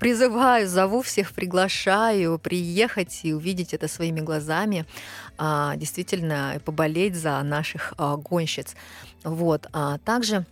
призываю, 0.00 0.66
зову 0.66 1.02
всех, 1.02 1.32
приглашаю 1.32 2.38
приехать 2.38 3.20
и 3.22 3.32
увидеть 3.32 3.74
это 3.74 3.86
своими 3.86 4.20
глазами, 4.20 4.86
а, 5.38 5.76
действительно 5.76 6.60
поболеть 6.64 7.14
за 7.14 7.40
наших 7.42 7.92
а, 7.98 8.16
гонщиц. 8.16 8.74
Вот. 9.22 9.66
А 9.72 9.98
также 9.98 10.44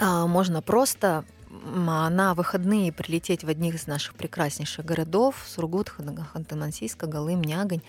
можно 0.00 0.60
просто 0.60 1.24
на 1.62 2.34
выходные 2.34 2.92
прилететь 2.92 3.44
в 3.44 3.48
одних 3.48 3.74
из 3.74 3.86
наших 3.86 4.14
прекраснейших 4.14 4.84
городов, 4.84 5.44
Сургут, 5.46 5.88
Ханты-Мансийск, 5.88 7.06
Галым, 7.06 7.42
Нягань, 7.42 7.82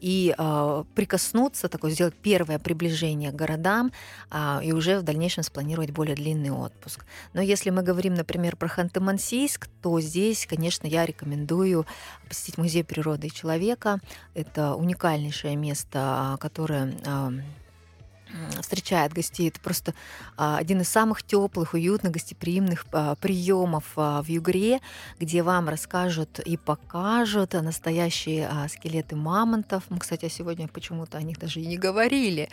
и 0.00 0.34
э, 0.36 0.84
прикоснуться, 0.94 1.68
такое 1.68 1.92
сделать 1.92 2.14
первое 2.14 2.58
приближение 2.58 3.30
к 3.30 3.34
городам, 3.34 3.92
э, 4.30 4.60
и 4.64 4.72
уже 4.72 4.98
в 4.98 5.02
дальнейшем 5.02 5.44
спланировать 5.44 5.90
более 5.90 6.16
длинный 6.16 6.50
отпуск. 6.50 7.04
Но 7.32 7.40
если 7.40 7.70
мы 7.70 7.82
говорим, 7.82 8.14
например, 8.14 8.56
про 8.56 8.68
Ханты-Мансийск, 8.68 9.68
то 9.80 10.00
здесь, 10.00 10.46
конечно, 10.46 10.86
я 10.86 11.06
рекомендую 11.06 11.86
посетить 12.28 12.58
Музей 12.58 12.84
природы 12.84 13.28
и 13.28 13.32
человека. 13.32 14.00
Это 14.34 14.74
уникальнейшее 14.74 15.56
место, 15.56 16.36
которое 16.40 16.94
встречает 18.60 19.12
гостей. 19.12 19.48
Это 19.48 19.60
просто 19.60 19.94
а, 20.36 20.56
один 20.56 20.80
из 20.80 20.88
самых 20.88 21.22
теплых, 21.22 21.74
уютных, 21.74 22.12
гостеприимных 22.12 22.86
а, 22.92 23.14
приемов 23.16 23.84
а, 23.96 24.22
в 24.22 24.28
Югре, 24.28 24.80
где 25.18 25.42
вам 25.42 25.68
расскажут 25.68 26.38
и 26.40 26.56
покажут 26.56 27.52
настоящие 27.52 28.48
скелеты 28.68 29.16
мамонтов. 29.16 29.84
Мы, 29.88 29.98
кстати, 29.98 30.28
сегодня 30.28 30.68
почему-то 30.68 31.18
о 31.18 31.22
них 31.22 31.38
даже 31.38 31.60
и 31.60 31.66
не 31.66 31.76
говорили. 31.76 32.48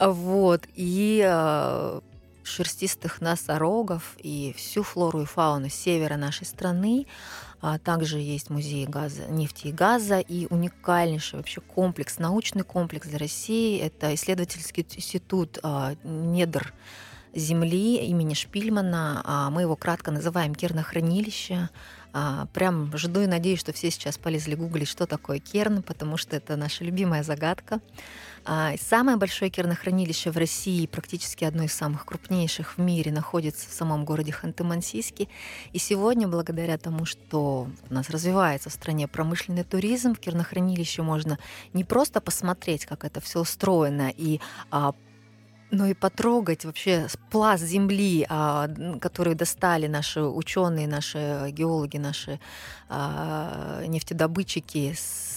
Вот. 0.00 0.64
И 0.74 1.22
шерстистых 2.42 3.20
носорогов 3.20 4.16
и 4.18 4.54
всю 4.56 4.82
флору 4.82 5.22
и 5.22 5.24
фауну 5.24 5.68
севера 5.68 6.16
нашей 6.16 6.46
страны. 6.46 7.06
А 7.66 7.78
также 7.78 8.18
есть 8.18 8.50
музей 8.50 8.84
газа, 8.84 9.24
нефти 9.26 9.68
и 9.68 9.72
газа 9.72 10.18
и 10.18 10.46
уникальнейший 10.50 11.38
вообще 11.38 11.62
комплекс, 11.62 12.18
научный 12.18 12.62
комплекс 12.62 13.08
для 13.08 13.16
России. 13.16 13.80
Это 13.80 14.14
исследовательский 14.14 14.86
институт 14.94 15.60
а, 15.62 15.94
недр 16.04 16.74
Земли 17.34 17.96
имени 18.04 18.34
Шпильмана. 18.34 19.22
А, 19.24 19.48
мы 19.48 19.62
его 19.62 19.76
кратко 19.76 20.10
называем 20.10 20.54
Кернохранилище. 20.54 21.70
А, 22.16 22.46
прям 22.52 22.96
жду 22.96 23.22
и 23.22 23.26
надеюсь, 23.26 23.58
что 23.58 23.72
все 23.72 23.90
сейчас 23.90 24.18
полезли 24.18 24.54
гуглить, 24.54 24.86
что 24.86 25.04
такое 25.04 25.40
керн, 25.40 25.82
потому 25.82 26.16
что 26.16 26.36
это 26.36 26.54
наша 26.54 26.84
любимая 26.84 27.24
загадка. 27.24 27.80
А, 28.44 28.74
самое 28.80 29.16
большое 29.16 29.50
кернохранилище 29.50 30.30
в 30.30 30.36
России, 30.36 30.86
практически 30.86 31.44
одно 31.44 31.64
из 31.64 31.72
самых 31.72 32.06
крупнейших 32.06 32.78
в 32.78 32.80
мире, 32.80 33.10
находится 33.10 33.68
в 33.68 33.72
самом 33.72 34.04
городе 34.04 34.32
Ханты-Мансийске. 34.32 35.26
И 35.72 35.78
сегодня, 35.78 36.28
благодаря 36.28 36.78
тому, 36.78 37.04
что 37.04 37.68
у 37.90 37.94
нас 37.94 38.08
развивается 38.10 38.70
в 38.70 38.74
стране 38.74 39.08
промышленный 39.08 39.64
туризм, 39.64 40.14
в 40.14 40.20
кернохранилище 40.20 41.02
можно 41.02 41.40
не 41.72 41.82
просто 41.82 42.20
посмотреть, 42.20 42.86
как 42.86 43.04
это 43.04 43.20
все 43.20 43.40
устроено, 43.40 44.12
и 44.16 44.38
а, 44.70 44.94
но 45.74 45.86
и 45.86 45.94
потрогать 45.94 46.64
вообще 46.64 47.08
пласт 47.30 47.64
земли, 47.64 48.26
а, 48.28 48.68
который 49.00 49.34
достали 49.34 49.86
наши 49.86 50.22
ученые, 50.22 50.88
наши 50.88 51.48
геологи, 51.50 51.98
наши 51.98 52.40
нефтедобытчики 53.86 54.94
с 54.96 55.34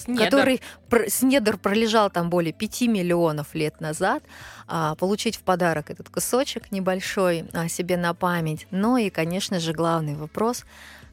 с 0.00 0.04
который 0.04 0.60
с 0.90 1.22
недр 1.22 1.58
пролежал 1.58 2.10
там 2.10 2.30
более 2.30 2.52
5 2.52 2.82
миллионов 2.82 3.54
лет 3.54 3.80
назад, 3.80 4.22
а, 4.66 4.94
получить 4.94 5.36
в 5.36 5.42
подарок 5.42 5.90
этот 5.90 6.08
кусочек 6.08 6.72
небольшой 6.72 7.44
а, 7.52 7.68
себе 7.68 7.96
на 7.96 8.14
память. 8.14 8.66
Ну 8.70 8.96
и, 8.96 9.10
конечно 9.10 9.60
же, 9.60 9.72
главный 9.72 10.14
вопрос 10.14 10.64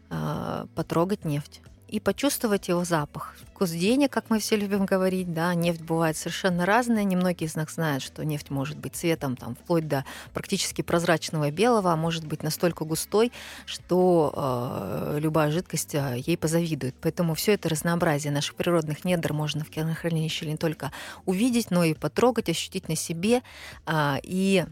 а, 0.09 0.67
потрогать 0.75 1.25
нефть 1.25 1.61
и 1.87 1.99
почувствовать 1.99 2.67
его 2.67 2.83
запах. 2.83 3.35
Вкус 3.51 3.71
денег, 3.71 4.11
как 4.11 4.29
мы 4.29 4.39
все 4.39 4.55
любим 4.55 4.85
говорить, 4.85 5.33
да, 5.33 5.53
нефть 5.55 5.81
бывает 5.81 6.17
совершенно 6.17 6.65
разная. 6.65 7.03
Немногие 7.03 7.47
из 7.47 7.55
нас 7.55 7.73
знают, 7.73 8.03
что 8.03 8.23
нефть 8.23 8.49
может 8.49 8.77
быть 8.77 8.95
цветом 8.95 9.35
там, 9.35 9.55
вплоть 9.55 9.87
до 9.87 10.05
практически 10.33 10.81
прозрачного 10.81 11.49
белого, 11.49 11.91
а 11.91 11.95
может 11.95 12.25
быть 12.25 12.43
настолько 12.43 12.85
густой, 12.85 13.31
что 13.65 14.33
э, 14.35 15.19
любая 15.19 15.51
жидкость 15.51 15.95
э, 15.95 16.21
ей 16.25 16.37
позавидует. 16.37 16.95
Поэтому 17.01 17.35
все 17.35 17.53
это 17.53 17.69
разнообразие 17.69 18.31
наших 18.31 18.55
природных 18.55 19.05
недр 19.05 19.33
можно 19.33 19.63
в 19.63 19.95
хранилище 19.95 20.45
не 20.45 20.57
только 20.57 20.91
увидеть, 21.25 21.71
но 21.71 21.83
и 21.83 21.93
потрогать, 21.93 22.49
ощутить 22.49 22.89
на 22.89 22.95
себе 22.95 23.41
э, 23.85 24.15
и 24.23 24.65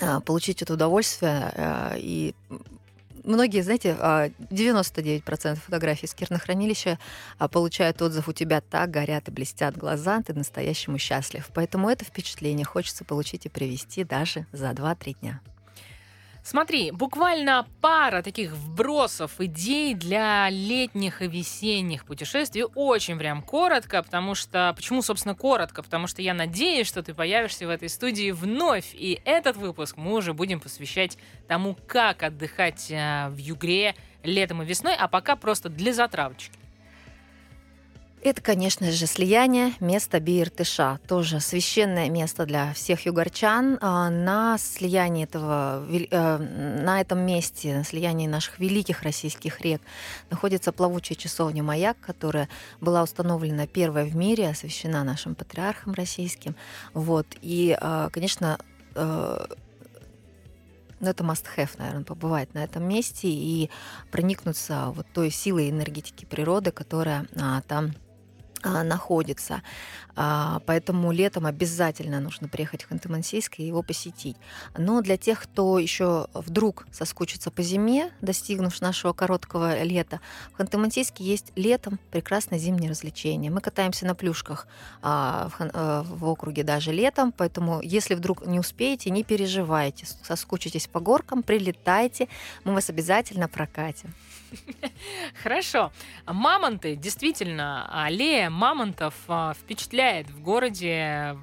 э, 0.00 0.20
получить 0.20 0.62
это 0.62 0.74
удовольствие 0.74 1.52
э, 1.54 1.94
и 1.98 2.34
многие, 3.24 3.62
знаете, 3.62 3.96
99% 3.98 5.22
а, 5.44 5.54
фотографий 5.54 6.06
с 6.06 6.14
кернохранилища 6.14 6.98
а, 7.38 7.48
получают 7.48 8.00
отзыв 8.02 8.28
«У 8.28 8.32
тебя 8.32 8.60
так 8.60 8.90
горят 8.90 9.28
и 9.28 9.30
блестят 9.30 9.76
глаза, 9.76 10.22
ты 10.22 10.34
настоящему 10.34 10.98
счастлив». 10.98 11.48
Поэтому 11.54 11.88
это 11.88 12.04
впечатление 12.04 12.64
хочется 12.64 13.04
получить 13.04 13.46
и 13.46 13.48
привести 13.48 14.04
даже 14.04 14.46
за 14.52 14.70
2-3 14.70 15.16
дня. 15.20 15.40
Смотри, 16.50 16.90
буквально 16.90 17.64
пара 17.80 18.22
таких 18.22 18.50
вбросов 18.50 19.40
идей 19.40 19.94
для 19.94 20.48
летних 20.50 21.22
и 21.22 21.28
весенних 21.28 22.04
путешествий. 22.04 22.64
Очень 22.74 23.18
прям 23.18 23.40
коротко, 23.40 24.02
потому 24.02 24.34
что... 24.34 24.72
Почему, 24.74 25.00
собственно, 25.00 25.36
коротко? 25.36 25.80
Потому 25.80 26.08
что 26.08 26.22
я 26.22 26.34
надеюсь, 26.34 26.88
что 26.88 27.04
ты 27.04 27.14
появишься 27.14 27.68
в 27.68 27.70
этой 27.70 27.88
студии 27.88 28.32
вновь. 28.32 28.90
И 28.94 29.22
этот 29.24 29.56
выпуск 29.58 29.96
мы 29.96 30.12
уже 30.14 30.34
будем 30.34 30.58
посвящать 30.58 31.18
тому, 31.46 31.76
как 31.86 32.24
отдыхать 32.24 32.90
э, 32.90 33.28
в 33.28 33.36
Югре 33.36 33.94
летом 34.24 34.60
и 34.60 34.66
весной, 34.66 34.96
а 34.98 35.06
пока 35.06 35.36
просто 35.36 35.68
для 35.68 35.92
затравочки. 35.92 36.59
Это, 38.22 38.42
конечно 38.42 38.90
же, 38.90 39.06
слияние 39.06 39.72
места 39.80 40.20
Биртыша, 40.20 41.00
тоже 41.08 41.40
священное 41.40 42.10
место 42.10 42.44
для 42.44 42.74
всех 42.74 43.06
югорчан. 43.06 43.78
А, 43.80 44.10
на 44.10 44.58
слиянии 44.58 45.24
этого, 45.24 45.86
э, 45.88 46.36
на 46.36 47.00
этом 47.00 47.20
месте, 47.20 47.74
на 47.74 47.82
слиянии 47.82 48.26
наших 48.26 48.58
великих 48.58 49.04
российских 49.04 49.62
рек 49.62 49.80
находится 50.28 50.70
плавучая 50.70 51.16
часовня 51.16 51.62
«Маяк», 51.62 51.98
которая 51.98 52.50
была 52.78 53.02
установлена 53.02 53.66
первая 53.66 54.04
в 54.04 54.14
мире, 54.14 54.50
освящена 54.50 55.02
нашим 55.02 55.34
патриархом 55.34 55.94
российским. 55.94 56.54
Вот. 56.92 57.26
И, 57.40 57.74
а, 57.80 58.10
конечно, 58.10 58.58
э, 58.96 59.46
ну, 61.00 61.08
это 61.08 61.24
must-have, 61.24 61.70
наверное, 61.78 62.04
побывать 62.04 62.52
на 62.52 62.62
этом 62.62 62.86
месте 62.86 63.28
и 63.28 63.70
проникнуться 64.10 64.92
вот 64.94 65.06
той 65.14 65.30
силой 65.30 65.70
энергетики 65.70 66.26
природы, 66.26 66.70
которая 66.70 67.26
а, 67.40 67.62
там 67.62 67.94
находится. 68.62 69.62
А, 70.22 70.60
поэтому 70.66 71.12
летом 71.12 71.46
обязательно 71.46 72.20
нужно 72.20 72.46
приехать 72.46 72.82
в 72.82 72.90
Ханты-Мансийск 72.90 73.54
и 73.56 73.66
его 73.66 73.82
посетить. 73.82 74.36
Но 74.76 75.00
для 75.00 75.16
тех, 75.16 75.42
кто 75.42 75.78
еще 75.78 76.26
вдруг 76.34 76.86
соскучится 76.92 77.50
по 77.50 77.62
зиме, 77.62 78.12
достигнув 78.20 78.78
нашего 78.82 79.14
короткого 79.14 79.82
лета, 79.82 80.20
в 80.52 80.60
Ханты-Мансийске 80.60 81.22
есть 81.24 81.52
летом 81.56 81.98
прекрасное 82.10 82.58
зимнее 82.58 82.90
развлечение. 82.90 83.50
Мы 83.50 83.62
катаемся 83.62 84.04
на 84.04 84.14
плюшках 84.14 84.66
а, 85.00 85.48
в 85.58 86.26
округе 86.26 86.64
даже 86.64 86.92
летом, 86.92 87.32
поэтому 87.32 87.80
если 87.80 88.14
вдруг 88.14 88.46
не 88.46 88.60
успеете, 88.60 89.08
не 89.08 89.24
переживайте, 89.24 90.04
соскучитесь 90.22 90.86
по 90.86 91.00
горкам, 91.00 91.42
прилетайте, 91.42 92.28
мы 92.64 92.74
вас 92.74 92.90
обязательно 92.90 93.48
прокатим. 93.48 94.12
Хорошо. 95.42 95.92
Мамонты, 96.26 96.96
действительно, 96.96 97.88
аллея 98.04 98.50
мамонтов 98.50 99.14
а, 99.28 99.54
впечатляет 100.10 100.30
в 100.30 100.42
городе. 100.42 101.36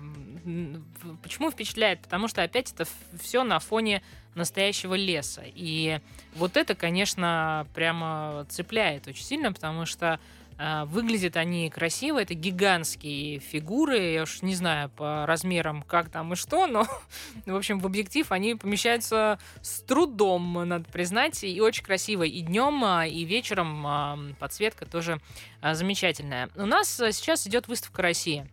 Почему 1.24 1.52
впечатляет? 1.52 2.02
Потому 2.02 2.28
что 2.28 2.44
опять 2.44 2.72
это 2.72 2.86
все 3.20 3.44
на 3.44 3.60
фоне 3.60 4.02
настоящего 4.36 4.94
леса. 4.94 5.44
И 5.46 6.00
вот 6.36 6.58
это, 6.58 6.76
конечно, 6.76 7.68
прямо 7.74 8.46
цепляет 8.50 9.08
очень 9.08 9.24
сильно, 9.24 9.52
потому 9.52 9.86
что 9.86 10.20
а, 10.60 10.86
выглядят 10.86 11.38
они 11.38 11.70
красиво, 11.70 12.22
это 12.22 12.34
гигантские 12.34 13.40
фигуры, 13.40 14.14
я 14.14 14.24
уж 14.24 14.42
не 14.42 14.56
знаю 14.56 14.90
по 14.90 15.26
размерам, 15.26 15.84
как 15.84 16.10
там 16.10 16.34
и 16.34 16.36
что, 16.36 16.66
но, 16.68 16.88
в 17.46 17.56
общем, 17.56 17.80
в 17.80 17.86
объектив 17.86 18.32
они 18.32 18.56
помещаются 18.56 19.40
с 19.62 19.82
трудом, 19.82 20.54
надо 20.68 20.86
признать, 20.92 21.44
и 21.44 21.62
очень 21.62 21.84
красиво 21.84 22.24
и 22.24 22.42
днем, 22.42 22.84
а, 22.84 23.06
и 23.06 23.24
вечером 23.24 23.86
а, 23.86 24.20
подсветка 24.40 24.86
тоже 24.86 25.20
замечательная. 25.62 26.50
У 26.56 26.66
нас 26.66 26.90
сейчас 26.90 27.46
идет 27.48 27.68
выставка 27.68 28.02
России. 28.02 28.48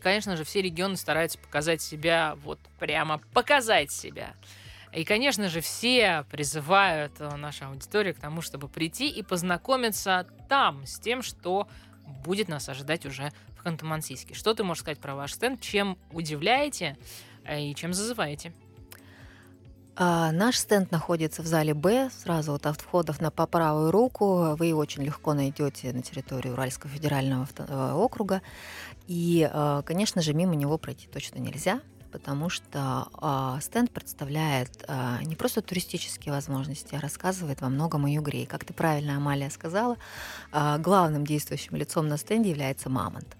Конечно 0.00 0.36
же, 0.36 0.44
все 0.44 0.62
регионы 0.62 0.96
стараются 0.96 1.38
показать 1.38 1.82
себя, 1.82 2.36
вот 2.44 2.58
прямо 2.78 3.18
показать 3.32 3.90
себя. 3.90 4.34
И, 4.92 5.04
конечно 5.04 5.48
же, 5.48 5.60
все 5.60 6.24
призывают 6.30 7.12
э, 7.20 7.36
нашу 7.36 7.66
аудиторию 7.66 8.14
к 8.14 8.18
тому, 8.18 8.42
чтобы 8.42 8.66
прийти 8.68 9.08
и 9.08 9.22
познакомиться 9.22 10.26
там 10.48 10.84
с 10.84 10.98
тем, 10.98 11.22
что 11.22 11.68
будет 12.24 12.48
нас 12.48 12.68
ожидать 12.68 13.06
уже 13.06 13.30
в 13.56 13.64
Ханты-Мансийске. 13.64 14.34
Что 14.34 14.52
ты 14.52 14.64
можешь 14.64 14.82
сказать 14.82 14.98
про 14.98 15.14
ваш 15.14 15.34
стенд? 15.34 15.60
Чем 15.60 15.96
удивляете 16.10 16.96
э, 17.44 17.60
и 17.62 17.74
чем 17.76 17.94
зазываете? 17.94 18.52
А, 20.02 20.32
наш 20.32 20.56
стенд 20.56 20.90
находится 20.90 21.42
в 21.42 21.46
зале 21.46 21.74
Б, 21.74 22.08
сразу 22.10 22.52
вот 22.52 22.64
от 22.64 22.80
входов 22.80 23.20
на 23.20 23.30
по 23.30 23.46
правую 23.46 23.90
руку. 23.90 24.56
Вы 24.56 24.72
очень 24.72 25.02
легко 25.02 25.34
найдете 25.34 25.92
на 25.92 26.00
территории 26.00 26.48
Уральского 26.48 26.90
федерального 26.90 27.46
э, 27.58 27.92
округа. 27.92 28.40
И, 29.12 29.50
конечно 29.84 30.22
же, 30.22 30.34
мимо 30.34 30.54
него 30.54 30.78
пройти 30.78 31.08
точно 31.08 31.40
нельзя 31.40 31.80
потому 32.10 32.48
что 32.48 33.08
э, 33.20 33.60
стенд 33.62 33.90
представляет 33.90 34.84
э, 34.86 35.18
не 35.22 35.36
просто 35.36 35.62
туристические 35.62 36.32
возможности, 36.32 36.94
а 36.94 37.00
рассказывает 37.00 37.60
во 37.60 37.68
многом 37.68 38.04
о 38.04 38.10
Югре. 38.10 38.42
И, 38.42 38.46
как 38.46 38.64
ты 38.64 38.72
правильно, 38.72 39.16
Амалия, 39.16 39.50
сказала, 39.50 39.96
э, 40.52 40.78
главным 40.78 41.24
действующим 41.24 41.76
лицом 41.76 42.08
на 42.08 42.16
стенде 42.16 42.50
является 42.50 42.88
мамонт. 42.88 43.36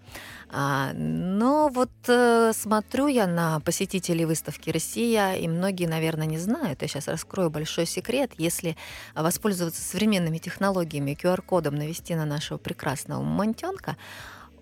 А, 0.52 0.92
но 0.94 1.68
вот 1.68 1.90
э, 2.08 2.52
смотрю 2.54 3.06
я 3.06 3.26
на 3.26 3.60
посетителей 3.60 4.24
выставки 4.24 4.70
«Россия», 4.70 5.34
и 5.34 5.46
многие, 5.46 5.86
наверное, 5.86 6.26
не 6.26 6.38
знают. 6.38 6.82
Я 6.82 6.88
сейчас 6.88 7.06
раскрою 7.06 7.50
большой 7.50 7.86
секрет. 7.86 8.32
Если 8.36 8.76
воспользоваться 9.14 9.82
современными 9.82 10.38
технологиями, 10.38 11.16
QR-кодом 11.20 11.76
навести 11.76 12.14
на 12.14 12.24
нашего 12.24 12.58
прекрасного 12.58 13.22
мамонтенка, 13.22 13.96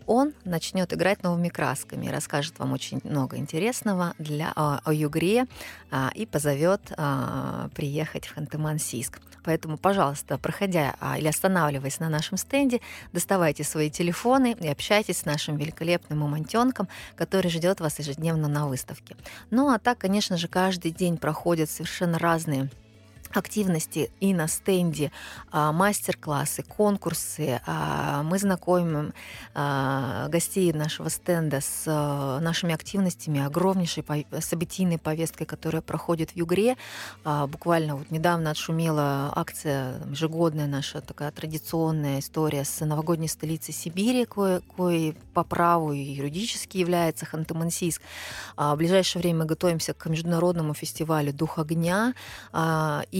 он 0.08 0.32
начнет 0.44 0.92
играть 0.92 1.22
новыми 1.22 1.50
красками, 1.50 2.08
расскажет 2.08 2.58
вам 2.58 2.72
очень 2.72 3.00
много 3.04 3.36
интересного 3.36 4.14
для, 4.18 4.52
о, 4.56 4.80
о 4.82 4.92
Югре 4.92 5.46
а, 5.90 6.10
и 6.14 6.24
позовет 6.24 6.80
а, 6.96 7.68
приехать 7.74 8.26
в 8.26 8.36
Ханты-Мансийск. 8.36 9.20
Поэтому, 9.44 9.76
пожалуйста, 9.76 10.38
проходя 10.38 10.96
а, 10.98 11.18
или 11.18 11.28
останавливаясь 11.28 12.00
на 12.00 12.08
нашем 12.08 12.38
стенде, 12.38 12.80
доставайте 13.12 13.64
свои 13.64 13.90
телефоны 13.90 14.56
и 14.58 14.68
общайтесь 14.68 15.18
с 15.18 15.24
нашим 15.26 15.56
великолепным 15.56 16.20
мамонтенком, 16.20 16.88
который 17.14 17.50
ждет 17.50 17.80
вас 17.80 17.98
ежедневно 17.98 18.48
на 18.48 18.66
выставке. 18.66 19.14
Ну 19.50 19.68
а 19.68 19.78
так, 19.78 19.98
конечно 19.98 20.38
же, 20.38 20.48
каждый 20.48 20.90
день 20.90 21.18
проходят 21.18 21.70
совершенно 21.70 22.18
разные 22.18 22.70
активности 23.34 24.10
и 24.20 24.34
на 24.34 24.48
стенде, 24.48 25.12
а, 25.50 25.72
мастер-классы, 25.72 26.62
конкурсы. 26.62 27.60
А, 27.66 28.22
мы 28.22 28.38
знакомим 28.38 29.12
а, 29.54 30.28
гостей 30.28 30.72
нашего 30.72 31.10
стенда 31.10 31.60
с 31.60 31.86
нашими 32.40 32.74
активностями, 32.74 33.44
огромнейшей 33.44 34.04
событийной 34.40 34.98
повесткой, 34.98 35.44
которая 35.44 35.82
проходит 35.82 36.30
в 36.30 36.36
Югре. 36.36 36.76
Буквально 37.24 37.96
вот 37.96 38.10
недавно 38.10 38.50
отшумела 38.50 39.32
акция 39.34 40.00
ежегодная 40.10 40.66
наша 40.66 41.00
такая 41.00 41.30
традиционная 41.30 42.20
история 42.20 42.64
с 42.64 42.84
новогодней 42.84 43.28
столицей 43.28 43.74
Сибири, 43.74 44.24
кое, 44.24 44.62
кое 44.76 45.14
по 45.34 45.44
праву 45.44 45.92
и 45.92 45.98
юридически 45.98 46.78
является 46.78 47.26
Ханты-Мансийск. 47.26 48.00
В 48.56 48.76
ближайшее 48.76 49.22
время 49.22 49.40
мы 49.40 49.44
готовимся 49.46 49.94
к 49.94 50.06
международному 50.06 50.74
фестивалю 50.74 51.32
«Дух 51.32 51.58
огня», 51.58 52.14
и 53.10 53.17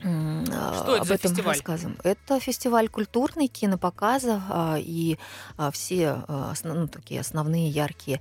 что 0.00 0.96
это 0.96 1.02
об 1.02 1.10
этом 1.10 1.30
фестиваль? 1.30 1.54
рассказываем. 1.54 1.98
Это 2.04 2.40
фестиваль 2.40 2.88
культурный, 2.88 3.48
кинопоказов, 3.48 4.42
а, 4.48 4.76
и 4.78 5.18
а, 5.58 5.70
все 5.70 6.24
а, 6.26 6.54
ну, 6.64 6.88
такие 6.88 7.20
основные 7.20 7.68
яркие 7.68 8.20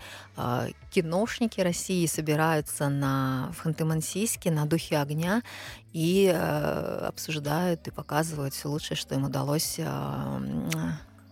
киношники 0.92 1.62
России 1.62 2.06
собираются 2.06 2.90
на, 2.90 3.52
в 3.54 3.66
Ханты-Мансийске 3.66 4.52
на 4.52 4.66
«Духе 4.66 4.98
огня» 4.98 5.44
и 5.94 6.28
обсуждают 6.28 7.88
и 7.88 7.92
показывают 7.92 8.54
все 8.54 8.70
лучшее, 8.70 8.98
что 8.98 9.16
им 9.16 9.26
удалось 9.26 9.80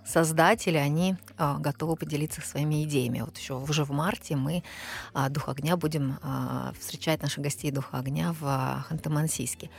создатели, 0.08 0.78
они 0.78 1.16
а, 1.38 1.58
готовы 1.60 1.96
поделиться 1.96 2.42
своими 2.42 2.84
идеями. 2.84 3.22
Вот 3.22 3.38
еще 3.38 3.56
уже 3.56 3.84
в 3.84 3.92
марте 3.92 4.36
мы 4.36 4.64
а, 5.14 5.30
Дух 5.30 5.50
огня 5.50 5.76
будем 5.76 6.18
а, 6.22 6.74
встречать 6.80 7.22
наших 7.22 7.44
гостей 7.44 7.72
Духа 7.72 8.00
огня 8.00 8.34
в 8.40 8.44
а, 8.44 8.86
Ханты-Мансийске. 8.90 9.70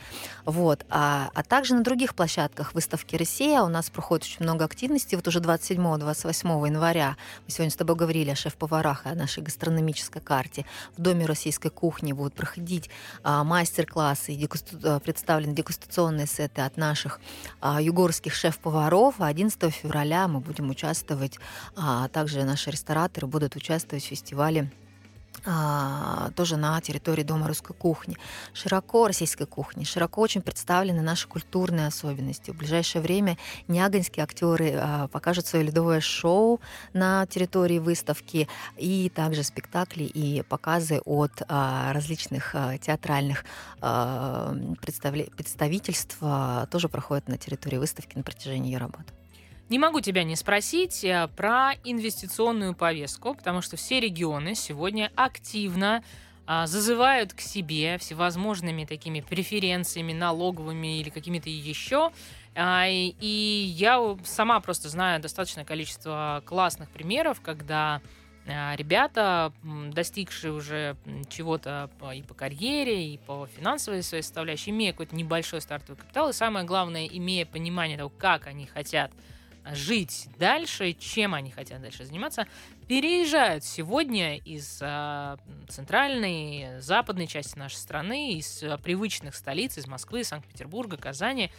Вот. 0.45 0.85
А, 0.89 1.29
а 1.33 1.43
также 1.43 1.73
на 1.73 1.83
других 1.83 2.15
площадках 2.15 2.73
выставки 2.73 3.15
«Россия» 3.15 3.61
у 3.61 3.67
нас 3.67 3.89
проходит 3.89 4.25
очень 4.25 4.43
много 4.43 4.65
активностей. 4.65 5.15
Вот 5.15 5.27
уже 5.27 5.39
27-28 5.39 6.67
января 6.67 7.17
мы 7.45 7.51
сегодня 7.51 7.71
с 7.71 7.75
тобой 7.75 7.95
говорили 7.95 8.29
о 8.29 8.35
шеф-поварах 8.35 9.05
и 9.05 9.09
о 9.09 9.15
нашей 9.15 9.41
гастрономической 9.41 10.21
карте. 10.21 10.65
В 10.95 11.01
Доме 11.01 11.25
российской 11.25 11.69
кухни 11.69 12.13
будут 12.13 12.33
проходить 12.33 12.89
мастер-классы, 13.23 14.35
дегусту... 14.35 14.77
А, 14.83 14.99
представлены 14.99 15.53
дегустационные 15.53 16.27
сеты 16.27 16.61
от 16.61 16.77
наших 16.77 17.19
югорских 17.79 18.33
шеф-поваров. 18.35 19.15
11 19.19 19.73
февраля 19.73 20.18
мы 20.27 20.39
будем 20.39 20.69
участвовать, 20.69 21.39
а 21.75 22.07
также 22.09 22.43
наши 22.43 22.71
рестораторы 22.71 23.27
будут 23.27 23.55
участвовать 23.55 24.03
в 24.03 24.07
фестивале 24.07 24.69
а, 25.45 26.31
тоже 26.35 26.57
на 26.57 26.79
территории 26.81 27.23
Дома 27.23 27.47
русской 27.47 27.73
кухни. 27.73 28.17
Широко 28.53 29.07
российской 29.07 29.45
кухни, 29.45 29.83
широко 29.83 30.21
очень 30.21 30.41
представлены 30.41 31.01
наши 31.01 31.27
культурные 31.27 31.87
особенности. 31.87 32.51
В 32.51 32.57
ближайшее 32.57 33.01
время 33.01 33.37
нягонские 33.67 34.23
актеры 34.23 34.73
а, 34.75 35.07
покажут 35.07 35.47
свое 35.47 35.65
ледовое 35.65 36.01
шоу 36.01 36.59
на 36.93 37.25
территории 37.25 37.79
выставки 37.79 38.47
и 38.77 39.09
также 39.09 39.43
спектакли 39.43 40.03
и 40.03 40.41
показы 40.43 40.99
от 41.05 41.41
а, 41.47 41.93
различных 41.93 42.55
театральных 42.81 43.45
представительств 44.81 46.17
тоже 46.69 46.89
проходят 46.89 47.27
на 47.27 47.37
территории 47.37 47.77
выставки 47.77 48.17
на 48.17 48.23
протяжении 48.23 48.71
ее 48.71 48.77
работы. 48.77 49.13
Не 49.69 49.77
могу 49.77 50.01
тебя 50.01 50.23
не 50.23 50.35
спросить 50.35 51.03
э, 51.03 51.29
про 51.35 51.73
инвестиционную 51.83 52.73
повестку, 52.73 53.35
потому 53.35 53.61
что 53.61 53.77
все 53.77 53.99
регионы 53.99 54.55
сегодня 54.55 55.11
активно 55.15 56.03
а, 56.47 56.65
зазывают 56.65 57.33
к 57.33 57.41
себе 57.41 57.99
всевозможными 57.99 58.83
такими 58.85 59.21
преференциями, 59.21 60.13
налоговыми 60.13 60.99
или 60.99 61.11
какими-то 61.11 61.47
еще. 61.47 62.11
А, 62.55 62.85
и 62.87 63.73
я 63.77 64.17
сама 64.23 64.59
просто 64.59 64.89
знаю 64.89 65.21
достаточное 65.21 65.63
количество 65.65 66.41
классных 66.47 66.89
примеров, 66.89 67.39
когда 67.41 68.01
а, 68.47 68.75
ребята, 68.75 69.53
достигшие 69.93 70.51
уже 70.51 70.97
чего-то 71.29 71.91
и 72.15 72.23
по 72.23 72.33
карьере, 72.33 73.13
и 73.13 73.19
по 73.19 73.45
финансовой 73.45 74.01
своей 74.01 74.23
составляющей, 74.23 74.71
имея 74.71 74.93
какой-то 74.93 75.15
небольшой 75.15 75.61
стартовый 75.61 76.01
капитал, 76.01 76.29
и 76.29 76.33
самое 76.33 76.65
главное, 76.65 77.05
имея 77.05 77.45
понимание 77.45 77.99
того, 77.99 78.09
как 78.09 78.47
они 78.47 78.65
хотят 78.65 79.11
жить 79.73 80.27
дальше, 80.37 80.93
чем 80.93 81.33
они 81.33 81.51
хотят 81.51 81.81
дальше 81.81 82.05
заниматься, 82.05 82.47
переезжают 82.87 83.63
сегодня 83.63 84.37
из 84.37 84.79
э, 84.81 85.37
центральной, 85.67 86.79
западной 86.79 87.27
части 87.27 87.57
нашей 87.57 87.75
страны, 87.75 88.33
из 88.33 88.63
э, 88.63 88.77
привычных 88.77 89.35
столиц, 89.35 89.77
из 89.77 89.87
Москвы, 89.87 90.23
Санкт-Петербурга, 90.23 90.97
Казани, 90.97 91.51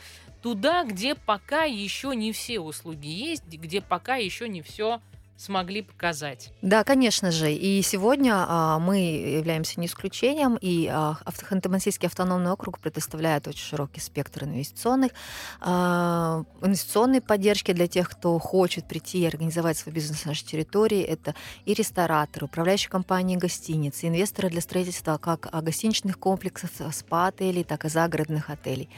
туда, 0.42 0.84
где 0.84 1.14
пока 1.14 1.64
еще 1.64 2.14
не 2.16 2.32
все 2.32 2.60
услуги 2.60 3.08
есть, 3.08 3.46
где 3.46 3.80
пока 3.80 4.16
еще 4.16 4.48
не 4.48 4.62
все 4.62 5.00
смогли 5.40 5.80
показать. 5.80 6.52
Да, 6.60 6.84
конечно 6.84 7.30
же. 7.30 7.50
И 7.50 7.80
сегодня 7.80 8.34
а, 8.36 8.78
мы 8.78 8.98
являемся 8.98 9.80
не 9.80 9.86
исключением, 9.86 10.58
и 10.60 10.86
а, 10.86 11.16
Ханты-Мансийский 11.24 12.06
автономный 12.06 12.50
округ 12.50 12.78
предоставляет 12.78 13.48
очень 13.48 13.64
широкий 13.64 14.00
спектр 14.00 14.44
инвестиционных, 14.44 15.12
а, 15.60 16.44
инвестиционной 16.60 17.22
поддержки 17.22 17.72
для 17.72 17.86
тех, 17.86 18.10
кто 18.10 18.38
хочет 18.38 18.86
прийти 18.86 19.22
и 19.22 19.26
организовать 19.26 19.78
свой 19.78 19.94
бизнес 19.94 20.26
на 20.26 20.32
нашей 20.32 20.44
территории. 20.44 21.00
Это 21.00 21.34
и 21.64 21.72
рестораторы, 21.72 22.44
управляющие 22.44 22.90
компании 22.90 23.36
гостиницы, 23.36 24.08
инвесторы 24.08 24.50
для 24.50 24.60
строительства 24.60 25.16
как 25.16 25.48
а, 25.50 25.62
гостиничных 25.62 26.18
комплексов, 26.18 26.70
спа-отелей, 26.92 27.64
так 27.64 27.86
и 27.86 27.88
загородных 27.88 28.50
отелей. 28.50 28.90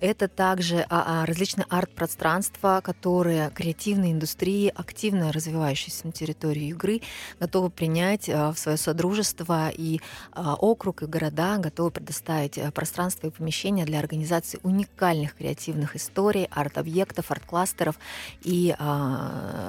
Это 0.00 0.28
также 0.28 0.86
а, 0.88 1.22
а, 1.22 1.26
различные 1.26 1.66
арт-пространства, 1.68 2.80
которые 2.84 3.50
креативные 3.50 4.12
индустрии 4.12 4.72
активно 4.72 5.32
развивающиеся 5.32 5.87
находящиеся 5.88 6.06
на 6.06 6.12
территории 6.12 6.68
игры, 6.68 7.00
готовы 7.40 7.70
принять 7.70 8.28
а, 8.28 8.52
в 8.52 8.58
свое 8.58 8.76
содружество, 8.76 9.70
и 9.70 10.00
а, 10.32 10.54
округ, 10.54 11.02
и 11.02 11.06
города 11.06 11.58
готовы 11.58 11.90
предоставить 11.90 12.58
а, 12.58 12.70
пространство 12.70 13.28
и 13.28 13.30
помещения 13.30 13.84
для 13.84 13.98
организации 13.98 14.60
уникальных 14.62 15.34
креативных 15.34 15.96
историй, 15.96 16.48
арт-объектов, 16.50 17.30
арт-кластеров 17.30 17.96
и 18.42 18.74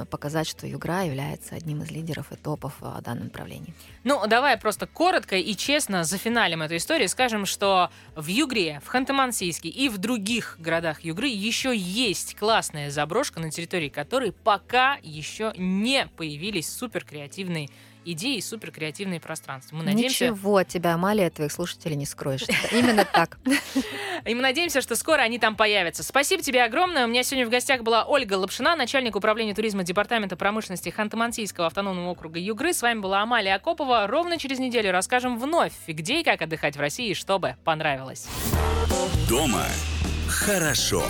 показать, 0.10 0.48
что 0.48 0.68
Югра 0.68 1.04
является 1.06 1.56
одним 1.56 1.84
из 1.84 1.92
лидеров 1.92 2.32
и 2.32 2.36
топов 2.36 2.74
в 2.80 3.02
данном 3.02 3.26
направлении. 3.26 3.74
Ну, 4.04 4.28
давай 4.28 4.58
просто 4.58 4.88
коротко 4.88 5.36
и 5.36 5.56
честно 5.56 6.04
за 6.04 6.18
финалем 6.18 6.62
этой 6.62 6.78
истории 6.78 7.08
скажем, 7.08 7.46
что 7.46 7.90
в 8.16 8.28
Югре, 8.28 8.82
в 8.86 8.94
Ханты-Мансийске 8.94 9.70
и 9.70 9.90
в 9.90 9.98
других 9.98 10.58
городах 10.60 11.02
Югры 11.02 11.28
еще 11.28 11.76
есть 11.76 12.36
классная 12.36 12.92
заброшка, 12.92 13.40
на 13.40 13.52
территории 13.52 13.90
которой 13.90 14.32
пока 14.32 14.98
еще 15.04 15.54
не 15.58 16.09
появились 16.12 16.72
супер 16.72 17.04
креативные 17.04 17.70
идеи, 18.06 18.40
супер 18.40 18.72
креативные 18.72 19.20
пространства. 19.20 19.76
Мы 19.76 19.84
надеемся... 19.84 20.26
Ничего 20.26 20.58
от 20.58 20.68
тебя, 20.68 20.94
Амалия, 20.94 21.28
от 21.28 21.36
твоих 21.36 21.52
слушателей 21.52 21.96
не 21.96 22.06
скроешь. 22.06 22.44
Именно 22.72 23.06
так. 23.06 23.38
И 24.26 24.36
мы 24.36 24.42
надеемся, 24.42 24.82
что 24.82 24.96
скоро 24.96 25.22
они 25.22 25.40
там 25.40 25.56
появятся. 25.56 26.04
Спасибо 26.04 26.42
тебе 26.42 26.64
огромное. 26.64 27.06
У 27.06 27.08
меня 27.08 27.24
сегодня 27.24 27.46
в 27.46 27.50
гостях 27.50 27.82
была 27.82 28.06
Ольга 28.06 28.34
Лапшина, 28.36 28.76
начальник 28.76 29.16
управления 29.16 29.54
туризма 29.54 29.84
Департамента 29.84 30.36
промышленности 30.36 30.90
Ханты-Мансийского 30.96 31.68
автономного 31.68 32.10
округа 32.10 32.40
Югры. 32.40 32.74
С 32.74 32.82
вами 32.82 33.00
была 33.00 33.22
Амалия 33.22 33.56
Акопова. 33.56 34.08
Ровно 34.08 34.38
через 34.38 34.60
неделю 34.60 34.92
расскажем 34.92 35.40
вновь, 35.40 35.74
где 35.88 36.22
и 36.22 36.24
как 36.24 36.42
отдыхать 36.42 36.76
в 36.76 36.80
России, 36.80 37.14
чтобы 37.14 37.56
понравилось. 37.64 38.28
Дома 39.28 39.66
хорошо. 40.28 41.04